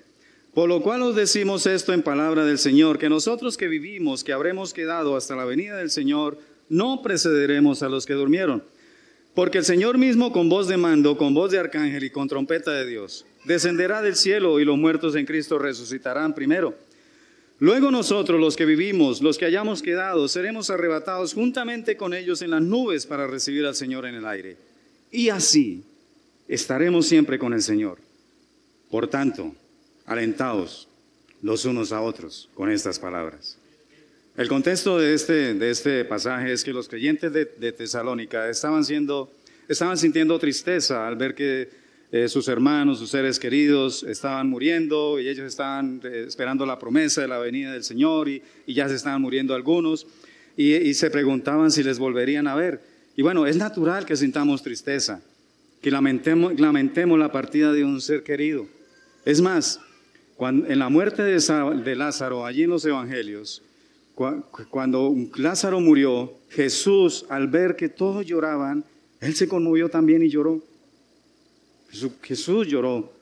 Por 0.53 0.69
lo 0.69 0.83
cual 0.83 1.01
os 1.01 1.17
decimos 1.17 1.65
esto 1.65 1.95
en 1.95 2.03
palabra 2.03 2.45
del 2.45 2.59
Señor, 2.59 2.99
que 2.99 3.09
nosotros 3.09 3.57
que 3.57 3.67
vivimos, 3.67 4.25
que 4.25 4.35
habremos 4.35 4.75
quedado 4.75 5.17
hasta 5.17 5.37
la 5.37 5.47
venida 5.47 5.79
del 5.79 5.91
Señor, 5.91 6.37
no 6.69 7.01
precederemos 7.01 7.83
a 7.83 7.89
los 7.89 8.05
que 8.05 8.13
durmieron. 8.13 8.63
Porque 9.35 9.57
el 9.57 9.65
Señor 9.65 9.97
mismo 9.97 10.33
con 10.33 10.51
voz 10.51 10.69
de 10.69 10.77
mando, 10.77 11.17
con 11.17 11.33
voz 11.33 11.51
de 11.51 11.59
arcángel 11.59 12.05
y 12.05 12.11
con 12.11 12.29
trompeta 12.29 12.73
de 12.73 12.87
Dios, 12.87 13.25
descenderá 13.47 14.03
del 14.03 14.17
cielo 14.17 14.61
y 14.61 14.65
los 14.65 14.77
muertos 14.77 15.15
en 15.15 15.25
Cristo 15.27 15.59
resucitarán 15.59 16.35
primero. 16.35 16.75
Luego 17.59 17.91
nosotros, 17.91 18.39
los 18.39 18.57
que 18.57 18.67
vivimos, 18.67 19.23
los 19.23 19.39
que 19.39 19.47
hayamos 19.47 19.81
quedado, 19.81 20.29
seremos 20.29 20.69
arrebatados 20.69 21.33
juntamente 21.33 21.97
con 21.97 22.13
ellos 22.13 22.43
en 22.43 22.51
las 22.51 22.61
nubes 22.61 23.07
para 23.07 23.27
recibir 23.27 23.65
al 23.65 23.75
Señor 23.75 24.05
en 24.05 24.17
el 24.17 24.27
aire. 24.27 24.57
Y 25.11 25.31
así 25.31 25.83
estaremos 26.49 27.07
siempre 27.07 27.39
con 27.39 27.55
el 27.55 27.63
Señor. 27.63 27.99
Por 28.91 29.09
tanto, 29.09 29.55
alentados 30.05 30.89
los 31.41 31.65
unos 31.65 31.93
a 31.93 32.03
otros 32.03 32.51
con 32.55 32.71
estas 32.71 32.99
palabras. 32.99 33.57
El 34.37 34.49
contexto 34.49 34.99
de 34.99 35.15
este, 35.15 35.55
de 35.55 35.71
este 35.71 36.05
pasaje 36.05 36.53
es 36.53 36.63
que 36.63 36.73
los 36.73 36.89
creyentes 36.89 37.33
de, 37.33 37.73
Tesalónica 37.73 38.51
estaban, 38.51 38.85
siendo, 38.85 39.33
estaban 39.67 39.97
sintiendo 39.97 40.39
tristeza 40.39 41.09
al 41.09 41.17
ver 41.17 41.35
que 41.35 41.71
eh, 42.12 42.29
sus 42.29 42.49
hermanos, 42.49 42.99
sus 42.99 43.11
seres 43.11 43.38
queridos 43.38 44.03
estaban 44.03 44.49
muriendo 44.49 45.19
y 45.19 45.29
ellos 45.29 45.47
estaban 45.47 46.01
eh, 46.05 46.25
esperando 46.27 46.64
la 46.64 46.79
promesa 46.79 47.21
de 47.21 47.29
la 47.29 47.38
venida 47.38 47.73
del 47.73 47.85
Señor 47.85 48.29
y, 48.29 48.42
ya 48.66 48.88
se 48.88 48.95
estaban 48.95 49.21
muriendo 49.21 49.55
algunos 49.55 50.07
y, 50.57 50.75
y, 50.75 50.95
se 50.95 51.11
preguntaban 51.11 51.71
si 51.71 51.83
les 51.83 51.99
volverían 51.99 52.47
a 52.47 52.55
ver. 52.55 52.81
Y 53.16 53.23
bueno, 53.23 53.47
es 53.47 53.57
natural 53.57 54.07
que 54.07 54.16
sintamos 54.16 54.62
tristeza, 54.62 55.21
que 55.81 55.90
lamentemos, 55.90 56.59
lamentemos 56.61 57.19
la 57.19 57.33
partida 57.33 57.73
de 57.73 57.85
un 57.85 58.01
ser 58.01 58.23
querido. 58.23 58.66
Es 59.25 59.40
más, 59.40 59.81
en 60.38 60.79
la 60.79 60.88
muerte 60.88 61.23
de, 61.23 61.97
Lázaro, 61.97 62.45
allí 62.45 62.64
en 62.64 62.71
los 62.71 62.85
evangelios, 62.85 63.62
cuando 64.71 65.14
Lázaro 65.37 65.81
murió, 65.81 66.35
Jesús, 66.51 67.25
al 67.29 67.49
ver 67.49 67.75
que 67.77 67.88
todos 67.88 68.25
lloraban, 68.27 68.85
él 69.21 69.35
se 69.35 69.49
conmovió 69.49 69.88
también 69.88 70.23
y 70.23 70.29
lloró. 70.29 70.62
Jesús 72.22 72.66
lloró 72.66 73.12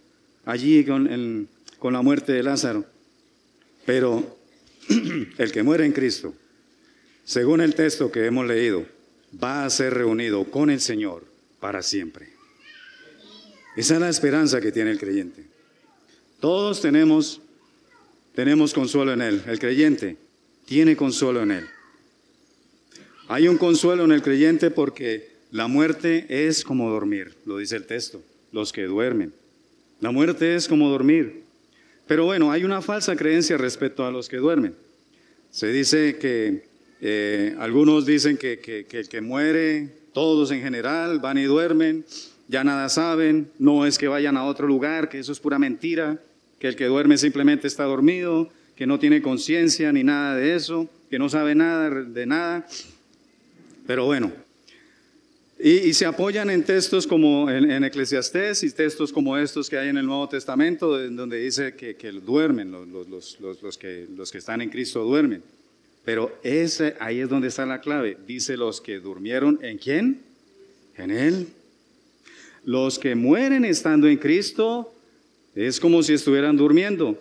allí 0.44 0.85
con, 0.85 1.48
la 1.83 2.03
muerte 2.03 2.33
de 2.33 2.42
Lázaro. 2.42 2.85
Pero 3.85 4.38
el 5.38 5.53
que 5.53 5.62
muere 5.62 5.85
en 5.85 5.92
Cristo, 5.92 6.35
según 7.24 7.61
el 7.61 7.74
texto 7.74 8.11
que 8.11 8.27
hemos 8.27 8.46
leído, 8.46 8.87
va 9.42 9.64
a 9.64 9.70
ser 9.70 9.94
reunido 9.94 10.44
con 10.44 10.70
el 10.70 10.81
Señor 10.81 11.24
para 11.61 11.82
siempre. 11.82 12.28
Esa 13.76 13.95
es 13.95 14.01
la 14.01 14.09
esperanza 14.09 14.61
que 14.61 14.72
tiene 14.72 14.91
el 14.91 14.99
creyente. 14.99 15.45
Todos 16.41 16.80
tenemos 16.80 17.41
consuelo 18.74 19.12
en 19.12 19.22
Él. 19.22 19.43
El 19.47 19.59
creyente 19.59 20.16
tiene 20.66 20.97
consuelo 20.97 21.43
en 21.43 21.51
Él. 21.51 21.66
Hay 23.28 23.49
un 23.49 23.57
consuelo 23.57 24.05
en 24.05 24.12
el 24.12 24.22
creyente 24.22 24.70
porque 24.70 25.34
la 25.51 25.66
muerte 25.66 26.26
es 26.28 26.62
como 26.62 26.91
dormir, 26.91 27.34
lo 27.47 27.59
dice 27.59 27.76
el 27.76 27.86
texto, 27.86 28.22
los 28.55 28.72
que 28.72 28.84
duermen. 28.84 29.34
La 30.00 30.11
muerte 30.11 30.55
es 30.55 30.66
como 30.66 30.88
dormir. 30.88 31.42
Pero 32.07 32.24
bueno, 32.24 32.50
hay 32.50 32.64
una 32.64 32.80
falsa 32.80 33.16
creencia 33.16 33.59
respecto 33.59 34.07
a 34.07 34.11
los 34.11 34.28
que 34.28 34.38
duermen. 34.38 34.74
Se 35.50 35.66
dice 35.66 36.16
que 36.16 36.64
eh, 37.02 37.55
algunos 37.59 38.07
dicen 38.07 38.38
que, 38.38 38.59
que, 38.59 38.86
que 38.86 39.00
el 39.00 39.09
que 39.11 39.20
muere, 39.20 39.88
todos 40.14 40.50
en 40.50 40.62
general, 40.62 41.18
van 41.18 41.36
y 41.36 41.44
duermen, 41.44 42.07
ya 42.48 42.64
nada 42.64 42.88
saben, 42.88 43.50
no 43.59 43.84
es 43.84 43.98
que 43.98 44.09
vayan 44.09 44.36
a 44.38 44.44
otro 44.44 44.66
lugar, 44.66 45.11
que 45.11 45.18
eso 45.18 45.32
es 45.32 45.40
pura 45.40 45.59
mentira 45.59 46.18
que 46.64 46.68
el 46.68 46.76
que 46.76 46.86
duerme 46.86 47.18
simplemente 47.18 47.66
está 47.66 47.84
dormido, 47.84 48.48
que 48.74 48.86
no 48.86 48.98
tiene 48.98 49.20
conciencia 49.20 49.92
ni 49.92 50.02
nada 50.02 50.36
de 50.36 50.55
eso, 50.55 50.88
que 51.11 51.18
no 51.18 51.28
sabe 51.28 51.55
nada 51.55 51.90
de 51.90 52.24
nada. 52.24 52.66
Pero 53.86 54.07
bueno, 54.07 54.32
Y, 55.67 55.95
se 55.95 56.05
apoyan 56.05 56.51
en 56.51 56.62
textos 56.62 57.07
como 57.07 57.49
en, 57.49 57.71
en, 57.71 57.85
Eclesiastés 57.85 58.62
y 58.65 58.71
textos 58.71 59.11
como 59.11 59.35
estos 59.39 59.71
que 59.71 59.79
hay 59.79 59.89
en 59.89 59.97
el 59.97 60.05
Nuevo 60.05 60.29
Testamento, 60.29 60.99
donde 61.09 61.39
dice 61.39 61.75
que, 61.75 61.95
duermen, 62.12 62.71
los 62.71 63.79
que 63.79 64.39
están 64.39 64.61
en 64.61 64.69
Cristo 64.69 65.03
duermen. 65.05 65.43
Pero 66.05 66.39
ese, 66.43 66.97
ahí 67.01 67.21
es 67.21 67.31
donde 67.31 67.49
está 67.49 67.65
la 67.65 67.81
clave. 67.81 68.19
Dice 68.27 68.59
los 68.59 68.79
que 68.79 69.01
durmieron 69.01 69.59
en 69.62 69.79
quién? 69.79 70.21
En 70.97 71.11
Él. 71.11 71.47
Los 72.65 72.99
que 72.99 73.15
mueren 73.15 73.65
estando 73.65 74.07
en 74.07 74.19
Cristo 74.19 74.93
es 75.55 75.81
como 75.81 76.03
si 76.03 76.12
estuvieran 76.12 76.59
durmiendo. 76.59 77.19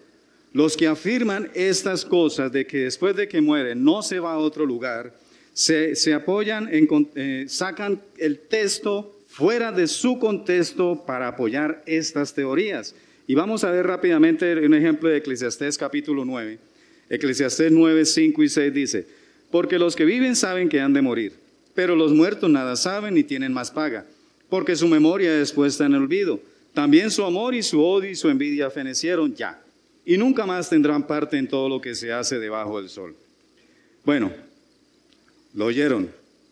Los 0.52 0.76
que 0.76 0.88
afirman 0.88 1.50
estas 1.54 2.04
cosas 2.04 2.52
de 2.52 2.68
que 2.68 2.80
después 2.80 3.16
de 3.16 3.30
que 3.30 3.40
mueren 3.40 3.86
no 3.86 4.04
se 4.04 4.20
va 4.20 4.34
a 4.34 4.38
otro 4.38 4.66
lugar, 4.66 5.23
se, 5.54 6.14
apoyan, 6.14 6.68
en, 6.72 6.88
eh, 7.16 7.46
sacan 7.48 8.02
el 8.18 8.40
texto 8.40 9.20
fuera 9.28 9.72
de 9.72 9.88
su 9.88 10.20
contexto 10.20 11.04
para 11.06 11.28
apoyar 11.28 11.84
estas 11.86 12.34
teorías. 12.34 12.96
Y 13.26 13.36
vamos 13.36 13.64
a 13.64 13.72
ver 13.72 13.88
rápidamente 13.88 14.66
un 14.66 14.74
ejemplo 14.74 15.10
de 15.10 15.18
Eclesiastés 15.18 15.78
capítulo 15.78 16.26
9. 16.26 16.60
Eclesiastés 17.10 17.72
9, 17.72 18.06
5 18.06 18.44
y 18.44 18.50
6 18.50 18.74
dice, 18.74 19.08
porque 19.52 19.80
los 19.80 19.96
que 19.96 20.06
viven 20.06 20.36
saben 20.36 20.68
que 20.68 20.80
han 20.80 20.94
de 20.94 21.02
morir, 21.02 21.34
pero 21.74 21.96
los 21.96 22.12
muertos 22.12 22.50
nada 22.50 22.76
saben 22.76 23.14
ni 23.14 23.24
tienen 23.24 23.54
más 23.54 23.72
paga, 23.72 24.06
porque 24.50 24.76
su 24.76 24.88
memoria 24.88 25.40
es 25.40 25.52
puesta 25.52 25.86
en 25.86 25.94
el 25.94 26.04
olvido. 26.04 26.40
También 26.74 27.12
su 27.12 27.24
amor 27.24 27.54
y 27.54 27.62
su 27.62 27.84
odio 27.84 28.10
y 28.10 28.16
su 28.16 28.30
envidia 28.30 28.70
fenecieron 28.72 29.36
ya, 29.36 29.62
y 30.06 30.18
nunca 30.18 30.46
más 30.46 30.70
tendrán 30.70 31.06
parte 31.06 31.38
en 31.38 31.48
todo 31.48 31.70
lo 31.70 31.80
que 31.80 31.94
se 31.94 32.12
hace 32.12 32.40
debajo 32.40 32.80
del 32.80 32.90
sol. 32.90 33.16
Bueno, 34.04 34.32
lo 35.54 35.66
oyeron. 35.66 36.10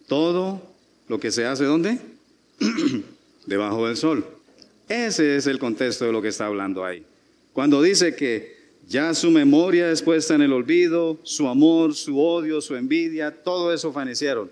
Todo 0.08 0.62
lo 1.08 1.20
que 1.20 1.32
se 1.32 1.45
hace, 1.45 1.66
¿dónde? 1.66 1.99
debajo 3.45 3.88
del 3.88 3.97
sol. 3.97 4.26
Ese 4.88 5.38
es 5.38 5.47
el 5.47 5.60
contexto 5.60 6.06
de 6.06 6.12
lo 6.12 6.22
que 6.22 6.28
está 6.30 6.47
hablando 6.47 6.84
ahí. 6.84 7.04
Cuando 7.54 7.82
dice 7.82 8.16
que 8.16 8.60
ya 8.88 9.14
su 9.14 9.32
memoria 9.32 9.91
es 9.91 10.02
puesta 10.02 10.36
en 10.36 10.41
el 10.41 10.54
olvido, 10.54 11.18
su 11.24 11.47
amor, 11.47 11.95
su 11.95 12.20
odio, 12.20 12.62
su 12.62 12.76
envidia, 12.76 13.32
todo 13.32 13.74
eso 13.74 13.93
fenecieron. 13.93 14.49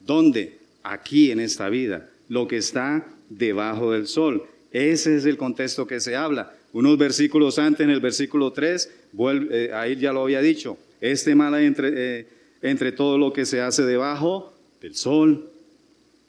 ¿Dónde? 0.00 0.58
Aquí 0.82 1.30
en 1.30 1.40
esta 1.40 1.68
vida, 1.68 2.08
lo 2.28 2.48
que 2.48 2.56
está 2.56 3.06
debajo 3.28 3.92
del 3.92 4.06
sol. 4.06 4.44
Ese 4.72 5.16
es 5.16 5.26
el 5.26 5.36
contexto 5.36 5.86
que 5.86 6.00
se 6.00 6.16
habla. 6.16 6.54
Unos 6.72 6.96
versículos 6.96 7.58
antes, 7.58 7.84
en 7.84 7.90
el 7.90 8.00
versículo 8.00 8.52
3, 8.52 8.90
vuelve, 9.12 9.66
eh, 9.66 9.72
ahí 9.74 9.96
ya 9.96 10.12
lo 10.12 10.22
había 10.22 10.40
dicho, 10.40 10.78
este 11.00 11.34
mal 11.34 11.54
entre, 11.56 11.92
eh, 11.94 12.26
entre 12.62 12.92
todo 12.92 13.18
lo 13.18 13.32
que 13.32 13.44
se 13.44 13.60
hace 13.60 13.82
debajo 13.82 14.52
del 14.80 14.94
sol, 14.94 15.50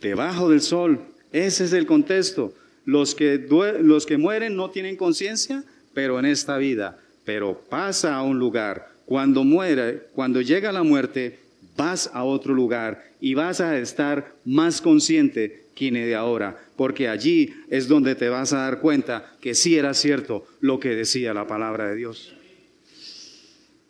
debajo 0.01 0.49
del 0.49 0.61
sol. 0.61 0.99
Ese 1.31 1.65
es 1.65 1.73
el 1.73 1.85
contexto. 1.85 2.53
Los 2.85 3.15
que, 3.15 3.47
los 3.81 4.05
que 4.05 4.17
mueren 4.17 4.55
no 4.55 4.69
tienen 4.69 4.97
conciencia, 4.97 5.63
pero 5.93 6.19
en 6.19 6.25
esta 6.25 6.57
vida, 6.57 6.99
pero 7.23 7.61
pasa 7.69 8.15
a 8.15 8.23
un 8.23 8.39
lugar. 8.39 8.89
Cuando 9.05 9.43
muere, 9.43 10.07
cuando 10.13 10.41
llega 10.41 10.71
la 10.71 10.83
muerte, 10.83 11.39
vas 11.77 12.09
a 12.13 12.23
otro 12.23 12.53
lugar 12.53 13.05
y 13.21 13.35
vas 13.35 13.61
a 13.61 13.77
estar 13.77 14.33
más 14.43 14.81
consciente 14.81 15.63
que 15.75 15.91
de 15.91 16.15
ahora, 16.15 16.57
porque 16.75 17.09
allí 17.09 17.53
es 17.69 17.87
donde 17.87 18.15
te 18.15 18.29
vas 18.29 18.53
a 18.53 18.59
dar 18.59 18.79
cuenta 18.79 19.35
que 19.41 19.53
sí 19.53 19.77
era 19.77 19.93
cierto 19.93 20.45
lo 20.61 20.79
que 20.79 20.89
decía 20.89 21.33
la 21.33 21.47
palabra 21.47 21.89
de 21.89 21.95
Dios. 21.95 22.35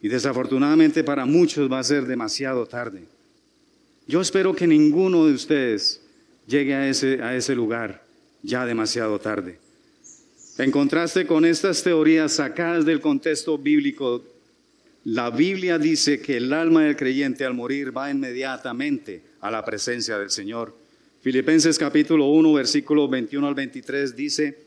Y 0.03 0.09
desafortunadamente 0.09 1.01
para 1.01 1.25
muchos 1.25 1.71
va 1.71 1.79
a 1.79 1.83
ser 1.83 2.05
demasiado 2.05 2.65
tarde. 2.65 3.05
Yo 4.05 4.19
espero 4.19 4.53
que 4.53 4.67
ninguno 4.67 5.25
de 5.25 5.33
ustedes 5.33 6.01
llegue 6.45 6.75
a 6.75 6.89
ese, 6.89 7.23
a 7.23 7.33
ese 7.37 7.55
lugar 7.55 8.03
ya 8.41 8.65
demasiado 8.65 9.17
tarde. 9.17 9.59
En 10.57 10.71
contraste 10.71 11.25
con 11.25 11.45
estas 11.45 11.81
teorías 11.83 12.33
sacadas 12.33 12.85
del 12.85 12.99
contexto 12.99 13.57
bíblico, 13.57 14.25
la 15.05 15.29
Biblia 15.29 15.79
dice 15.79 16.21
que 16.21 16.35
el 16.35 16.51
alma 16.51 16.83
del 16.83 16.97
creyente 16.97 17.45
al 17.45 17.53
morir 17.53 17.95
va 17.95 18.11
inmediatamente 18.11 19.23
a 19.39 19.49
la 19.49 19.63
presencia 19.63 20.19
del 20.19 20.31
Señor. 20.31 20.75
Filipenses 21.21 21.79
capítulo 21.79 22.25
1, 22.25 22.51
versículo 22.51 23.07
21 23.07 23.47
al 23.47 23.55
23 23.55 24.17
dice, 24.17 24.57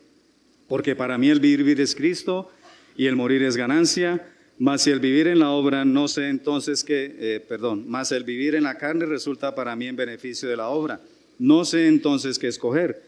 porque 0.67 0.95
para 0.95 1.19
mí 1.19 1.29
el 1.29 1.39
vivir 1.39 1.79
es 1.79 1.93
Cristo 1.93 2.51
y 2.97 3.05
el 3.05 3.15
morir 3.15 3.43
es 3.43 3.55
ganancia. 3.55 4.33
Mas 4.59 4.87
el 4.87 4.99
vivir 4.99 5.27
en 5.27 5.39
la 5.39 5.51
obra, 5.51 5.85
no 5.85 6.07
sé 6.07 6.29
entonces 6.29 6.83
qué, 6.83 7.15
eh, 7.19 7.45
perdón, 7.47 7.85
mas 7.87 8.11
el 8.11 8.23
vivir 8.23 8.55
en 8.55 8.63
la 8.63 8.77
carne 8.77 9.05
resulta 9.05 9.53
para 9.53 9.75
mí 9.75 9.87
en 9.87 9.95
beneficio 9.95 10.49
de 10.49 10.57
la 10.57 10.69
obra. 10.69 10.99
No 11.37 11.63
sé 11.63 11.87
entonces 11.87 12.39
qué 12.39 12.47
escoger, 12.47 13.03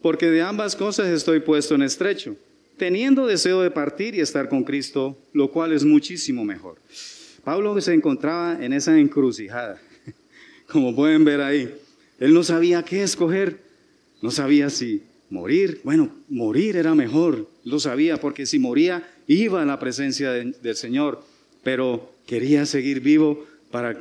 porque 0.00 0.30
de 0.30 0.42
ambas 0.42 0.76
cosas 0.76 1.08
estoy 1.08 1.40
puesto 1.40 1.74
en 1.74 1.82
estrecho, 1.82 2.36
teniendo 2.76 3.26
deseo 3.26 3.62
de 3.62 3.72
partir 3.72 4.14
y 4.14 4.20
estar 4.20 4.48
con 4.48 4.62
Cristo, 4.62 5.18
lo 5.32 5.50
cual 5.50 5.72
es 5.72 5.84
muchísimo 5.84 6.44
mejor. 6.44 6.76
Pablo 7.42 7.78
se 7.80 7.92
encontraba 7.92 8.64
en 8.64 8.72
esa 8.72 8.96
encrucijada, 8.98 9.80
como 10.70 10.94
pueden 10.94 11.24
ver 11.24 11.40
ahí. 11.40 11.74
Él 12.20 12.32
no 12.32 12.44
sabía 12.44 12.84
qué 12.84 13.02
escoger, 13.02 13.58
no 14.22 14.30
sabía 14.30 14.70
si 14.70 15.02
morir, 15.28 15.80
bueno, 15.82 16.10
morir 16.28 16.76
era 16.76 16.94
mejor, 16.94 17.48
lo 17.64 17.80
sabía, 17.80 18.18
porque 18.18 18.46
si 18.46 18.58
moría 18.58 19.08
iba 19.26 19.62
a 19.62 19.64
la 19.64 19.78
presencia 19.78 20.32
del 20.32 20.76
Señor, 20.76 21.22
pero 21.62 22.12
quería 22.26 22.66
seguir 22.66 23.00
vivo 23.00 23.46
para 23.70 23.98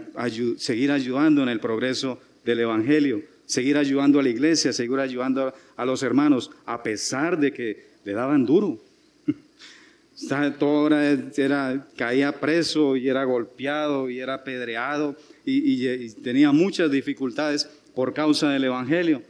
seguir 0.58 0.92
ayudando 0.92 1.42
en 1.42 1.50
el 1.50 1.60
progreso 1.60 2.20
del 2.46 2.60
Evangelio, 2.60 3.24
seguir 3.46 3.78
ayudando 3.78 4.20
a 4.20 4.24
la 4.24 4.30
iglesia, 4.30 4.74
seguir 4.74 5.00
ayudando 5.00 5.54
a, 5.76 5.86
los 5.86 6.04
hermanos, 6.04 6.52
a 6.66 6.84
pesar 6.84 7.40
de 7.40 7.54
que 7.54 7.86
le 8.04 8.14
daban 8.14 8.46
duro. 8.46 8.80
Todo 10.60 10.88
era, 10.88 11.88
caía 11.96 12.40
preso 12.40 12.96
y 12.98 13.08
era 13.08 13.24
golpeado 13.24 14.10
y 14.10 14.20
era 14.20 14.36
apedreado 14.36 15.16
y 15.46 16.10
tenía 16.22 16.52
muchas 16.52 16.92
dificultades 16.92 17.70
por 17.96 18.14
causa 18.14 18.50
del 18.52 18.66
Evangelio. 18.66 19.22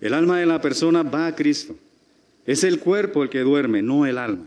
El 0.00 0.14
alma 0.14 0.38
de 0.38 0.46
la 0.46 0.60
persona 0.60 1.02
va 1.02 1.26
a 1.26 1.34
Cristo. 1.34 1.76
Es 2.46 2.64
el 2.64 2.78
cuerpo 2.78 3.22
el 3.22 3.28
que 3.28 3.40
duerme, 3.40 3.82
no 3.82 4.06
el 4.06 4.18
alma. 4.18 4.46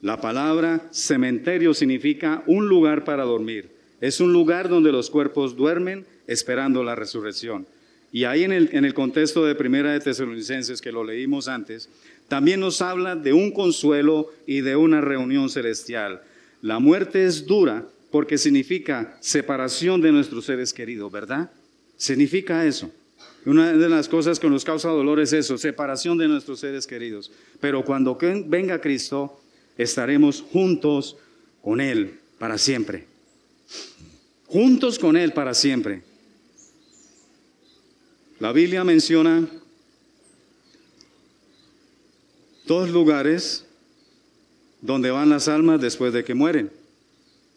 La 0.00 0.20
palabra 0.20 0.88
cementerio 0.90 1.74
significa 1.74 2.42
un 2.46 2.68
lugar 2.68 3.04
para 3.04 3.24
dormir. 3.24 3.70
Es 4.00 4.20
un 4.20 4.32
lugar 4.32 4.68
donde 4.68 4.92
los 4.92 5.10
cuerpos 5.10 5.56
duermen 5.56 6.04
esperando 6.26 6.82
la 6.82 6.94
resurrección. 6.94 7.66
Y 8.12 8.24
ahí 8.24 8.44
en 8.44 8.52
el, 8.52 8.68
en 8.72 8.84
el 8.84 8.94
contexto 8.94 9.44
de 9.44 9.54
Primera 9.54 9.92
de 9.92 10.00
Tesalonicenses, 10.00 10.80
que 10.80 10.92
lo 10.92 11.04
leímos 11.04 11.48
antes, 11.48 11.88
también 12.28 12.60
nos 12.60 12.82
habla 12.82 13.16
de 13.16 13.32
un 13.32 13.52
consuelo 13.52 14.30
y 14.46 14.60
de 14.60 14.76
una 14.76 15.00
reunión 15.00 15.48
celestial. 15.48 16.22
La 16.60 16.78
muerte 16.78 17.24
es 17.24 17.46
dura 17.46 17.86
porque 18.10 18.38
significa 18.38 19.16
separación 19.20 20.00
de 20.00 20.12
nuestros 20.12 20.44
seres 20.44 20.72
queridos, 20.72 21.10
¿verdad? 21.10 21.50
Significa 21.96 22.66
eso. 22.66 22.90
Una 23.44 23.72
de 23.72 23.88
las 23.88 24.08
cosas 24.08 24.38
que 24.38 24.48
nos 24.48 24.64
causa 24.64 24.88
dolor 24.88 25.18
es 25.18 25.32
eso, 25.32 25.58
separación 25.58 26.16
de 26.16 26.28
nuestros 26.28 26.60
seres 26.60 26.86
queridos. 26.86 27.32
Pero 27.60 27.84
cuando 27.84 28.16
venga 28.46 28.80
Cristo, 28.80 29.40
estaremos 29.76 30.42
juntos 30.42 31.16
con 31.60 31.80
Él 31.80 32.20
para 32.38 32.56
siempre. 32.56 33.06
Juntos 34.46 34.98
con 34.98 35.16
Él 35.16 35.32
para 35.32 35.54
siempre. 35.54 36.02
La 38.38 38.52
Biblia 38.52 38.84
menciona 38.84 39.48
dos 42.66 42.90
lugares 42.90 43.64
donde 44.80 45.10
van 45.10 45.30
las 45.30 45.48
almas 45.48 45.80
después 45.80 46.12
de 46.12 46.22
que 46.22 46.34
mueren. 46.34 46.70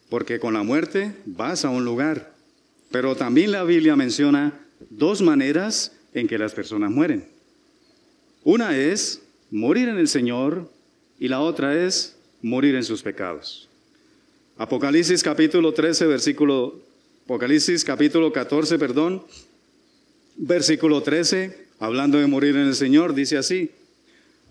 Porque 0.08 0.40
con 0.40 0.54
la 0.54 0.62
muerte 0.62 1.14
vas 1.26 1.64
a 1.64 1.70
un 1.70 1.84
lugar. 1.84 2.32
Pero 2.90 3.16
también 3.16 3.52
la 3.52 3.64
Biblia 3.64 3.96
menciona 3.96 4.65
dos 4.90 5.22
maneras 5.22 5.92
en 6.14 6.28
que 6.28 6.38
las 6.38 6.54
personas 6.54 6.90
mueren. 6.90 7.26
Una 8.44 8.76
es 8.76 9.22
morir 9.50 9.88
en 9.88 9.98
el 9.98 10.08
Señor 10.08 10.70
y 11.18 11.28
la 11.28 11.40
otra 11.40 11.74
es 11.74 12.16
morir 12.42 12.74
en 12.74 12.84
sus 12.84 13.02
pecados. 13.02 13.68
Apocalipsis 14.56 15.22
capítulo 15.22 15.72
13, 15.72 16.06
versículo, 16.06 16.80
Apocalipsis 17.24 17.84
capítulo 17.84 18.32
14, 18.32 18.78
perdón, 18.78 19.22
versículo 20.36 21.02
13, 21.02 21.66
hablando 21.78 22.18
de 22.18 22.26
morir 22.26 22.56
en 22.56 22.68
el 22.68 22.74
Señor, 22.74 23.14
dice 23.14 23.36
así, 23.36 23.70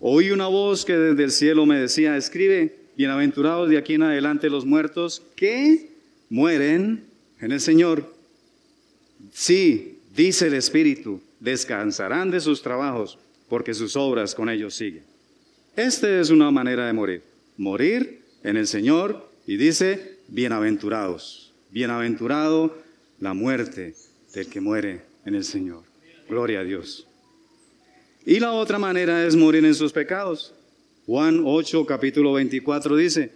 oí 0.00 0.30
una 0.30 0.46
voz 0.46 0.84
que 0.84 0.96
desde 0.96 1.24
el 1.24 1.30
cielo 1.30 1.66
me 1.66 1.80
decía, 1.80 2.16
escribe, 2.16 2.76
bienaventurados 2.96 3.68
de 3.68 3.78
aquí 3.78 3.94
en 3.94 4.02
adelante 4.02 4.50
los 4.50 4.64
muertos 4.64 5.22
que 5.34 5.90
mueren 6.28 7.04
en 7.40 7.52
el 7.52 7.60
Señor. 7.60 8.14
Sí, 9.32 9.95
dice 10.16 10.46
el 10.46 10.54
Espíritu, 10.54 11.20
descansarán 11.40 12.30
de 12.30 12.40
sus 12.40 12.62
trabajos 12.62 13.18
porque 13.48 13.74
sus 13.74 13.94
obras 13.96 14.34
con 14.34 14.48
ellos 14.48 14.74
siguen. 14.74 15.04
Esta 15.76 16.20
es 16.20 16.30
una 16.30 16.50
manera 16.50 16.86
de 16.86 16.92
morir. 16.92 17.22
Morir 17.56 18.22
en 18.42 18.56
el 18.56 18.66
Señor 18.66 19.28
y 19.46 19.56
dice, 19.56 20.18
bienaventurados. 20.28 21.52
Bienaventurado 21.70 22.76
la 23.20 23.34
muerte 23.34 23.94
del 24.34 24.48
que 24.48 24.60
muere 24.60 25.02
en 25.24 25.34
el 25.34 25.44
Señor. 25.44 25.82
Gloria 26.28 26.60
a 26.60 26.64
Dios. 26.64 27.06
Y 28.24 28.40
la 28.40 28.52
otra 28.52 28.78
manera 28.78 29.24
es 29.26 29.36
morir 29.36 29.64
en 29.64 29.74
sus 29.74 29.92
pecados. 29.92 30.52
Juan 31.06 31.42
8, 31.44 31.86
capítulo 31.86 32.32
24 32.32 32.96
dice, 32.96 33.30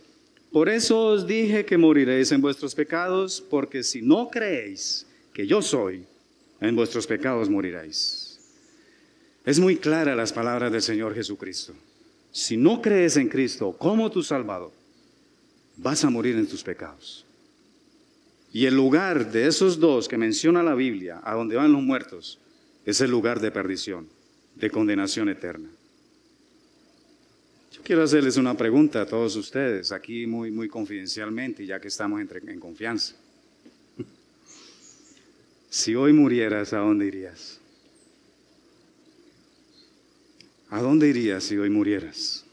por 0.50 0.68
eso 0.68 0.98
os 1.06 1.26
dije 1.26 1.64
que 1.64 1.78
moriréis 1.78 2.32
en 2.32 2.40
vuestros 2.40 2.74
pecados, 2.74 3.40
porque 3.40 3.84
si 3.84 4.02
no 4.02 4.28
creéis 4.28 5.06
que 5.32 5.46
yo 5.46 5.62
soy, 5.62 6.04
en 6.60 6.76
vuestros 6.76 7.06
pecados 7.06 7.48
moriréis. 7.48 8.38
Es 9.44 9.58
muy 9.58 9.76
clara 9.76 10.14
las 10.14 10.32
palabras 10.32 10.70
del 10.70 10.82
Señor 10.82 11.14
Jesucristo. 11.14 11.72
Si 12.30 12.56
no 12.56 12.80
crees 12.82 13.16
en 13.16 13.28
Cristo 13.28 13.72
como 13.76 14.10
tu 14.10 14.22
Salvador, 14.22 14.72
vas 15.76 16.04
a 16.04 16.10
morir 16.10 16.36
en 16.36 16.46
tus 16.46 16.62
pecados. 16.62 17.24
Y 18.52 18.66
el 18.66 18.74
lugar 18.74 19.30
de 19.32 19.46
esos 19.46 19.80
dos 19.80 20.08
que 20.08 20.18
menciona 20.18 20.62
la 20.62 20.74
Biblia, 20.74 21.20
a 21.24 21.34
donde 21.34 21.56
van 21.56 21.72
los 21.72 21.82
muertos, 21.82 22.38
es 22.84 23.00
el 23.00 23.10
lugar 23.10 23.40
de 23.40 23.50
perdición, 23.50 24.08
de 24.56 24.70
condenación 24.70 25.28
eterna. 25.28 25.68
Yo 27.72 27.80
quiero 27.82 28.02
hacerles 28.02 28.36
una 28.36 28.56
pregunta 28.56 29.02
a 29.02 29.06
todos 29.06 29.36
ustedes, 29.36 29.92
aquí 29.92 30.26
muy, 30.26 30.50
muy 30.50 30.68
confidencialmente, 30.68 31.64
ya 31.64 31.80
que 31.80 31.88
estamos 31.88 32.20
en 32.20 32.60
confianza. 32.60 33.14
Si 35.70 35.94
hoy 35.94 36.12
murieras, 36.12 36.72
¿a 36.72 36.78
dónde 36.78 37.06
irías? 37.06 37.60
¿A 40.68 40.82
dónde 40.82 41.08
irías 41.08 41.44
si 41.44 41.56
hoy 41.56 41.70
murieras? 41.70 42.44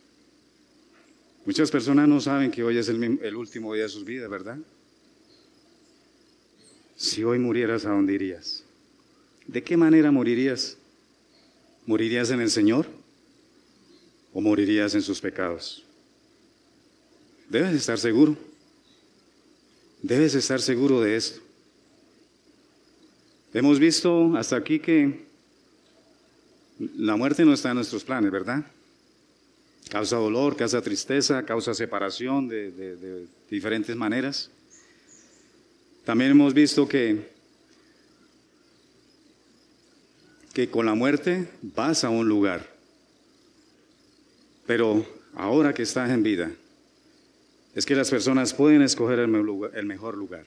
Muchas 1.43 1.72
personas 1.72 2.07
no 2.07 2.22
saben 2.22 2.51
que 2.51 2.63
hoy 2.63 2.78
es 2.78 2.89
el, 2.89 3.36
último 3.36 3.74
día 3.74 3.84
de 3.84 3.89
sus 3.89 4.05
vidas, 4.05 4.30
¿verdad? 4.30 4.59
Si 6.95 7.24
hoy 7.24 7.39
murieras, 7.39 7.86
¿a 7.86 7.89
dónde 7.89 8.13
irías? 8.13 8.63
¿De 9.47 9.63
qué 9.63 9.78
manera 9.78 10.11
morirías? 10.11 10.78
¿Morirías 11.88 12.30
en 12.30 12.41
el 12.41 12.51
Señor 12.51 12.86
o 14.32 14.41
morirías 14.41 14.93
en 14.93 15.01
sus 15.01 15.22
pecados? 15.22 15.84
Debes 17.49 17.74
estar 17.74 17.97
seguro. 17.97 18.38
Debes 20.03 20.36
estar 20.36 20.61
seguro 20.61 21.01
de 21.01 21.15
esto. 21.15 21.46
Hemos 23.53 23.79
visto 23.79 24.35
hasta 24.35 24.57
aquí 24.57 24.79
que 24.79 25.25
la 26.97 27.15
muerte 27.15 27.45
no 27.45 27.53
está 27.53 27.69
en 27.69 27.75
nuestros 27.75 28.03
planes, 28.03 28.31
¿verdad? 28.31 28.65
Causa 29.89 30.17
dolor, 30.17 30.57
causa 30.57 30.81
tristeza, 30.81 31.43
causa 31.45 31.73
separación 31.73 32.49
de, 32.49 33.25
diferentes 33.49 33.95
maneras. 33.95 34.51
También 36.03 36.31
hemos 36.31 36.53
visto 36.53 36.87
que, 36.87 37.29
que 40.53 40.69
con 40.69 40.85
la 40.85 40.93
muerte 40.93 41.47
vas 41.61 42.03
a 42.03 42.09
un 42.09 42.27
lugar, 42.27 42.69
pero 44.65 45.05
ahora 45.35 45.73
que 45.73 45.83
estás 45.83 46.09
en 46.09 46.21
vida, 46.21 46.51
es 47.73 47.85
que 47.85 47.95
las 47.95 48.09
personas 48.09 48.53
pueden 48.53 48.81
escoger 48.81 49.19
el 49.19 49.85
mejor 49.85 50.17
lugar, 50.17 50.45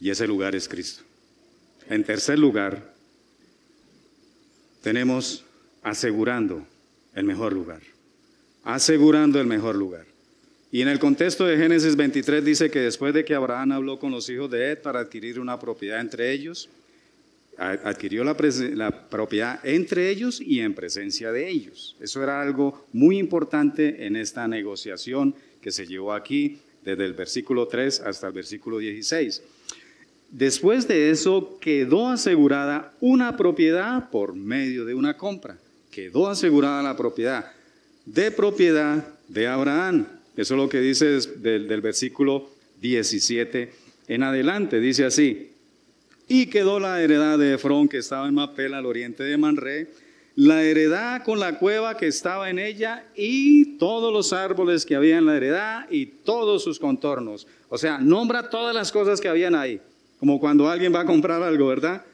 y 0.00 0.10
ese 0.10 0.26
lugar 0.26 0.56
es 0.56 0.68
Cristo. 0.68 1.04
En 1.92 2.04
tercer 2.04 2.38
lugar, 2.38 2.94
tenemos 4.80 5.44
asegurando 5.82 6.66
el 7.14 7.24
mejor 7.24 7.52
lugar, 7.52 7.82
asegurando 8.64 9.38
el 9.38 9.46
mejor 9.46 9.76
lugar. 9.76 10.06
Y 10.70 10.80
en 10.80 10.88
el 10.88 10.98
contexto 10.98 11.44
de 11.44 11.58
Génesis 11.58 11.94
23 11.94 12.42
dice 12.42 12.70
que 12.70 12.78
después 12.78 13.12
de 13.12 13.26
que 13.26 13.34
Abraham 13.34 13.72
habló 13.72 13.98
con 13.98 14.10
los 14.10 14.26
hijos 14.30 14.50
de 14.50 14.70
Ed 14.70 14.78
para 14.78 15.00
adquirir 15.00 15.38
una 15.38 15.60
propiedad 15.60 16.00
entre 16.00 16.32
ellos, 16.32 16.70
adquirió 17.58 18.24
la, 18.24 18.38
propiedad 19.10 19.60
entre 19.62 20.08
ellos 20.08 20.40
y 20.40 20.60
en 20.60 20.72
presencia 20.72 21.30
de 21.30 21.46
ellos. 21.46 21.94
Eso 22.00 22.22
era 22.22 22.40
algo 22.40 22.86
muy 22.94 23.18
importante 23.18 24.06
en 24.06 24.16
esta 24.16 24.48
negociación 24.48 25.34
que 25.60 25.70
se 25.70 25.86
llevó 25.86 26.14
aquí 26.14 26.58
desde 26.82 27.04
el 27.04 27.12
versículo 27.12 27.68
3 27.68 28.00
hasta 28.00 28.28
el 28.28 28.32
versículo 28.32 28.78
16. 28.78 29.42
Después 30.32 30.88
de 30.88 31.10
eso 31.10 31.58
quedó 31.60 32.08
asegurada 32.08 32.92
una 33.00 33.36
propiedad 33.36 34.10
por 34.10 34.34
medio 34.34 34.84
de 34.84 34.94
una 34.94 35.16
compra. 35.16 35.58
Quedó 35.90 36.28
asegurada 36.28 36.82
la 36.82 36.96
propiedad 36.96 37.52
de 38.06 38.30
propiedad 38.30 39.06
de 39.28 39.46
Abraham. 39.46 40.06
Eso 40.36 40.54
es 40.54 40.60
lo 40.60 40.68
que 40.68 40.80
dice 40.80 41.06
del, 41.38 41.80
versículo 41.80 42.48
17 42.80 43.72
en 44.08 44.22
adelante. 44.22 44.80
Dice 44.80 45.04
así, 45.04 45.50
y 46.28 46.46
quedó 46.46 46.80
la 46.80 47.02
heredad 47.02 47.38
de 47.38 47.54
Efrón 47.54 47.88
que 47.88 47.98
estaba 47.98 48.26
en 48.26 48.34
Mapela 48.34 48.78
al 48.78 48.86
oriente 48.86 49.22
de 49.22 49.36
Manré, 49.36 49.90
la 50.34 50.62
heredad 50.62 51.22
con 51.24 51.38
la 51.38 51.58
cueva 51.58 51.98
que 51.98 52.06
estaba 52.06 52.48
en 52.48 52.58
ella 52.58 53.04
y 53.14 53.76
todos 53.76 54.10
los 54.10 54.32
árboles 54.32 54.86
que 54.86 54.94
había 54.94 55.18
en 55.18 55.26
la 55.26 55.36
heredad 55.36 55.86
y 55.90 56.06
todos 56.06 56.64
sus 56.64 56.78
contornos. 56.78 57.46
O 57.68 57.76
sea, 57.76 57.98
nombra 57.98 58.48
todas 58.48 58.74
las 58.74 58.90
cosas 58.90 59.20
que 59.20 59.28
habían 59.28 59.54
ahí, 59.54 59.78
como 60.22 60.38
cuando 60.38 60.70
alguien 60.70 60.94
va 60.94 61.00
a 61.00 61.04
comprar 61.04 61.42
algo, 61.42 61.66
¿verdad? 61.66 62.04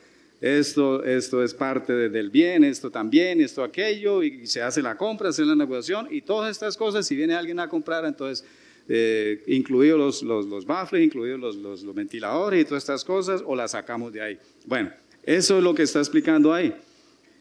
Esto, 0.41 1.05
esto 1.05 1.45
es 1.45 1.53
parte 1.53 1.93
del 1.93 2.31
bien, 2.31 2.65
esto 2.65 2.91
también, 2.91 3.39
esto 3.43 3.63
aquello, 3.63 4.23
y, 4.23 4.47
se 4.47 4.63
hace 4.63 4.81
la 4.81 4.97
compra, 4.97 5.31
se 5.31 5.43
hace 5.43 5.51
la 5.51 5.55
negociación, 5.55 6.09
y 6.11 6.23
todas 6.23 6.51
estas 6.51 6.79
cosas, 6.79 7.07
si 7.07 7.15
viene 7.15 7.35
alguien 7.35 7.61
a 7.61 7.69
comprar, 7.69 8.07
entonces, 8.07 8.47
eh, 8.89 9.43
incluidos 9.47 9.99
los, 9.99 10.23
los, 10.23 10.47
los 10.47 10.65
baffles, 10.65 11.05
incluidos 11.05 11.39
los, 11.39 11.57
los, 11.57 11.83
los 11.83 11.95
ventiladores 11.95 12.63
y 12.63 12.65
todas 12.65 12.83
estas 12.83 13.05
cosas, 13.05 13.43
o 13.45 13.55
las 13.55 13.73
sacamos 13.73 14.11
de 14.11 14.23
ahí. 14.23 14.39
Bueno, 14.65 14.91
eso 15.23 15.59
es 15.59 15.63
lo 15.63 15.75
que 15.75 15.83
está 15.83 15.99
explicando 15.99 16.55
ahí, 16.55 16.73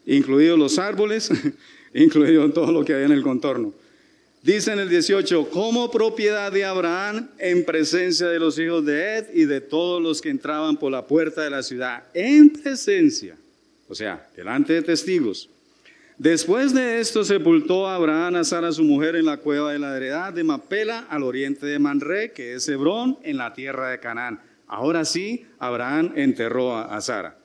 incluidos 0.04 0.58
los 0.58 0.78
árboles, 0.78 1.30
incluido 1.94 2.46
todo 2.52 2.72
lo 2.72 2.84
que 2.84 2.92
hay 2.92 3.04
en 3.04 3.12
el 3.12 3.22
contorno. 3.22 3.72
Dice 4.42 4.72
en 4.72 4.78
el 4.78 4.88
18, 4.88 5.50
como 5.50 5.90
propiedad 5.90 6.52
de 6.52 6.64
Abraham 6.64 7.28
en 7.38 7.64
presencia 7.64 8.28
de 8.28 8.38
los 8.38 8.56
hijos 8.58 8.84
de 8.84 9.18
Ed 9.18 9.26
y 9.34 9.46
de 9.46 9.60
todos 9.60 10.00
los 10.00 10.20
que 10.20 10.30
entraban 10.30 10.76
por 10.76 10.92
la 10.92 11.06
puerta 11.06 11.42
de 11.42 11.50
la 11.50 11.62
ciudad, 11.62 12.04
en 12.14 12.50
presencia, 12.50 13.36
o 13.88 13.94
sea, 13.96 14.28
delante 14.36 14.74
de 14.74 14.82
testigos. 14.82 15.48
Después 16.18 16.72
de 16.72 17.00
esto 17.00 17.24
sepultó 17.24 17.88
Abraham 17.88 18.36
a 18.36 18.44
Sara 18.44 18.70
su 18.70 18.84
mujer 18.84 19.16
en 19.16 19.24
la 19.24 19.38
cueva 19.38 19.72
de 19.72 19.80
la 19.80 19.96
heredad 19.96 20.32
de 20.32 20.44
Mapela 20.44 21.06
al 21.08 21.24
oriente 21.24 21.66
de 21.66 21.78
Manré, 21.78 22.32
que 22.32 22.54
es 22.54 22.68
Hebrón, 22.68 23.18
en 23.22 23.36
la 23.36 23.54
tierra 23.54 23.90
de 23.90 23.98
Canaán. 23.98 24.40
Ahora 24.68 25.04
sí, 25.04 25.46
Abraham 25.58 26.12
enterró 26.14 26.76
a 26.76 27.00
Sara. 27.00 27.37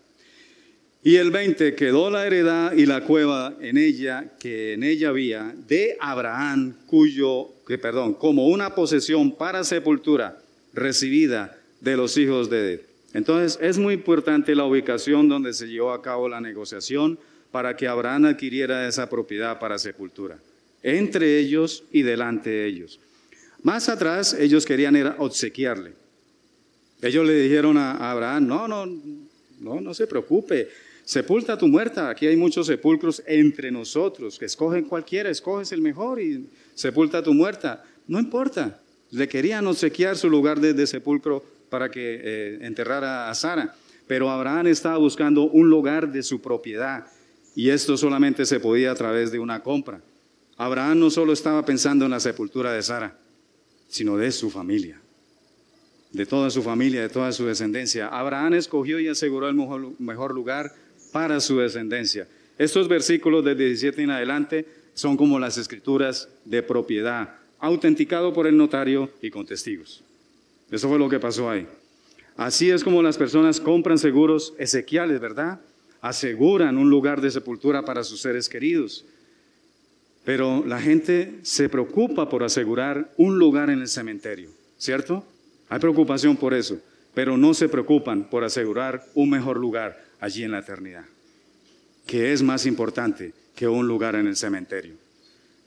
Y 1.06 1.18
el 1.18 1.32
20, 1.32 1.76
quedó 1.76 2.10
la 2.10 2.26
heredad 2.26 2.72
y 2.72 2.86
la 2.86 3.04
cueva 3.04 3.56
en 3.60 3.78
ella, 3.78 4.32
que 4.40 4.74
en 4.74 4.84
ella 4.84 5.10
había, 5.10 5.54
de 5.68 5.98
Abraham, 6.00 6.76
cuyo, 6.86 7.50
perdón, 7.82 8.14
como 8.14 8.48
una 8.48 8.74
posesión 8.74 9.36
para 9.36 9.66
sepultura 9.66 10.42
recibida 10.74 11.58
de 11.82 11.98
los 11.98 12.16
hijos 12.18 12.50
de 12.50 12.60
Edith. 12.60 12.82
Entonces, 13.14 13.60
es 13.62 13.78
muy 13.78 13.96
importante 13.96 14.56
la 14.56 14.64
ubicación 14.64 15.28
donde 15.28 15.54
se 15.54 15.68
llevó 15.68 15.92
a 15.92 16.02
cabo 16.02 16.30
la 16.30 16.40
negociación 16.40 17.20
para 17.52 17.76
que 17.76 17.88
Abraham 17.88 18.26
adquiriera 18.26 18.88
esa 18.88 19.10
propiedad 19.10 19.60
para 19.60 19.78
sepultura, 19.78 20.40
entre 20.84 21.38
ellos 21.38 21.84
y 21.92 22.04
delante 22.04 22.50
de 22.50 22.66
ellos. 22.66 23.02
Más 23.62 23.90
atrás, 23.90 24.34
ellos 24.34 24.66
querían 24.66 24.96
era 24.96 25.18
obsequiarle. 25.20 25.92
Ellos 27.02 27.28
le 27.28 27.34
dijeron 27.34 27.78
a 27.78 28.10
Abraham, 28.10 28.48
no, 28.48 28.68
no, 28.70 28.86
no, 29.60 29.82
no 29.82 29.94
se 29.94 30.08
preocupe, 30.08 30.70
Sepulta 31.06 31.58
tu 31.58 31.68
muerta. 31.68 32.10
Aquí 32.10 32.28
hay 32.28 32.38
muchos 32.38 32.68
sepulcros 32.68 33.22
entre 33.28 33.72
nosotros. 33.72 34.42
Escogen 34.42 34.86
cualquiera, 34.86 35.30
escoges 35.30 35.72
el 35.72 35.82
mejor 35.82 36.22
y 36.22 36.48
sepulta 36.76 37.22
tu 37.22 37.34
muerta. 37.34 37.84
No 38.08 38.20
importa. 38.20 38.80
Le 39.12 39.28
querían 39.28 39.68
obsequiar 39.68 40.18
su 40.18 40.30
lugar 40.30 40.60
de, 40.60 40.88
sepulcro 40.88 41.44
para 41.70 41.92
que 41.92 42.22
eh, 42.24 42.58
enterrara 42.62 43.30
a 43.30 43.36
Sara. 43.36 43.76
Pero 44.08 44.30
Abraham 44.30 44.68
estaba 44.68 44.98
buscando 44.98 45.44
un 45.44 45.70
lugar 45.70 46.12
de 46.12 46.24
su 46.24 46.42
propiedad. 46.42 47.06
Y 47.56 47.70
esto 47.70 47.98
solamente 47.98 48.46
se 48.46 48.60
podía 48.60 48.92
a 48.92 48.96
través 48.96 49.32
de 49.32 49.40
una 49.40 49.62
compra. 49.62 50.02
Abraham 50.58 51.00
no 51.00 51.10
solo 51.10 51.34
estaba 51.34 51.66
pensando 51.66 52.06
en 52.06 52.12
la 52.12 52.20
sepultura 52.20 52.72
de 52.72 52.82
Sara, 52.82 53.18
sino 53.88 54.18
de 54.18 54.32
su 54.32 54.50
familia 54.50 55.04
de 56.14 56.28
toda 56.28 56.52
su 56.52 56.62
familia, 56.62 57.02
de 57.02 57.10
toda 57.10 57.32
su 57.32 57.46
descendencia. 57.46 58.08
Abraham 58.08 58.54
escogió 58.54 59.00
y 59.00 59.08
aseguró 59.08 59.50
el 59.50 59.56
mejor 59.56 60.34
lugar 60.34 60.72
para 61.14 61.40
su 61.40 61.60
descendencia. 61.60 62.28
Estos 62.58 62.90
versículos 62.90 63.46
de 63.46 63.56
17 63.56 64.02
en 64.02 64.10
adelante 64.10 64.66
son 64.94 65.16
como 65.16 65.40
las 65.40 65.58
escrituras 65.58 66.28
de 66.44 66.62
propiedad, 66.62 67.36
autenticado 67.60 68.34
por 68.34 68.48
el 68.48 68.58
notario 68.58 69.10
y 69.22 69.30
con 69.30 69.46
testigos. 69.46 70.04
Eso 70.70 70.90
fue 70.90 71.00
lo 71.00 71.08
que 71.08 71.20
pasó 71.20 71.50
ahí. 71.50 71.66
Así 72.36 72.72
es 72.72 72.84
como 72.84 73.02
las 73.04 73.18
personas 73.18 73.60
compran 73.60 74.00
seguros 74.00 74.54
ezequiales, 74.58 75.22
¿verdad? 75.22 75.62
Aseguran 76.02 76.78
un 76.78 76.90
lugar 76.90 77.22
de 77.22 77.32
sepultura 77.32 77.86
para 77.86 78.04
sus 78.04 78.22
seres 78.22 78.50
queridos. 78.50 79.06
Pero 80.26 80.64
la 80.66 80.82
gente 80.82 81.36
se 81.44 81.70
preocupa 81.70 82.28
por 82.28 82.44
asegurar 82.44 83.12
un 83.18 83.38
lugar 83.38 83.70
en 83.70 83.82
el 83.82 83.88
cementerio, 83.88 84.50
¿cierto? 84.78 85.24
Hay 85.70 85.80
preocupación 85.80 86.38
por 86.38 86.54
eso, 86.54 86.80
pero 87.14 87.38
no 87.38 87.54
se 87.54 87.70
preocupan 87.70 88.30
por 88.30 88.44
asegurar 88.44 89.06
un 89.14 89.30
mejor 89.30 89.58
lugar 89.58 90.04
allí 90.24 90.44
en 90.44 90.52
la 90.52 90.60
eternidad. 90.60 91.04
que 92.06 92.32
es 92.32 92.42
más 92.42 92.66
importante 92.66 93.34
que 93.56 93.68
un 93.68 93.88
lugar 93.88 94.16
en 94.16 94.28
el 94.28 94.36
cementerio. 94.36 94.94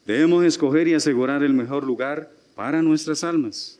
Debemos 0.07 0.45
escoger 0.45 0.87
y 0.89 0.95
asegurar 0.95 1.43
el 1.43 1.55
mejor 1.55 1.85
lugar 1.85 2.31
para 2.55 2.83
nuestras 2.83 3.25
almas, 3.25 3.79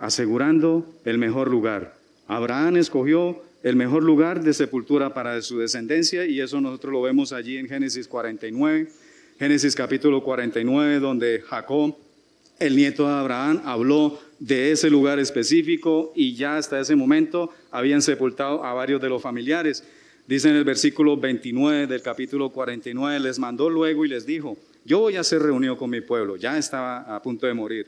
asegurando 0.00 0.86
el 1.04 1.18
mejor 1.18 1.48
lugar. 1.48 1.96
Abraham 2.28 2.76
escogió 2.76 3.42
el 3.62 3.76
mejor 3.76 4.02
lugar 4.04 4.42
de 4.42 4.52
sepultura 4.54 5.14
para 5.14 5.40
su 5.42 5.58
descendencia 5.58 6.24
y 6.24 6.40
eso 6.40 6.60
nosotros 6.60 6.92
lo 6.92 7.02
vemos 7.02 7.32
allí 7.32 7.56
en 7.56 7.68
Génesis 7.68 8.06
49, 8.06 8.88
Génesis 9.38 9.74
capítulo 9.74 10.22
49, 10.22 11.00
donde 11.00 11.42
Jacob, 11.46 11.96
el 12.58 12.76
nieto 12.76 13.06
de 13.08 13.14
Abraham, 13.14 13.62
habló 13.64 14.20
de 14.42 14.72
ese 14.72 14.90
lugar 14.90 15.20
específico 15.20 16.12
y 16.16 16.34
ya 16.34 16.56
hasta 16.56 16.80
ese 16.80 16.96
momento 16.96 17.50
habían 17.70 18.02
sepultado 18.02 18.64
a 18.64 18.74
varios 18.74 19.00
de 19.00 19.08
los 19.08 19.22
familiares. 19.22 19.84
Dice 20.26 20.48
en 20.48 20.56
el 20.56 20.64
versículo 20.64 21.16
29 21.16 21.86
del 21.86 22.02
capítulo 22.02 22.50
49, 22.50 23.20
les 23.20 23.38
mandó 23.38 23.70
luego 23.70 24.04
y 24.04 24.08
les 24.08 24.26
dijo, 24.26 24.56
yo 24.84 24.98
voy 24.98 25.14
a 25.14 25.22
ser 25.22 25.42
reunido 25.42 25.76
con 25.76 25.90
mi 25.90 26.00
pueblo, 26.00 26.34
ya 26.34 26.58
estaba 26.58 27.14
a 27.14 27.22
punto 27.22 27.46
de 27.46 27.54
morir. 27.54 27.86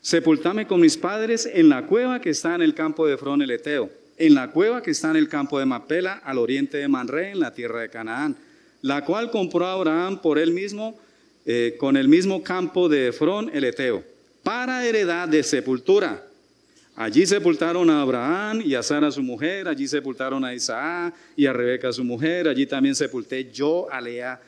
Sepultame 0.00 0.66
con 0.66 0.80
mis 0.80 0.96
padres 0.96 1.48
en 1.52 1.68
la 1.68 1.86
cueva 1.86 2.20
que 2.20 2.30
está 2.30 2.56
en 2.56 2.62
el 2.62 2.74
campo 2.74 3.06
de 3.06 3.16
Frón 3.16 3.40
el 3.40 3.52
Eteo, 3.52 3.88
en 4.16 4.34
la 4.34 4.50
cueva 4.50 4.82
que 4.82 4.90
está 4.90 5.10
en 5.10 5.16
el 5.16 5.28
campo 5.28 5.60
de 5.60 5.66
Mapela, 5.66 6.14
al 6.24 6.38
oriente 6.38 6.76
de 6.76 6.88
Manre, 6.88 7.30
en 7.30 7.38
la 7.38 7.54
tierra 7.54 7.82
de 7.82 7.88
Canaán, 7.88 8.36
la 8.82 9.04
cual 9.04 9.30
compró 9.30 9.64
Abraham 9.66 10.20
por 10.20 10.40
él 10.40 10.50
mismo, 10.50 10.98
eh, 11.46 11.76
con 11.78 11.96
el 11.96 12.08
mismo 12.08 12.42
campo 12.42 12.88
de 12.88 13.08
Efrón 13.08 13.48
el 13.54 13.62
Eteo, 13.62 14.02
para 14.44 14.86
heredad 14.86 15.26
de 15.26 15.42
sepultura 15.42 16.22
Allí 16.96 17.26
sepultaron 17.26 17.90
a 17.90 18.02
Abraham 18.02 18.62
y 18.64 18.76
a 18.76 18.82
Sara 18.82 19.10
su 19.10 19.20
mujer, 19.20 19.66
allí 19.66 19.88
sepultaron 19.88 20.44
a 20.44 20.54
Isaac 20.54 21.12
y 21.34 21.46
a 21.46 21.52
Rebeca 21.52 21.92
su 21.92 22.04
mujer, 22.04 22.46
allí 22.46 22.66
también 22.66 22.94
sepulté 22.94 23.50
yo 23.50 23.88
a 23.90 24.00
Lea. 24.00 24.40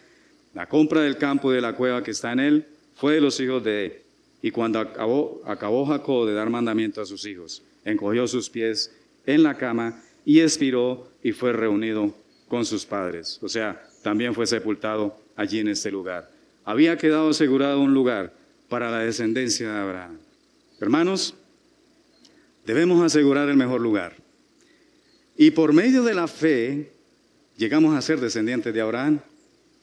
La 0.55 0.69
compra 0.69 1.01
del 1.01 1.17
campo 1.17 1.51
y 1.51 1.57
de 1.57 1.61
la 1.61 1.75
cueva 1.75 2.05
que 2.05 2.13
está 2.13 2.33
en 2.33 2.41
él 2.41 2.67
fue 2.95 3.15
de 3.15 3.21
los 3.21 3.41
hijos 3.41 3.65
de 3.65 4.03
Y 4.43 4.53
cuando 4.53 4.79
acabó, 4.79 5.43
acabó 5.45 5.87
Jacob 5.87 6.29
de 6.29 6.35
dar 6.35 6.49
mandamiento 6.49 7.01
a 7.01 7.07
sus 7.07 7.27
hijos, 7.27 7.63
encogió 7.85 8.29
sus 8.29 8.49
pies 8.49 8.95
en 9.27 9.43
la 9.43 9.57
cama 9.57 10.01
y 10.25 10.39
expiró 10.39 11.09
y 11.25 11.33
fue 11.33 11.53
reunido 11.53 12.15
con 12.47 12.65
sus 12.65 12.87
padres. 12.87 13.41
O 13.43 13.49
sea, 13.49 13.83
también 14.05 14.35
fue 14.35 14.47
sepultado 14.47 15.19
allí 15.35 15.59
en 15.59 15.69
este 15.69 15.91
lugar. 15.91 16.31
Había 16.65 16.97
quedado 16.97 17.31
asegurado 17.31 17.81
un 17.81 17.93
lugar 17.93 18.33
para 18.69 18.91
la 18.91 19.01
descendencia 19.01 19.73
de 19.73 19.79
Abraham. 19.79 20.19
Hermanos, 20.81 21.35
Debemos 22.67 23.01
asegurar 23.05 23.49
el 23.49 23.57
mejor 23.57 23.81
lugar. 23.81 24.17
Y 25.37 25.53
por 25.53 25.73
medio 25.73 26.03
de 26.03 26.15
la 26.15 26.27
fe 26.27 26.91
llegamos 27.57 27.97
a 27.97 28.03
ser 28.03 28.19
descendientes 28.19 28.75
de 28.75 28.81
Abraham, 28.81 29.21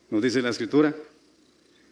nos 0.10 0.22
dice 0.22 0.42
la 0.42 0.50
escritura. 0.50 0.94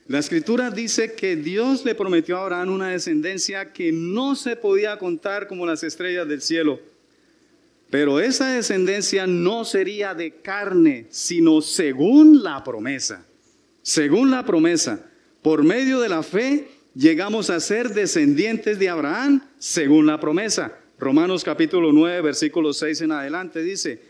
La 0.08 0.20
escritura 0.20 0.70
dice 0.70 1.14
que 1.14 1.38
Dios 1.38 1.86
le 1.86 1.96
prometió 1.96 2.38
a 2.38 2.42
Abraham 2.42 2.74
una 2.74 2.89
descendencia 2.89 3.72
que 3.72 3.94
no 3.94 4.36
se 4.36 4.58
podía 4.58 4.98
contar 4.98 5.48
como 5.48 5.66
las 5.66 5.84
estrellas 5.84 6.28
del 6.28 6.42
cielo. 6.42 6.82
Pero 7.89 8.20
esa 8.20 8.52
descendencia 8.52 9.26
no 9.28 9.64
sería 9.64 10.14
de 10.14 10.42
carne, 10.42 11.06
sino 11.10 11.62
según 11.62 12.44
la 12.44 12.64
promesa. 12.66 13.26
Según 13.82 14.30
la 14.30 14.46
promesa, 14.46 15.06
por 15.42 15.64
medio 15.64 16.02
de 16.02 16.10
la 16.10 16.22
fe 16.22 16.68
llegamos 16.96 17.50
a 17.50 17.60
ser 17.60 17.89
descendientes 17.89 18.80
de 18.80 18.89
Abraham 18.89 19.42
según 19.60 20.06
la 20.06 20.20
promesa. 20.20 20.78
Romanos 21.00 21.44
capítulo 21.44 21.92
9, 21.92 22.22
versículo 22.22 22.74
6 22.74 23.02
en 23.02 23.12
adelante 23.12 23.64
dice, 23.64 24.02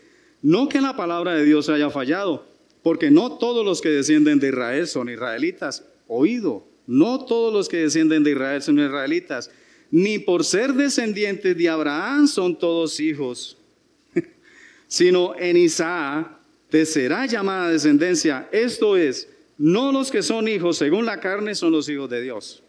no 0.42 0.68
que 0.68 0.80
la 0.80 0.96
palabra 0.96 1.34
de 1.34 1.44
Dios 1.44 1.68
haya 1.68 1.88
fallado, 1.88 2.44
porque 2.82 3.10
no 3.10 3.38
todos 3.38 3.64
los 3.64 3.80
que 3.80 3.88
descienden 3.88 4.40
de 4.40 4.48
Israel 4.48 4.86
son 4.88 5.08
israelitas. 5.08 5.84
Oído, 6.08 6.66
no 6.86 7.24
todos 7.24 7.52
los 7.52 7.68
que 7.68 7.78
descienden 7.78 8.24
de 8.24 8.32
Israel 8.32 8.60
son 8.60 8.78
israelitas, 8.78 9.50
ni 9.90 10.18
por 10.18 10.44
ser 10.44 10.72
descendientes 10.72 11.56
de 11.56 11.68
Abraham 11.68 12.26
son 12.26 12.58
todos 12.58 12.98
hijos, 12.98 13.56
sino 14.88 15.34
en 15.38 15.56
Isaac 15.56 16.28
te 16.68 16.84
será 16.84 17.26
llamada 17.26 17.70
descendencia. 17.70 18.48
Esto 18.50 18.96
es, 18.96 19.28
no 19.58 19.92
los 19.92 20.10
que 20.10 20.22
son 20.22 20.48
hijos 20.48 20.78
según 20.78 21.06
la 21.06 21.20
carne 21.20 21.54
son 21.54 21.70
los 21.70 21.88
hijos 21.88 22.10
de 22.10 22.20
Dios, 22.22 22.61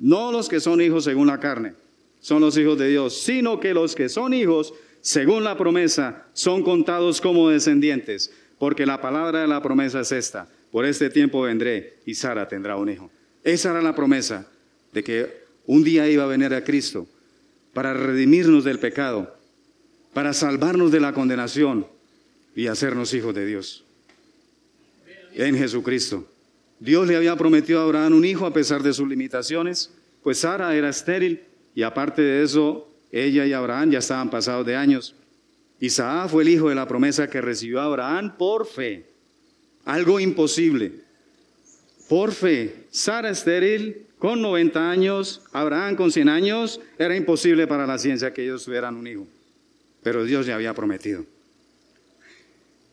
no 0.00 0.32
los 0.32 0.48
que 0.48 0.58
son 0.58 0.80
hijos 0.80 1.04
según 1.04 1.28
la 1.28 1.38
carne 1.38 1.74
son 2.20 2.42
los 2.42 2.56
hijos 2.56 2.78
de 2.78 2.88
Dios, 2.88 3.20
sino 3.20 3.58
que 3.58 3.74
los 3.74 3.94
que 3.94 4.08
son 4.08 4.34
hijos, 4.34 4.74
según 5.00 5.42
la 5.42 5.56
promesa, 5.56 6.26
son 6.34 6.62
contados 6.62 7.20
como 7.20 7.48
descendientes, 7.48 8.30
porque 8.58 8.86
la 8.86 9.00
palabra 9.00 9.40
de 9.40 9.48
la 9.48 9.62
promesa 9.62 10.00
es 10.00 10.12
esta, 10.12 10.48
por 10.70 10.84
este 10.84 11.10
tiempo 11.10 11.42
vendré 11.42 11.98
y 12.04 12.14
Sara 12.14 12.46
tendrá 12.46 12.76
un 12.76 12.90
hijo. 12.90 13.10
Esa 13.42 13.70
era 13.70 13.82
la 13.82 13.94
promesa 13.94 14.46
de 14.92 15.02
que 15.02 15.40
un 15.66 15.82
día 15.82 16.08
iba 16.08 16.24
a 16.24 16.28
venir 16.28 16.52
a 16.52 16.62
Cristo 16.62 17.08
para 17.72 17.94
redimirnos 17.94 18.64
del 18.64 18.78
pecado, 18.78 19.34
para 20.12 20.34
salvarnos 20.34 20.92
de 20.92 21.00
la 21.00 21.14
condenación 21.14 21.86
y 22.54 22.66
hacernos 22.66 23.14
hijos 23.14 23.34
de 23.34 23.46
Dios. 23.46 23.84
En 25.34 25.56
Jesucristo. 25.56 26.26
Dios 26.80 27.06
le 27.06 27.14
había 27.14 27.36
prometido 27.36 27.80
a 27.80 27.84
Abraham 27.84 28.14
un 28.14 28.24
hijo 28.24 28.46
a 28.46 28.54
pesar 28.54 28.82
de 28.82 28.94
sus 28.94 29.06
limitaciones, 29.06 29.92
pues 30.22 30.38
Sara 30.38 30.74
era 30.74 30.88
estéril 30.88 31.42
y 31.74 31.82
aparte 31.82 32.22
de 32.22 32.42
eso, 32.42 32.88
ella 33.12 33.44
y 33.46 33.52
Abraham 33.52 33.90
ya 33.90 33.98
estaban 33.98 34.30
pasados 34.30 34.64
de 34.66 34.76
años. 34.76 35.14
Isaac 35.78 36.30
fue 36.30 36.42
el 36.42 36.48
hijo 36.48 36.70
de 36.70 36.74
la 36.74 36.88
promesa 36.88 37.28
que 37.28 37.40
recibió 37.42 37.80
Abraham 37.80 38.36
por 38.38 38.66
fe. 38.66 39.04
Algo 39.84 40.20
imposible. 40.20 40.92
Por 42.08 42.32
fe. 42.32 42.86
Sara 42.90 43.30
estéril 43.30 44.06
con 44.18 44.40
90 44.40 44.90
años, 44.90 45.42
Abraham 45.52 45.96
con 45.96 46.10
100 46.10 46.28
años, 46.28 46.80
era 46.98 47.14
imposible 47.14 47.66
para 47.66 47.86
la 47.86 47.98
ciencia 47.98 48.32
que 48.32 48.42
ellos 48.42 48.64
tuvieran 48.64 48.96
un 48.96 49.06
hijo. 49.06 49.26
Pero 50.02 50.24
Dios 50.24 50.46
ya 50.46 50.54
había 50.54 50.74
prometido. 50.74 51.24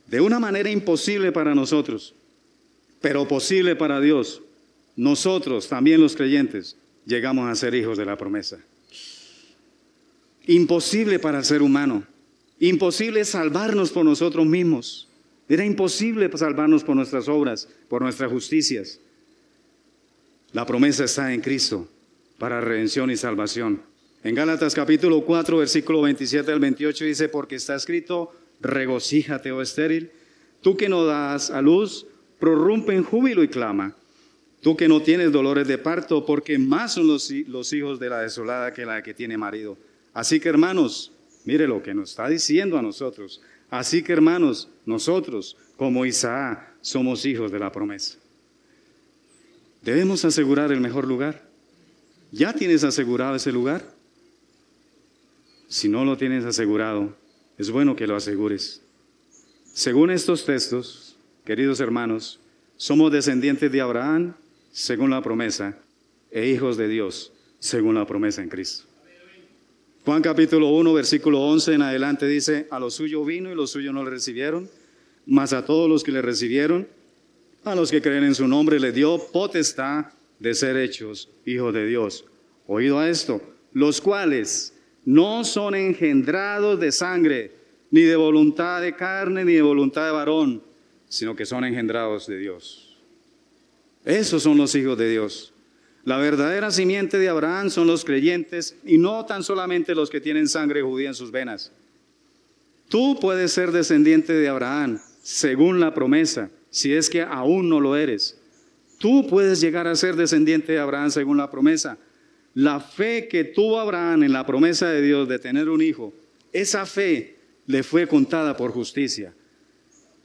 De 0.07 0.21
una 0.21 0.39
manera 0.39 0.69
imposible 0.69 1.31
para 1.33 1.53
nosotros, 1.53 2.15
pero 3.01 3.27
posible 3.27 3.75
para 3.75 3.99
Dios. 3.99 4.41
Nosotros, 4.95 5.67
también 5.67 6.01
los 6.01 6.15
creyentes, 6.15 6.75
llegamos 7.05 7.49
a 7.49 7.55
ser 7.55 7.75
hijos 7.75 7.97
de 7.97 8.05
la 8.05 8.17
promesa. 8.17 8.59
Imposible 10.47 11.19
para 11.19 11.39
el 11.39 11.45
ser 11.45 11.61
humano. 11.61 12.03
Imposible 12.59 13.23
salvarnos 13.25 13.91
por 13.91 14.05
nosotros 14.05 14.45
mismos. 14.45 15.07
Era 15.49 15.63
imposible 15.63 16.29
salvarnos 16.35 16.83
por 16.83 16.95
nuestras 16.95 17.27
obras, 17.27 17.69
por 17.87 18.01
nuestras 18.01 18.31
justicias. 18.31 18.99
La 20.53 20.65
promesa 20.65 21.03
está 21.03 21.33
en 21.33 21.41
Cristo 21.41 21.87
para 22.37 22.61
redención 22.61 23.11
y 23.11 23.17
salvación. 23.17 23.81
En 24.23 24.35
Gálatas 24.35 24.73
capítulo 24.73 25.21
4, 25.23 25.57
versículo 25.57 26.01
27 26.01 26.51
al 26.51 26.59
28 26.59 27.05
dice, 27.05 27.29
porque 27.29 27.55
está 27.55 27.75
escrito, 27.75 28.33
regocíjate, 28.59 29.51
oh 29.51 29.61
estéril, 29.61 30.11
tú 30.61 30.75
que 30.75 30.89
no 30.89 31.05
das 31.05 31.49
a 31.51 31.61
luz, 31.61 32.07
prorrumpe 32.39 32.93
en 32.93 33.03
júbilo 33.03 33.43
y 33.43 33.47
clama 33.47 33.95
Tú 34.61 34.75
que 34.75 34.87
no 34.87 35.01
tienes 35.01 35.31
dolores 35.31 35.67
de 35.67 35.77
parto, 35.77 36.25
porque 36.25 36.57
más 36.57 36.95
son 36.95 37.07
los, 37.07 37.31
hijos 37.31 37.99
de 37.99 38.09
la 38.09 38.19
desolada 38.19 38.73
que 38.73 38.85
la 38.85 39.03
que 39.03 39.13
tiene 39.13 39.37
marido. 39.37 39.77
Así 40.13 40.39
que 40.39 40.49
hermanos, 40.49 41.11
mire 41.45 41.67
lo 41.67 41.83
que 41.83 41.93
nos 41.93 42.09
está 42.09 42.27
diciendo 42.27 42.77
a 42.77 42.81
nosotros. 42.81 43.41
Así 43.69 44.01
que 44.01 44.13
hermanos, 44.13 44.67
nosotros, 44.85 45.55
como 45.75 46.05
Isaac, 46.05 46.73
somos 46.81 47.25
hijos 47.25 47.51
de 47.51 47.59
la 47.59 47.71
promesa. 47.71 48.17
Debemos 49.83 50.25
asegurar 50.25 50.71
el 50.71 50.81
mejor 50.81 51.07
lugar. 51.07 51.47
¿Ya 52.31 52.51
tienes 52.51 52.83
asegurado 52.83 53.35
ese 53.35 53.51
lugar? 53.51 53.85
Si 55.69 55.87
no 55.87 56.03
lo 56.03 56.17
tienes 56.17 56.45
asegurado, 56.45 57.15
es 57.57 57.69
bueno 57.69 57.95
que 57.95 58.07
lo 58.07 58.15
asegures. 58.15 58.81
Según 59.73 60.09
estos 60.09 60.45
textos, 60.45 61.06
queridos 61.47 61.79
hermanos, 61.79 62.41
somos 62.75 63.09
descendientes 63.09 63.71
de 63.71 63.79
Abraham, 63.79 64.33
según 64.73 65.11
la 65.11 65.23
promesa, 65.23 65.77
e 66.29 66.45
hijos 66.45 66.75
de 66.75 66.89
Dios, 66.89 67.31
según 67.59 67.95
la 67.95 68.05
promesa 68.05 68.41
en 68.43 68.49
Cristo. 68.49 68.83
Juan 70.03 70.21
capítulo 70.21 70.67
1, 70.71 70.93
versículo 70.93 71.39
11 71.39 71.75
en 71.75 71.81
adelante 71.83 72.27
dice, 72.27 72.67
a 72.69 72.79
lo 72.79 72.91
suyo 72.91 73.23
vino 73.23 73.49
y 73.49 73.55
los 73.55 73.71
suyos 73.71 73.93
no 73.93 74.03
le 74.03 74.09
recibieron, 74.09 74.69
mas 75.25 75.53
a 75.53 75.63
todos 75.63 75.89
los 75.89 76.03
que 76.03 76.11
le 76.11 76.21
recibieron, 76.21 76.85
a 77.63 77.75
los 77.75 77.91
que 77.91 78.01
creen 78.01 78.25
en 78.25 78.35
su 78.35 78.45
nombre, 78.45 78.77
le 78.77 78.91
dio 78.91 79.17
potestad 79.31 80.07
de 80.39 80.53
ser 80.53 80.75
hechos 80.75 81.29
hijos 81.45 81.73
de 81.73 81.87
Dios. 81.87 82.25
Oído 82.67 82.99
a 82.99 83.07
esto, 83.07 83.41
los 83.71 84.01
cuales 84.01 84.73
no 85.05 85.45
son 85.45 85.75
engendrados 85.75 86.77
de 86.77 86.91
sangre, 86.91 87.51
ni 87.89 88.01
de 88.01 88.17
voluntad 88.17 88.81
de 88.81 88.93
carne, 88.97 89.45
ni 89.45 89.53
de 89.53 89.61
voluntad 89.61 90.07
de 90.07 90.11
varón, 90.11 90.66
sino 91.09 91.35
que 91.35 91.45
son 91.45 91.63
engendrados 91.63 92.27
de 92.27 92.37
Dios. 92.37 92.97
Esos 94.05 94.43
son 94.43 94.57
los 94.57 94.73
hijos 94.75 94.97
de 94.97 95.09
Dios. 95.09 95.53
La 96.05 96.17
verdadera 96.17 96.71
simiente 96.71 97.17
de 97.17 97.27
Abraham 97.27 97.69
son 97.69 97.87
los 97.87 98.05
creyentes 98.05 98.77
y 98.85 98.97
no 98.97 99.25
tan 99.25 99.43
solamente 99.43 99.93
los 99.93 100.09
que 100.09 100.21
tienen 100.21 100.47
sangre 100.47 100.81
judía 100.81 101.09
en 101.09 101.15
sus 101.15 101.31
venas. 101.31 101.71
Tú 102.87 103.17
puedes 103.19 103.51
ser 103.51 103.73
descendiente 103.73 104.31
de 104.31 104.47
Abraham 104.47 105.01
según 105.21 105.81
la 105.81 105.93
promesa, 105.93 106.49
si 106.69 106.93
es 106.93 107.09
que 107.09 107.21
aún 107.21 107.67
no 107.67 107.81
lo 107.81 107.97
eres. 107.97 108.39
Tú 108.97 109.27
puedes 109.27 109.59
llegar 109.59 109.87
a 109.87 109.95
ser 109.95 110.15
descendiente 110.15 110.71
de 110.71 110.79
Abraham 110.79 111.11
según 111.11 111.37
la 111.37 111.51
promesa. 111.51 111.97
La 112.53 112.79
fe 112.79 113.27
que 113.27 113.43
tuvo 113.43 113.79
Abraham 113.79 114.23
en 114.23 114.31
la 114.31 114.45
promesa 114.45 114.89
de 114.89 115.01
Dios 115.01 115.27
de 115.27 115.39
tener 115.39 115.67
un 115.67 115.81
hijo, 115.81 116.13
esa 116.53 116.85
fe 116.85 117.35
le 117.65 117.83
fue 117.83 118.07
contada 118.07 118.55
por 118.55 118.71
justicia. 118.71 119.33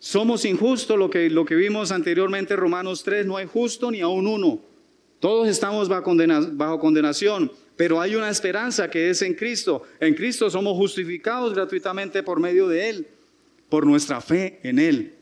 Somos 0.04 0.44
injustos, 0.44 0.98
lo 0.98 1.08
que, 1.08 1.30
lo 1.30 1.44
que 1.44 1.54
vimos 1.54 1.92
anteriormente 1.92 2.54
en 2.54 2.60
Romanos 2.60 3.04
3, 3.04 3.24
no 3.24 3.36
hay 3.36 3.46
justo 3.46 3.88
ni 3.88 4.00
aún 4.00 4.26
uno. 4.26 4.60
Todos 5.20 5.46
estamos 5.46 5.88
bajo, 5.88 6.12
bajo 6.54 6.80
condenación, 6.80 7.52
pero 7.76 8.00
hay 8.00 8.16
una 8.16 8.28
esperanza 8.28 8.90
que 8.90 9.10
es 9.10 9.22
en 9.22 9.34
Cristo. 9.34 9.84
En 10.00 10.14
Cristo 10.14 10.50
somos 10.50 10.76
justificados 10.76 11.54
gratuitamente 11.54 12.24
por 12.24 12.40
medio 12.40 12.66
de 12.66 12.88
Él, 12.88 13.06
por 13.68 13.86
nuestra 13.86 14.20
fe 14.20 14.58
en 14.64 14.80
Él. 14.80 15.14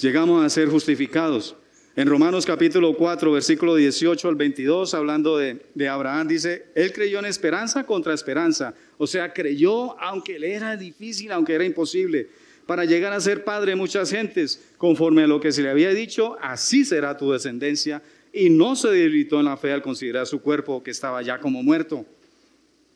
Llegamos 0.00 0.42
a 0.42 0.48
ser 0.48 0.70
justificados. 0.70 1.54
En 1.94 2.08
Romanos 2.08 2.46
capítulo 2.46 2.96
4, 2.96 3.30
versículo 3.30 3.74
18 3.74 4.26
al 4.26 4.36
22, 4.36 4.94
hablando 4.94 5.36
de, 5.36 5.66
de, 5.74 5.88
Abraham, 5.90 6.28
dice, 6.28 6.64
él 6.74 6.94
creyó 6.94 7.18
en 7.18 7.26
esperanza 7.26 7.84
contra 7.84 8.14
esperanza. 8.14 8.72
O 8.96 9.06
sea, 9.06 9.34
creyó 9.34 10.00
aunque 10.00 10.38
le 10.38 10.54
era 10.54 10.78
difícil, 10.78 11.30
aunque 11.30 11.52
era 11.52 11.66
imposible, 11.66 12.30
para 12.72 12.86
llegar 12.86 13.12
a 13.12 13.20
ser 13.20 13.44
padre 13.44 13.72
de 13.72 13.76
muchas 13.76 14.10
gentes, 14.10 14.58
conforme 14.78 15.24
a 15.24 15.26
lo 15.26 15.40
que 15.40 15.52
se 15.52 15.60
le 15.60 15.68
había 15.68 15.90
dicho, 15.90 16.38
así 16.40 16.86
será 16.86 17.18
tu 17.18 17.30
descendencia. 17.30 18.00
Y 18.32 18.48
no 18.48 18.76
se 18.76 18.88
debilitó 18.88 19.38
en 19.40 19.44
la 19.44 19.58
fe 19.58 19.74
al 19.74 19.82
considerar 19.82 20.26
su 20.26 20.40
cuerpo 20.40 20.82
que 20.82 20.90
estaba 20.90 21.20
ya 21.20 21.38
como 21.38 21.62
muerto, 21.62 22.06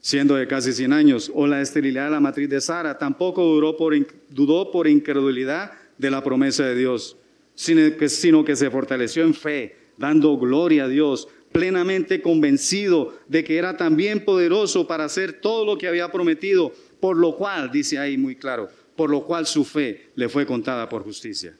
siendo 0.00 0.34
de 0.36 0.46
casi 0.46 0.72
100 0.72 0.94
años, 0.94 1.30
o 1.34 1.46
la 1.46 1.60
esterilidad 1.60 2.06
de 2.06 2.12
la 2.12 2.20
matriz 2.20 2.48
de 2.48 2.58
Sara. 2.62 2.96
Tampoco 2.96 3.44
duró 3.44 3.76
por, 3.76 3.94
dudó 4.30 4.70
por 4.70 4.88
incredulidad 4.88 5.72
de 5.98 6.10
la 6.10 6.24
promesa 6.24 6.64
de 6.64 6.74
Dios 6.74 7.18
sino 7.54 8.44
que, 8.44 8.56
se 8.56 8.70
fortaleció 8.70 9.24
en 9.24 9.34
fe, 9.34 9.76
dando 9.98 10.38
gloria 10.38 10.84
a 10.84 10.88
Dios, 10.88 11.28
plenamente 11.52 12.22
convencido 12.22 13.14
de 13.28 13.44
que 13.44 13.58
era 13.58 13.76
también 13.76 14.24
poderoso 14.24 14.86
para 14.86 15.04
hacer 15.04 15.34
todo 15.34 15.66
lo 15.66 15.76
que 15.76 15.86
había 15.86 16.10
prometido, 16.10 16.72
por 16.98 17.18
lo 17.18 17.36
cual, 17.36 17.70
dice 17.70 17.98
ahí 17.98 18.16
muy 18.16 18.36
claro, 18.36 18.70
por 18.96 19.10
lo 19.10 19.24
cual 19.24 19.46
su 19.46 19.64
fe 19.64 20.10
le 20.14 20.28
fue 20.28 20.46
contada 20.46 20.88
por 20.88 21.02
justicia. 21.02 21.56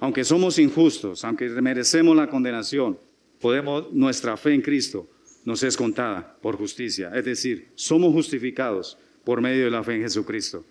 Aunque 0.00 0.24
somos 0.24 0.58
injustos, 0.58 1.24
aunque 1.24 1.48
merecemos 1.48 2.16
la 2.16 2.28
condenación, 2.28 2.98
podemos, 3.40 3.92
nuestra 3.92 4.36
fe 4.36 4.54
en 4.54 4.62
Cristo 4.62 5.06
nos 5.44 5.62
es 5.62 5.76
contada 5.76 6.36
por 6.40 6.56
justicia. 6.56 7.10
Es 7.14 7.24
decir, 7.24 7.68
somos 7.74 8.12
justificados 8.12 8.98
por 9.24 9.40
medio 9.40 9.64
de 9.64 9.70
la 9.70 9.84
fe 9.84 9.96
en 9.96 10.02
Jesucristo. 10.02 10.64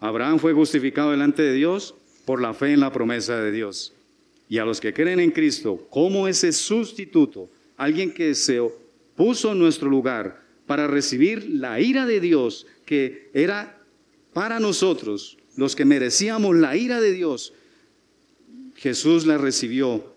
Abraham 0.00 0.38
fue 0.38 0.52
justificado 0.52 1.10
delante 1.10 1.42
de 1.42 1.54
Dios 1.54 1.94
por 2.24 2.42
la 2.42 2.52
fe 2.52 2.72
en 2.72 2.80
la 2.80 2.92
promesa 2.92 3.40
de 3.40 3.52
Dios 3.52 3.94
y 4.48 4.58
a 4.58 4.64
los 4.64 4.80
que 4.80 4.92
creen 4.92 5.20
en 5.20 5.30
Cristo 5.30 5.86
como 5.90 6.28
ese 6.28 6.52
sustituto, 6.52 7.48
alguien 7.76 8.12
que 8.12 8.34
se 8.34 8.60
puso 9.14 9.52
en 9.52 9.58
nuestro 9.58 9.88
lugar 9.88 10.42
para 10.66 10.86
recibir 10.86 11.48
la 11.48 11.80
ira 11.80 12.06
de 12.06 12.20
Dios 12.20 12.66
que 12.84 13.30
era 13.32 13.80
para 14.32 14.60
nosotros, 14.60 15.35
los 15.56 15.76
que 15.76 15.84
merecíamos 15.84 16.56
la 16.56 16.76
ira 16.76 17.00
de 17.00 17.12
Dios, 17.12 17.52
Jesús 18.76 19.26
la 19.26 19.38
recibió 19.38 20.14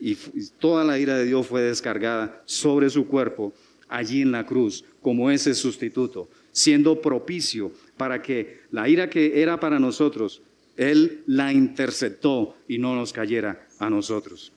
y 0.00 0.16
toda 0.58 0.84
la 0.84 0.98
ira 0.98 1.16
de 1.16 1.24
Dios 1.24 1.46
fue 1.46 1.62
descargada 1.62 2.42
sobre 2.44 2.90
su 2.90 3.06
cuerpo 3.06 3.52
allí 3.88 4.22
en 4.22 4.32
la 4.32 4.46
cruz 4.46 4.84
como 5.00 5.30
ese 5.30 5.54
sustituto, 5.54 6.28
siendo 6.52 7.00
propicio 7.00 7.72
para 7.96 8.20
que 8.20 8.60
la 8.70 8.88
ira 8.88 9.08
que 9.08 9.40
era 9.42 9.58
para 9.58 9.78
nosotros 9.78 10.42
él 10.78 11.24
la 11.26 11.52
interceptó 11.52 12.54
y 12.68 12.78
no 12.78 12.94
nos 12.94 13.12
cayera 13.12 13.66
a 13.80 13.90
nosotros. 13.90 14.52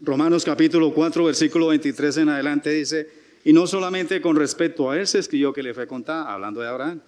Romanos 0.00 0.44
capítulo 0.44 0.94
4, 0.94 1.24
versículo 1.24 1.66
23 1.66 2.18
en 2.18 2.28
adelante 2.28 2.70
dice, 2.70 3.08
y 3.44 3.52
no 3.52 3.66
solamente 3.66 4.20
con 4.20 4.36
respecto 4.36 4.88
a 4.88 4.98
él 4.98 5.06
se 5.08 5.18
escribió 5.18 5.52
que 5.52 5.64
le 5.64 5.74
fue 5.74 5.88
contada, 5.88 6.32
hablando 6.32 6.60
de 6.60 6.68
Abraham, 6.68 7.00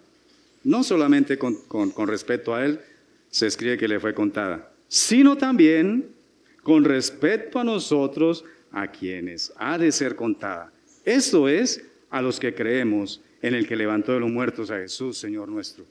no 0.64 0.82
solamente 0.82 1.38
con, 1.38 1.56
con 1.56 2.08
respecto 2.08 2.54
a 2.54 2.64
él 2.64 2.80
se 3.30 3.46
escribe 3.46 3.78
que 3.78 3.88
le 3.88 4.00
fue 4.00 4.14
contada, 4.14 4.72
sino 4.88 5.36
también 5.36 6.08
con 6.62 6.84
respecto 6.84 7.58
a 7.58 7.64
nosotros 7.64 8.44
a 8.72 8.88
quienes 8.88 9.52
ha 9.56 9.78
de 9.78 9.92
ser 9.92 10.16
contada. 10.16 10.72
Esto 11.04 11.48
es 11.48 11.82
a 12.10 12.22
los 12.22 12.38
que 12.38 12.54
creemos 12.54 13.20
en 13.42 13.54
el 13.54 13.66
que 13.66 13.76
levantó 13.76 14.12
de 14.12 14.20
los 14.20 14.30
muertos 14.30 14.70
a 14.70 14.78
Jesús, 14.78 15.16
Señor 15.16 15.48
nuestro 15.48 15.84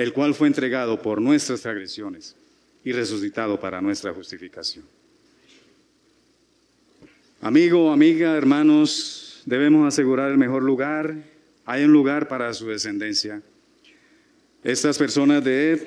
el 0.00 0.14
cual 0.14 0.34
fue 0.34 0.48
entregado 0.48 1.02
por 1.02 1.20
nuestras 1.20 1.66
agresiones 1.66 2.34
y 2.82 2.92
resucitado 2.92 3.60
para 3.60 3.82
nuestra 3.82 4.14
justificación. 4.14 4.84
Amigo, 7.42 7.92
amiga, 7.92 8.34
hermanos, 8.34 9.42
debemos 9.44 9.86
asegurar 9.86 10.30
el 10.30 10.38
mejor 10.38 10.62
lugar. 10.62 11.14
Hay 11.66 11.84
un 11.84 11.92
lugar 11.92 12.28
para 12.28 12.52
su 12.54 12.66
descendencia. 12.68 13.42
Estas 14.62 14.98
personas 14.98 15.42
de 15.42 15.72
Ed, 15.72 15.82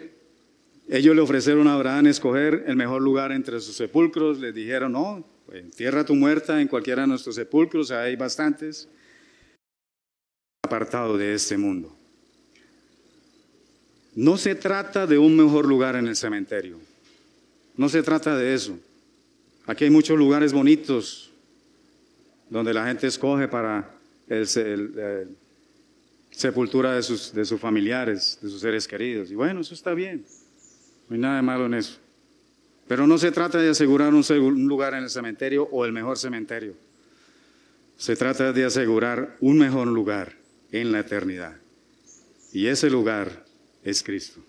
ellos 0.89 1.15
le 1.15 1.21
ofrecieron 1.21 1.67
a 1.67 1.75
Abraham 1.75 2.07
escoger 2.07 2.63
el 2.67 2.75
mejor 2.75 3.01
lugar 3.01 3.31
entre 3.31 3.59
sus 3.59 3.75
sepulcros. 3.75 4.39
Les 4.39 4.53
dijeron, 4.53 4.91
no, 4.91 5.25
entierra 5.51 6.05
tu 6.05 6.15
muerta 6.15 6.59
en 6.59 6.67
cualquiera 6.67 7.03
de 7.03 7.07
nuestros 7.07 7.35
sepulcros, 7.35 7.91
hay 7.91 8.15
bastantes. 8.15 8.89
Apartado 10.63 11.17
de 11.17 11.33
este 11.35 11.57
mundo. 11.57 11.95
No 14.15 14.37
se 14.37 14.55
trata 14.55 15.07
de 15.07 15.17
un 15.17 15.35
mejor 15.35 15.67
lugar 15.67 15.95
en 15.95 16.07
el 16.07 16.15
cementerio. 16.15 16.79
No 17.75 17.89
se 17.89 18.03
trata 18.03 18.37
de 18.37 18.53
eso. 18.53 18.77
Aquí 19.65 19.85
hay 19.85 19.89
muchos 19.89 20.17
lugares 20.17 20.53
bonitos 20.53 21.31
donde 22.49 22.73
la 22.73 22.85
gente 22.85 23.07
escoge 23.07 23.47
para 23.47 23.89
el, 24.27 24.47
sepultura 26.35 26.93
de 26.93 27.03
sus, 27.03 27.33
de 27.33 27.45
sus 27.45 27.59
familiares, 27.59 28.37
de 28.41 28.49
sus 28.49 28.59
seres 28.59 28.87
queridos. 28.87 29.31
Y 29.31 29.35
bueno, 29.35 29.61
eso 29.61 29.73
está 29.73 29.93
bien. 29.93 30.25
No 31.07 31.15
hay 31.15 31.21
nada 31.21 31.35
de 31.37 31.41
malo 31.41 31.65
en 31.67 31.75
eso. 31.75 31.97
Pero 32.87 33.07
no 33.07 33.17
se 33.17 33.31
trata 33.31 33.59
de 33.59 33.69
asegurar 33.69 34.13
un 34.13 34.67
lugar 34.67 34.93
en 34.93 35.03
el 35.03 35.09
cementerio 35.09 35.67
o 35.71 35.85
el 35.85 35.93
mejor 35.93 36.17
cementerio. 36.17 36.73
Se 37.97 38.15
trata 38.15 38.51
de 38.51 38.65
asegurar 38.65 39.37
un 39.39 39.57
mejor 39.57 39.87
lugar 39.87 40.33
en 40.71 40.91
la 40.91 40.99
eternidad. 40.99 41.55
Y 42.51 42.67
ese 42.67 42.89
lugar 42.89 43.45
es 43.83 44.03
Cristo. 44.03 44.41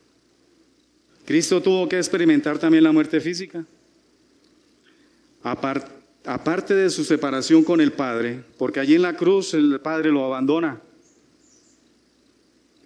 Cristo 1.24 1.62
tuvo 1.62 1.88
que 1.88 1.96
experimentar 1.96 2.58
también 2.58 2.84
la 2.84 2.92
muerte 2.92 3.20
física. 3.20 3.64
Aparte 5.42 6.74
de 6.74 6.90
su 6.90 7.04
separación 7.04 7.62
con 7.62 7.80
el 7.80 7.92
Padre, 7.92 8.42
porque 8.58 8.80
allí 8.80 8.94
en 8.94 9.02
la 9.02 9.16
cruz 9.16 9.54
el 9.54 9.80
Padre 9.80 10.10
lo 10.10 10.24
abandona. 10.24 10.80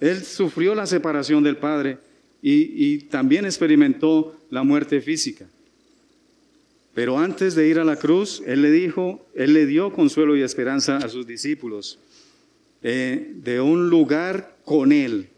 Él 0.00 0.24
sufrió 0.24 0.74
la 0.74 0.86
separación 0.86 1.42
del 1.42 1.56
Padre 1.56 1.98
y, 2.40 2.98
también 3.04 3.44
experimentó 3.44 4.36
la 4.50 4.62
muerte 4.62 5.00
física. 5.00 5.46
Pero 6.94 7.18
antes 7.18 7.54
de 7.54 7.68
ir 7.68 7.78
a 7.78 7.84
la 7.84 7.96
cruz, 7.96 8.42
Él 8.46 8.62
le 8.62 8.70
dijo, 8.70 9.26
Él 9.34 9.54
le 9.54 9.66
dio 9.66 9.92
consuelo 9.92 10.36
y 10.36 10.42
esperanza 10.42 10.96
a 10.98 11.08
sus 11.08 11.26
discípulos 11.26 11.98
eh, 12.82 13.32
de 13.36 13.60
un 13.60 13.90
lugar 13.90 14.56
con 14.64 14.92
Él, 14.92 15.28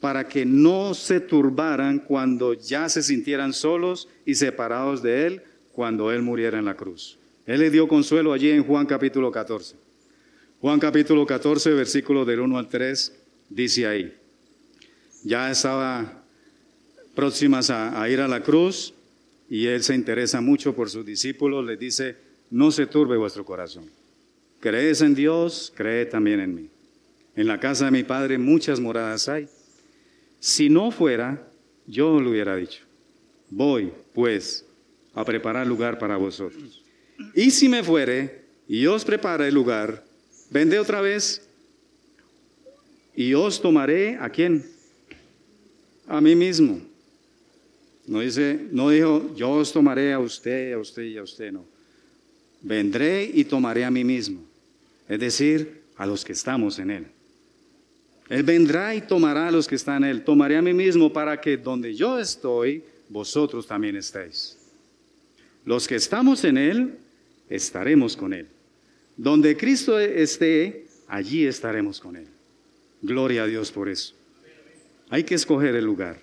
para 0.00 0.28
que 0.28 0.46
no 0.46 0.94
se 0.94 1.20
turbaran 1.20 1.98
cuando 1.98 2.54
ya 2.54 2.88
se 2.88 3.02
sintieran 3.02 3.52
solos 3.52 4.08
y 4.24 4.34
separados 4.34 5.02
de 5.02 5.26
Él 5.26 5.42
cuando 5.72 6.10
Él 6.10 6.22
muriera 6.22 6.58
en 6.58 6.64
la 6.64 6.74
cruz. 6.74 7.18
Él 7.46 7.60
le 7.60 7.70
dio 7.70 7.86
consuelo 7.88 8.32
allí 8.32 8.50
en 8.50 8.64
Juan 8.64 8.86
capítulo 8.86 9.30
14. 9.30 9.76
Juan 10.60 10.78
capítulo 10.78 11.26
14, 11.26 11.70
versículo 11.72 12.24
del 12.24 12.40
1 12.40 12.58
al 12.58 12.68
3, 12.68 13.19
dice 13.50 13.86
ahí, 13.86 14.14
ya 15.22 15.50
estaba 15.50 16.24
próximas 17.14 17.68
a, 17.68 18.08
ir 18.08 18.20
a 18.20 18.28
la 18.28 18.42
cruz 18.42 18.94
y 19.50 19.66
Él 19.66 19.82
se 19.82 19.94
interesa 19.94 20.40
mucho 20.40 20.74
por 20.74 20.88
sus 20.88 21.04
discípulos, 21.04 21.66
le 21.66 21.76
dice, 21.76 22.16
no 22.50 22.70
se 22.70 22.86
turbe 22.86 23.16
vuestro 23.16 23.44
corazón. 23.44 23.84
Crees 24.60 25.02
en 25.02 25.14
Dios, 25.14 25.72
cree 25.74 26.06
también 26.06 26.40
en 26.40 26.54
mí. 26.54 26.68
En 27.36 27.46
la 27.46 27.58
casa 27.58 27.86
de 27.86 27.90
mi 27.90 28.04
Padre 28.04 28.38
muchas 28.38 28.80
moradas 28.80 29.28
hay. 29.28 29.48
Si 30.38 30.68
no 30.68 30.90
fuera, 30.90 31.46
yo 31.86 32.20
lo 32.20 32.30
hubiera 32.30 32.56
dicho. 32.56 32.84
Voy, 33.50 33.92
pues, 34.14 34.64
a 35.14 35.24
preparar 35.24 35.66
lugar 35.66 35.98
para 35.98 36.16
vosotros. 36.16 36.82
Y 37.34 37.50
si 37.50 37.68
me 37.68 37.82
fuere 37.82 38.42
y 38.68 38.86
os 38.86 39.04
prepara 39.04 39.46
el 39.48 39.54
lugar, 39.54 40.04
vendré 40.50 40.78
otra 40.78 41.00
vez 41.00 41.49
y 43.14 43.34
os 43.34 43.60
tomaré 43.60 44.16
a 44.16 44.28
quién? 44.30 44.64
A 46.06 46.20
mí 46.20 46.34
mismo. 46.34 46.80
No 48.06 48.20
dice, 48.20 48.68
no 48.72 48.90
dijo, 48.90 49.34
yo 49.36 49.50
os 49.50 49.72
tomaré 49.72 50.12
a 50.12 50.18
usted, 50.18 50.72
a 50.72 50.78
usted 50.78 51.02
y 51.02 51.16
a 51.16 51.22
usted, 51.22 51.52
no. 51.52 51.64
Vendré 52.62 53.30
y 53.32 53.44
tomaré 53.44 53.84
a 53.84 53.90
mí 53.90 54.04
mismo. 54.04 54.42
Es 55.08 55.20
decir, 55.20 55.82
a 55.96 56.06
los 56.06 56.24
que 56.24 56.32
estamos 56.32 56.78
en 56.78 56.90
él. 56.90 57.06
Él 58.30 58.44
vendrá 58.44 58.94
y 58.94 59.00
tomará 59.00 59.48
a 59.48 59.50
los 59.50 59.66
que 59.66 59.74
están 59.74 60.04
en 60.04 60.10
Él. 60.10 60.24
Tomaré 60.24 60.56
a 60.56 60.62
mí 60.62 60.72
mismo 60.72 61.12
para 61.12 61.40
que 61.40 61.56
donde 61.56 61.92
yo 61.96 62.16
estoy, 62.16 62.84
vosotros 63.08 63.66
también 63.66 63.96
estéis. 63.96 64.56
Los 65.64 65.88
que 65.88 65.96
estamos 65.96 66.44
en 66.44 66.56
Él, 66.56 66.94
estaremos 67.48 68.16
con 68.16 68.32
Él. 68.32 68.46
Donde 69.16 69.56
Cristo 69.56 69.98
esté, 69.98 70.86
allí 71.08 71.44
estaremos 71.44 71.98
con 71.98 72.14
Él. 72.14 72.28
Gloria 73.02 73.44
a 73.44 73.46
Dios 73.46 73.72
por 73.72 73.88
eso. 73.88 74.14
Hay 75.08 75.24
que 75.24 75.34
escoger 75.34 75.74
el 75.74 75.84
lugar. 75.84 76.20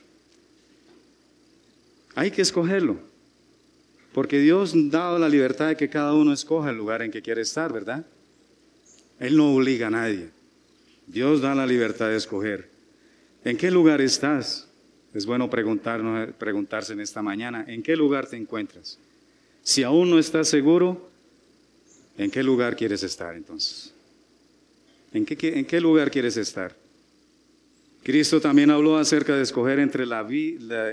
Hay 2.16 2.32
que 2.32 2.42
escogerlo. 2.42 2.98
Porque 4.14 4.40
Dios 4.40 4.74
ha 4.74 4.78
dado 4.90 5.20
la 5.20 5.30
libertad 5.30 5.68
de 5.68 5.78
que 5.78 5.90
cada 5.90 6.14
uno 6.14 6.34
escoja 6.34 6.72
el 6.72 6.78
lugar 6.78 7.02
en 7.02 7.12
que 7.12 7.22
quiere 7.22 7.42
estar, 7.42 7.72
¿verdad? 7.72 8.06
Él 9.20 9.38
no 9.38 9.54
obliga 9.54 9.88
a 9.88 9.92
nadie. 9.92 10.30
Dios 11.06 11.42
da 11.42 11.54
la 11.54 11.66
libertad 11.66 12.10
de 12.10 12.18
escoger. 12.18 12.70
¿En 13.44 13.58
qué 13.58 13.72
lugar 13.72 14.02
estás? 14.02 14.68
Es 15.14 15.26
bueno 15.26 15.50
preguntarnos, 15.50 16.34
preguntarse 16.36 16.94
en 16.94 17.00
esta 17.00 17.22
mañana, 17.22 17.66
¿en 17.68 17.82
qué 17.82 17.96
lugar 17.96 18.28
te 18.28 18.38
encuentras? 18.38 19.00
Si 19.64 19.84
aún 19.84 20.10
no 20.10 20.20
estás 20.20 20.48
seguro, 20.48 21.10
¿en 22.18 22.30
qué 22.30 22.44
lugar 22.44 22.76
quieres 22.76 23.04
estar 23.04 23.36
entonces? 23.36 23.94
¿En 25.14 25.26
qué, 25.26 25.82
lugar 25.82 26.12
quieres 26.12 26.38
estar? 26.38 26.76
Cristo 28.04 28.42
también 28.42 28.72
habló 28.72 28.98
acerca 28.98 29.36
de 29.36 29.44
escoger 29.44 29.80
entre, 29.80 30.06
la, 30.06 30.28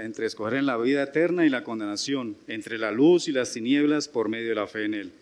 entre 0.03 0.27
escoger 0.27 0.55
en 0.55 0.67
la 0.67 0.77
vida 0.77 1.03
eterna 1.03 1.45
y 1.45 1.49
la 1.49 1.65
condenación, 1.65 2.37
entre 2.47 2.79
la 2.79 2.91
luz 2.91 3.29
y 3.29 3.33
las 3.33 3.53
tinieblas 3.53 4.09
por 4.09 4.29
medio 4.29 4.49
de 4.49 4.55
la 4.55 4.67
fe 4.67 4.85
en 4.85 4.95
Él. 4.95 5.13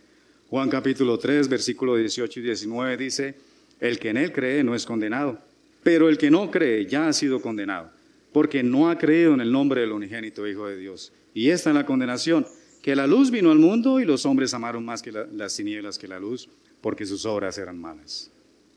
Juan 0.49 0.69
capítulo 0.69 1.19
3, 1.19 1.49
versículo 1.49 1.97
18 1.97 2.41
y 2.41 2.43
19 2.43 2.97
dice, 2.97 3.35
el 3.81 3.99
que 3.99 4.11
en 4.11 4.19
Él 4.19 4.33
cree 4.33 4.63
no 4.63 4.75
es 4.75 4.85
condenado, 4.85 5.39
pero 5.83 6.09
el 6.09 6.19
que 6.19 6.31
no 6.31 6.51
cree 6.51 6.87
ya 6.87 7.09
ha 7.09 7.13
sido 7.13 7.41
condenado, 7.41 7.91
porque 8.33 8.63
no 8.63 8.91
ha 8.91 8.99
creído 8.99 9.35
en 9.35 9.41
el 9.41 9.51
nombre 9.51 9.81
del 9.81 9.93
unigénito 9.93 10.47
Hijo 10.47 10.69
de 10.69 10.77
Dios. 10.77 11.13
Y 11.35 11.49
esta 11.49 11.71
es 11.71 11.77
la 11.77 11.87
condenación, 11.87 12.47
que 12.83 12.97
la 12.97 13.07
luz 13.07 13.31
vino 13.31 13.51
al 13.51 13.59
mundo 13.59 14.01
y 14.01 14.05
los 14.05 14.27
hombres 14.27 14.53
amaron 14.55 14.85
más 14.85 15.03
que 15.03 15.13
las 15.13 15.57
tinieblas 15.57 15.99
que 15.99 16.09
la 16.09 16.19
luz, 16.19 16.49
porque 16.81 17.07
sus 17.07 17.25
obras 17.25 17.57
eran 17.59 17.81
malas. 17.81 18.32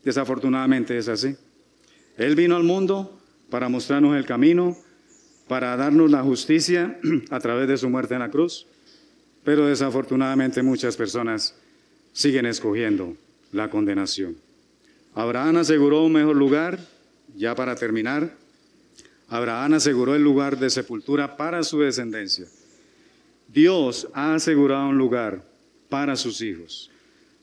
Desafortunadamente 0.06 0.96
es 0.96 1.08
así. 1.08 1.34
Él 2.16 2.36
vino 2.36 2.54
al 2.54 2.62
mundo 2.62 3.20
para 3.50 3.68
mostrarnos 3.68 4.16
el 4.16 4.24
camino, 4.24 4.76
para 5.48 5.76
darnos 5.76 6.08
la 6.12 6.22
justicia 6.22 7.00
a 7.30 7.40
través 7.40 7.66
de 7.66 7.76
su 7.76 7.90
muerte 7.90 8.14
en 8.14 8.20
la 8.20 8.30
cruz, 8.30 8.68
pero 9.42 9.66
desafortunadamente 9.66 10.62
muchas 10.62 10.96
personas 10.96 11.56
siguen 12.12 12.46
escogiendo 12.46 13.16
la 13.50 13.68
condenación. 13.68 14.36
Abraham 15.12 15.56
aseguró 15.56 16.04
un 16.04 16.12
mejor 16.12 16.36
lugar, 16.36 16.78
ya 17.34 17.56
para 17.56 17.74
terminar, 17.74 18.32
Abraham 19.28 19.74
aseguró 19.74 20.14
el 20.14 20.22
lugar 20.22 20.56
de 20.56 20.70
sepultura 20.70 21.36
para 21.36 21.64
su 21.64 21.80
descendencia. 21.80 22.46
Dios 23.48 24.06
ha 24.14 24.36
asegurado 24.36 24.88
un 24.88 24.98
lugar 24.98 25.42
para 25.88 26.14
sus 26.14 26.42
hijos. 26.42 26.92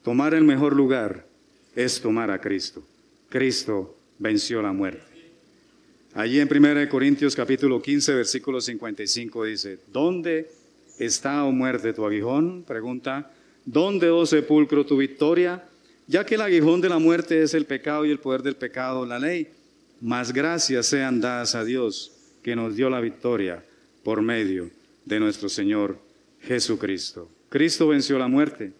Tomar 0.01 0.33
el 0.33 0.45
mejor 0.45 0.77
lugar 0.77 1.32
es 1.75 1.99
tomar 2.01 2.31
a 2.31 2.39
Cristo. 2.39 2.83
Cristo 3.29 3.97
venció 4.19 4.61
la 4.61 4.71
muerte. 4.71 5.13
Allí 6.13 6.39
en 6.39 6.47
1 6.47 6.89
Corintios 6.89 7.35
capítulo 7.35 7.81
15, 7.81 8.13
versículo 8.13 8.61
55 8.61 9.45
dice, 9.45 9.79
¿dónde 9.91 10.51
está, 10.99 11.43
oh 11.43 11.51
muerte, 11.51 11.93
tu 11.93 12.05
aguijón? 12.05 12.63
Pregunta, 12.63 13.31
¿dónde, 13.65 14.09
oh 14.11 14.25
sepulcro, 14.25 14.85
tu 14.85 14.97
victoria? 14.97 15.63
Ya 16.05 16.25
que 16.25 16.35
el 16.35 16.41
aguijón 16.41 16.81
de 16.81 16.89
la 16.89 16.99
muerte 16.99 17.41
es 17.41 17.55
el 17.55 17.65
pecado 17.65 18.05
y 18.05 18.11
el 18.11 18.19
poder 18.19 18.43
del 18.43 18.55
pecado, 18.55 19.05
la 19.05 19.17
ley. 19.17 19.47
Más 20.01 20.33
gracias 20.33 20.85
sean 20.85 21.19
dadas 21.19 21.55
a 21.55 21.63
Dios 21.63 22.11
que 22.43 22.55
nos 22.55 22.75
dio 22.75 22.89
la 22.89 22.99
victoria 22.99 23.63
por 24.03 24.21
medio 24.21 24.69
de 25.05 25.19
nuestro 25.19 25.49
Señor 25.49 25.97
Jesucristo. 26.41 27.29
Cristo 27.49 27.87
venció 27.87 28.19
la 28.19 28.27
muerte 28.27 28.73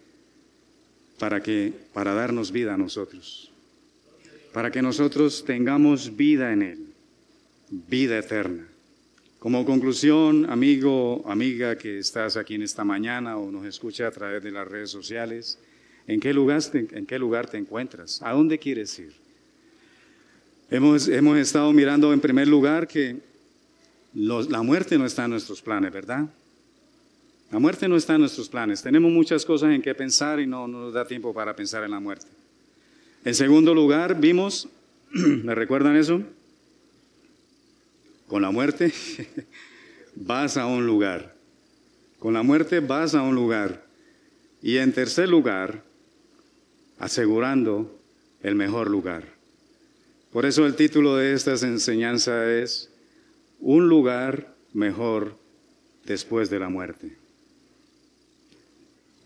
para 1.18 1.42
que 1.42 1.72
para 1.92 2.14
darnos 2.14 2.52
vida 2.52 2.74
a 2.74 2.76
nosotros 2.76 3.54
para 4.54 4.70
que 4.70 4.80
nosotros 4.80 5.44
tengamos 5.44 6.16
vida 6.16 6.52
en 6.52 6.62
Él, 6.62 6.86
vida 7.68 8.16
eterna. 8.16 8.68
Como 9.40 9.66
conclusión, 9.66 10.48
amigo, 10.48 11.24
amiga 11.26 11.76
que 11.76 11.98
estás 11.98 12.36
aquí 12.36 12.54
en 12.54 12.62
esta 12.62 12.84
mañana 12.84 13.36
o 13.36 13.50
nos 13.50 13.66
escucha 13.66 14.06
a 14.06 14.12
través 14.12 14.44
de 14.44 14.52
las 14.52 14.66
redes 14.66 14.90
sociales, 14.90 15.58
¿en 16.06 16.20
qué 16.20 16.32
lugar 16.32 16.62
en 16.72 17.04
qué 17.04 17.18
lugar 17.18 17.50
te 17.50 17.58
encuentras? 17.58 18.22
¿A 18.22 18.32
dónde 18.32 18.60
quieres 18.60 18.96
ir? 19.00 19.12
Hemos, 20.70 21.08
hemos 21.08 21.36
estado 21.36 21.72
mirando 21.72 22.12
en 22.12 22.20
primer 22.20 22.46
lugar 22.46 22.86
que 22.86 23.16
la 24.14 24.62
muerte 24.62 24.96
no 24.96 25.04
está 25.04 25.24
en 25.24 25.32
nuestros 25.32 25.60
planes, 25.60 25.92
¿verdad? 25.92 26.28
La 27.54 27.60
muerte 27.60 27.86
no 27.86 27.96
está 27.96 28.16
en 28.16 28.22
nuestros 28.22 28.48
planes. 28.48 28.82
Tenemos 28.82 29.12
muchas 29.12 29.44
cosas 29.44 29.72
en 29.72 29.80
que 29.80 29.94
pensar 29.94 30.40
y 30.40 30.46
no 30.48 30.66
nos 30.66 30.92
da 30.92 31.06
tiempo 31.06 31.32
para 31.32 31.54
pensar 31.54 31.84
en 31.84 31.92
la 31.92 32.00
muerte. 32.00 32.26
En 33.24 33.32
segundo 33.32 33.72
lugar, 33.72 34.18
vimos, 34.20 34.68
¿me 35.12 35.54
recuerdan 35.54 35.94
eso? 35.94 36.20
Con 38.26 38.42
la 38.42 38.50
muerte 38.50 38.92
vas 40.16 40.56
a 40.56 40.66
un 40.66 40.84
lugar. 40.84 41.36
Con 42.18 42.34
la 42.34 42.42
muerte 42.42 42.80
vas 42.80 43.14
a 43.14 43.22
un 43.22 43.36
lugar. 43.36 43.86
Y 44.60 44.78
en 44.78 44.92
tercer 44.92 45.28
lugar, 45.28 45.84
asegurando 46.98 48.00
el 48.42 48.56
mejor 48.56 48.90
lugar. 48.90 49.28
Por 50.32 50.44
eso 50.44 50.66
el 50.66 50.74
título 50.74 51.14
de 51.14 51.34
esta 51.34 51.52
enseñanza 51.52 52.52
es 52.52 52.90
Un 53.60 53.88
lugar 53.88 54.56
mejor 54.72 55.38
después 56.04 56.50
de 56.50 56.58
la 56.58 56.68
muerte. 56.68 57.23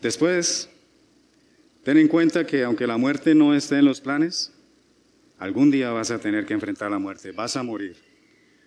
Después 0.00 0.68
Ten 1.88 1.96
en 1.96 2.08
cuenta 2.08 2.46
que 2.46 2.64
aunque 2.64 2.86
la 2.86 2.98
muerte 2.98 3.34
no 3.34 3.54
esté 3.54 3.78
en 3.78 3.86
los 3.86 4.02
planes, 4.02 4.52
algún 5.38 5.70
día 5.70 5.90
vas 5.90 6.10
a 6.10 6.18
tener 6.18 6.44
que 6.44 6.52
enfrentar 6.52 6.90
la 6.90 6.98
muerte, 6.98 7.32
vas 7.32 7.56
a 7.56 7.62
morir 7.62 7.96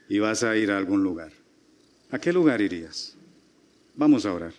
y 0.09 0.17
vas 0.17 0.41
a 0.41 0.57
ir 0.57 0.71
a 0.71 0.77
algún 0.79 1.03
lugar. 1.03 1.31
¿A 2.09 2.17
qué 2.17 2.33
lugar 2.33 2.61
irías? 2.61 3.15
Vamos 3.95 4.25
a 4.25 4.33
orar. 4.33 4.53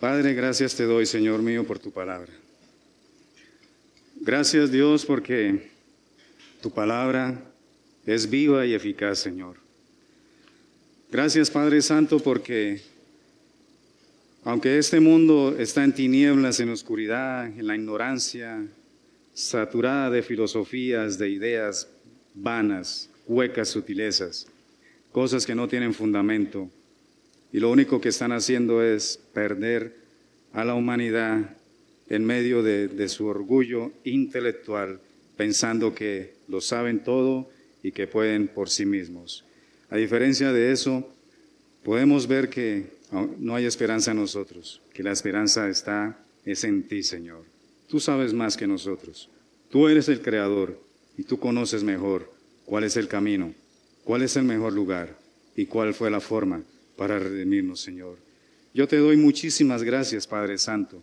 Padre, 0.00 0.34
gracias 0.34 0.74
te 0.74 0.82
doy, 0.82 1.06
Señor 1.06 1.42
mío, 1.42 1.64
por 1.64 1.78
tu 1.78 1.92
palabra. 1.92 2.32
Gracias 4.16 4.72
Dios 4.72 5.06
porque 5.06 5.70
tu 6.60 6.72
palabra 6.72 7.40
es 8.04 8.28
viva 8.28 8.66
y 8.66 8.74
eficaz, 8.74 9.20
Señor. 9.20 9.58
Gracias 11.08 11.52
Padre 11.52 11.82
Santo 11.82 12.18
porque 12.18 12.82
aunque 14.44 14.78
este 14.78 14.98
mundo 14.98 15.54
está 15.56 15.84
en 15.84 15.92
tinieblas, 15.92 16.58
en 16.58 16.70
oscuridad, 16.70 17.46
en 17.46 17.66
la 17.66 17.76
ignorancia, 17.76 18.66
saturada 19.32 20.10
de 20.10 20.22
filosofías, 20.22 21.16
de 21.18 21.30
ideas 21.30 21.88
vanas, 22.34 23.08
huecas 23.26 23.68
sutilezas, 23.68 24.46
cosas 25.12 25.46
que 25.46 25.54
no 25.54 25.68
tienen 25.68 25.94
fundamento, 25.94 26.68
y 27.52 27.60
lo 27.60 27.70
único 27.70 28.00
que 28.00 28.08
están 28.08 28.32
haciendo 28.32 28.82
es 28.82 29.20
perder 29.32 29.96
a 30.52 30.64
la 30.64 30.74
humanidad 30.74 31.56
en 32.08 32.24
medio 32.24 32.62
de, 32.62 32.88
de 32.88 33.08
su 33.08 33.26
orgullo 33.26 33.92
intelectual, 34.04 35.00
pensando 35.36 35.94
que 35.94 36.34
lo 36.48 36.60
saben 36.60 37.04
todo 37.04 37.48
y 37.82 37.92
que 37.92 38.06
pueden 38.06 38.48
por 38.48 38.70
sí 38.70 38.86
mismos. 38.86 39.44
A 39.88 39.96
diferencia 39.96 40.52
de 40.52 40.72
eso, 40.72 41.08
podemos 41.84 42.26
ver 42.26 42.48
que 42.48 43.01
no 43.12 43.54
hay 43.54 43.66
esperanza 43.66 44.12
en 44.12 44.18
nosotros, 44.18 44.80
que 44.94 45.02
la 45.02 45.12
esperanza 45.12 45.68
está 45.68 46.18
es 46.44 46.64
en 46.64 46.88
ti, 46.88 47.02
Señor. 47.02 47.44
Tú 47.88 48.00
sabes 48.00 48.32
más 48.32 48.56
que 48.56 48.66
nosotros. 48.66 49.28
Tú 49.70 49.88
eres 49.88 50.08
el 50.08 50.22
creador 50.22 50.80
y 51.16 51.24
tú 51.24 51.38
conoces 51.38 51.84
mejor 51.84 52.32
cuál 52.64 52.84
es 52.84 52.96
el 52.96 53.08
camino, 53.08 53.54
cuál 54.04 54.22
es 54.22 54.36
el 54.36 54.44
mejor 54.44 54.72
lugar 54.72 55.16
y 55.54 55.66
cuál 55.66 55.92
fue 55.94 56.10
la 56.10 56.20
forma 56.20 56.62
para 56.96 57.18
redimirnos, 57.18 57.80
Señor. 57.80 58.16
Yo 58.74 58.88
te 58.88 58.96
doy 58.96 59.18
muchísimas 59.18 59.82
gracias, 59.82 60.26
Padre 60.26 60.56
Santo, 60.56 61.02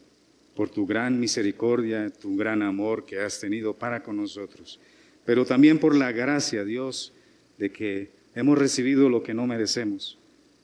por 0.56 0.70
tu 0.70 0.88
gran 0.88 1.20
misericordia, 1.20 2.10
tu 2.10 2.36
gran 2.36 2.64
amor 2.64 3.06
que 3.06 3.20
has 3.20 3.40
tenido 3.40 3.76
para 3.76 4.02
con 4.02 4.18
nosotros, 4.18 4.80
pero 5.26 5.46
también 5.46 5.78
por 5.78 5.96
la 5.96 6.12
gracia, 6.12 6.66
Dios, 6.66 7.14
de 7.60 7.72
que 7.72 8.10
hemos 8.34 8.58
recibido 8.58 9.10
lo 9.10 9.22
que 9.22 9.36
no 9.36 9.46
merecemos 9.46 10.19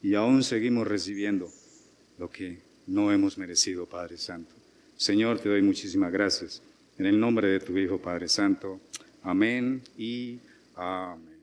y 0.06 0.14
aún 0.14 0.44
seguimos 0.44 0.88
recibiendo 0.88 1.52
lo 2.20 2.30
que 2.30 2.60
no 2.86 3.12
hemos 3.12 3.40
merecido, 3.40 3.88
Padre 3.88 4.20
Santo. 4.20 4.54
Señor, 4.96 5.40
te 5.40 5.50
doy 5.50 5.64
muchísimas 5.64 6.12
gracias. 6.12 6.62
En 7.00 7.08
el 7.08 7.20
nombre 7.20 7.48
de 7.48 7.60
tu 7.60 7.76
Hijo, 7.76 7.98
Padre 7.98 8.30
Santo. 8.30 8.80
Amén 9.24 9.82
y 9.98 10.38
amén. 10.76 11.35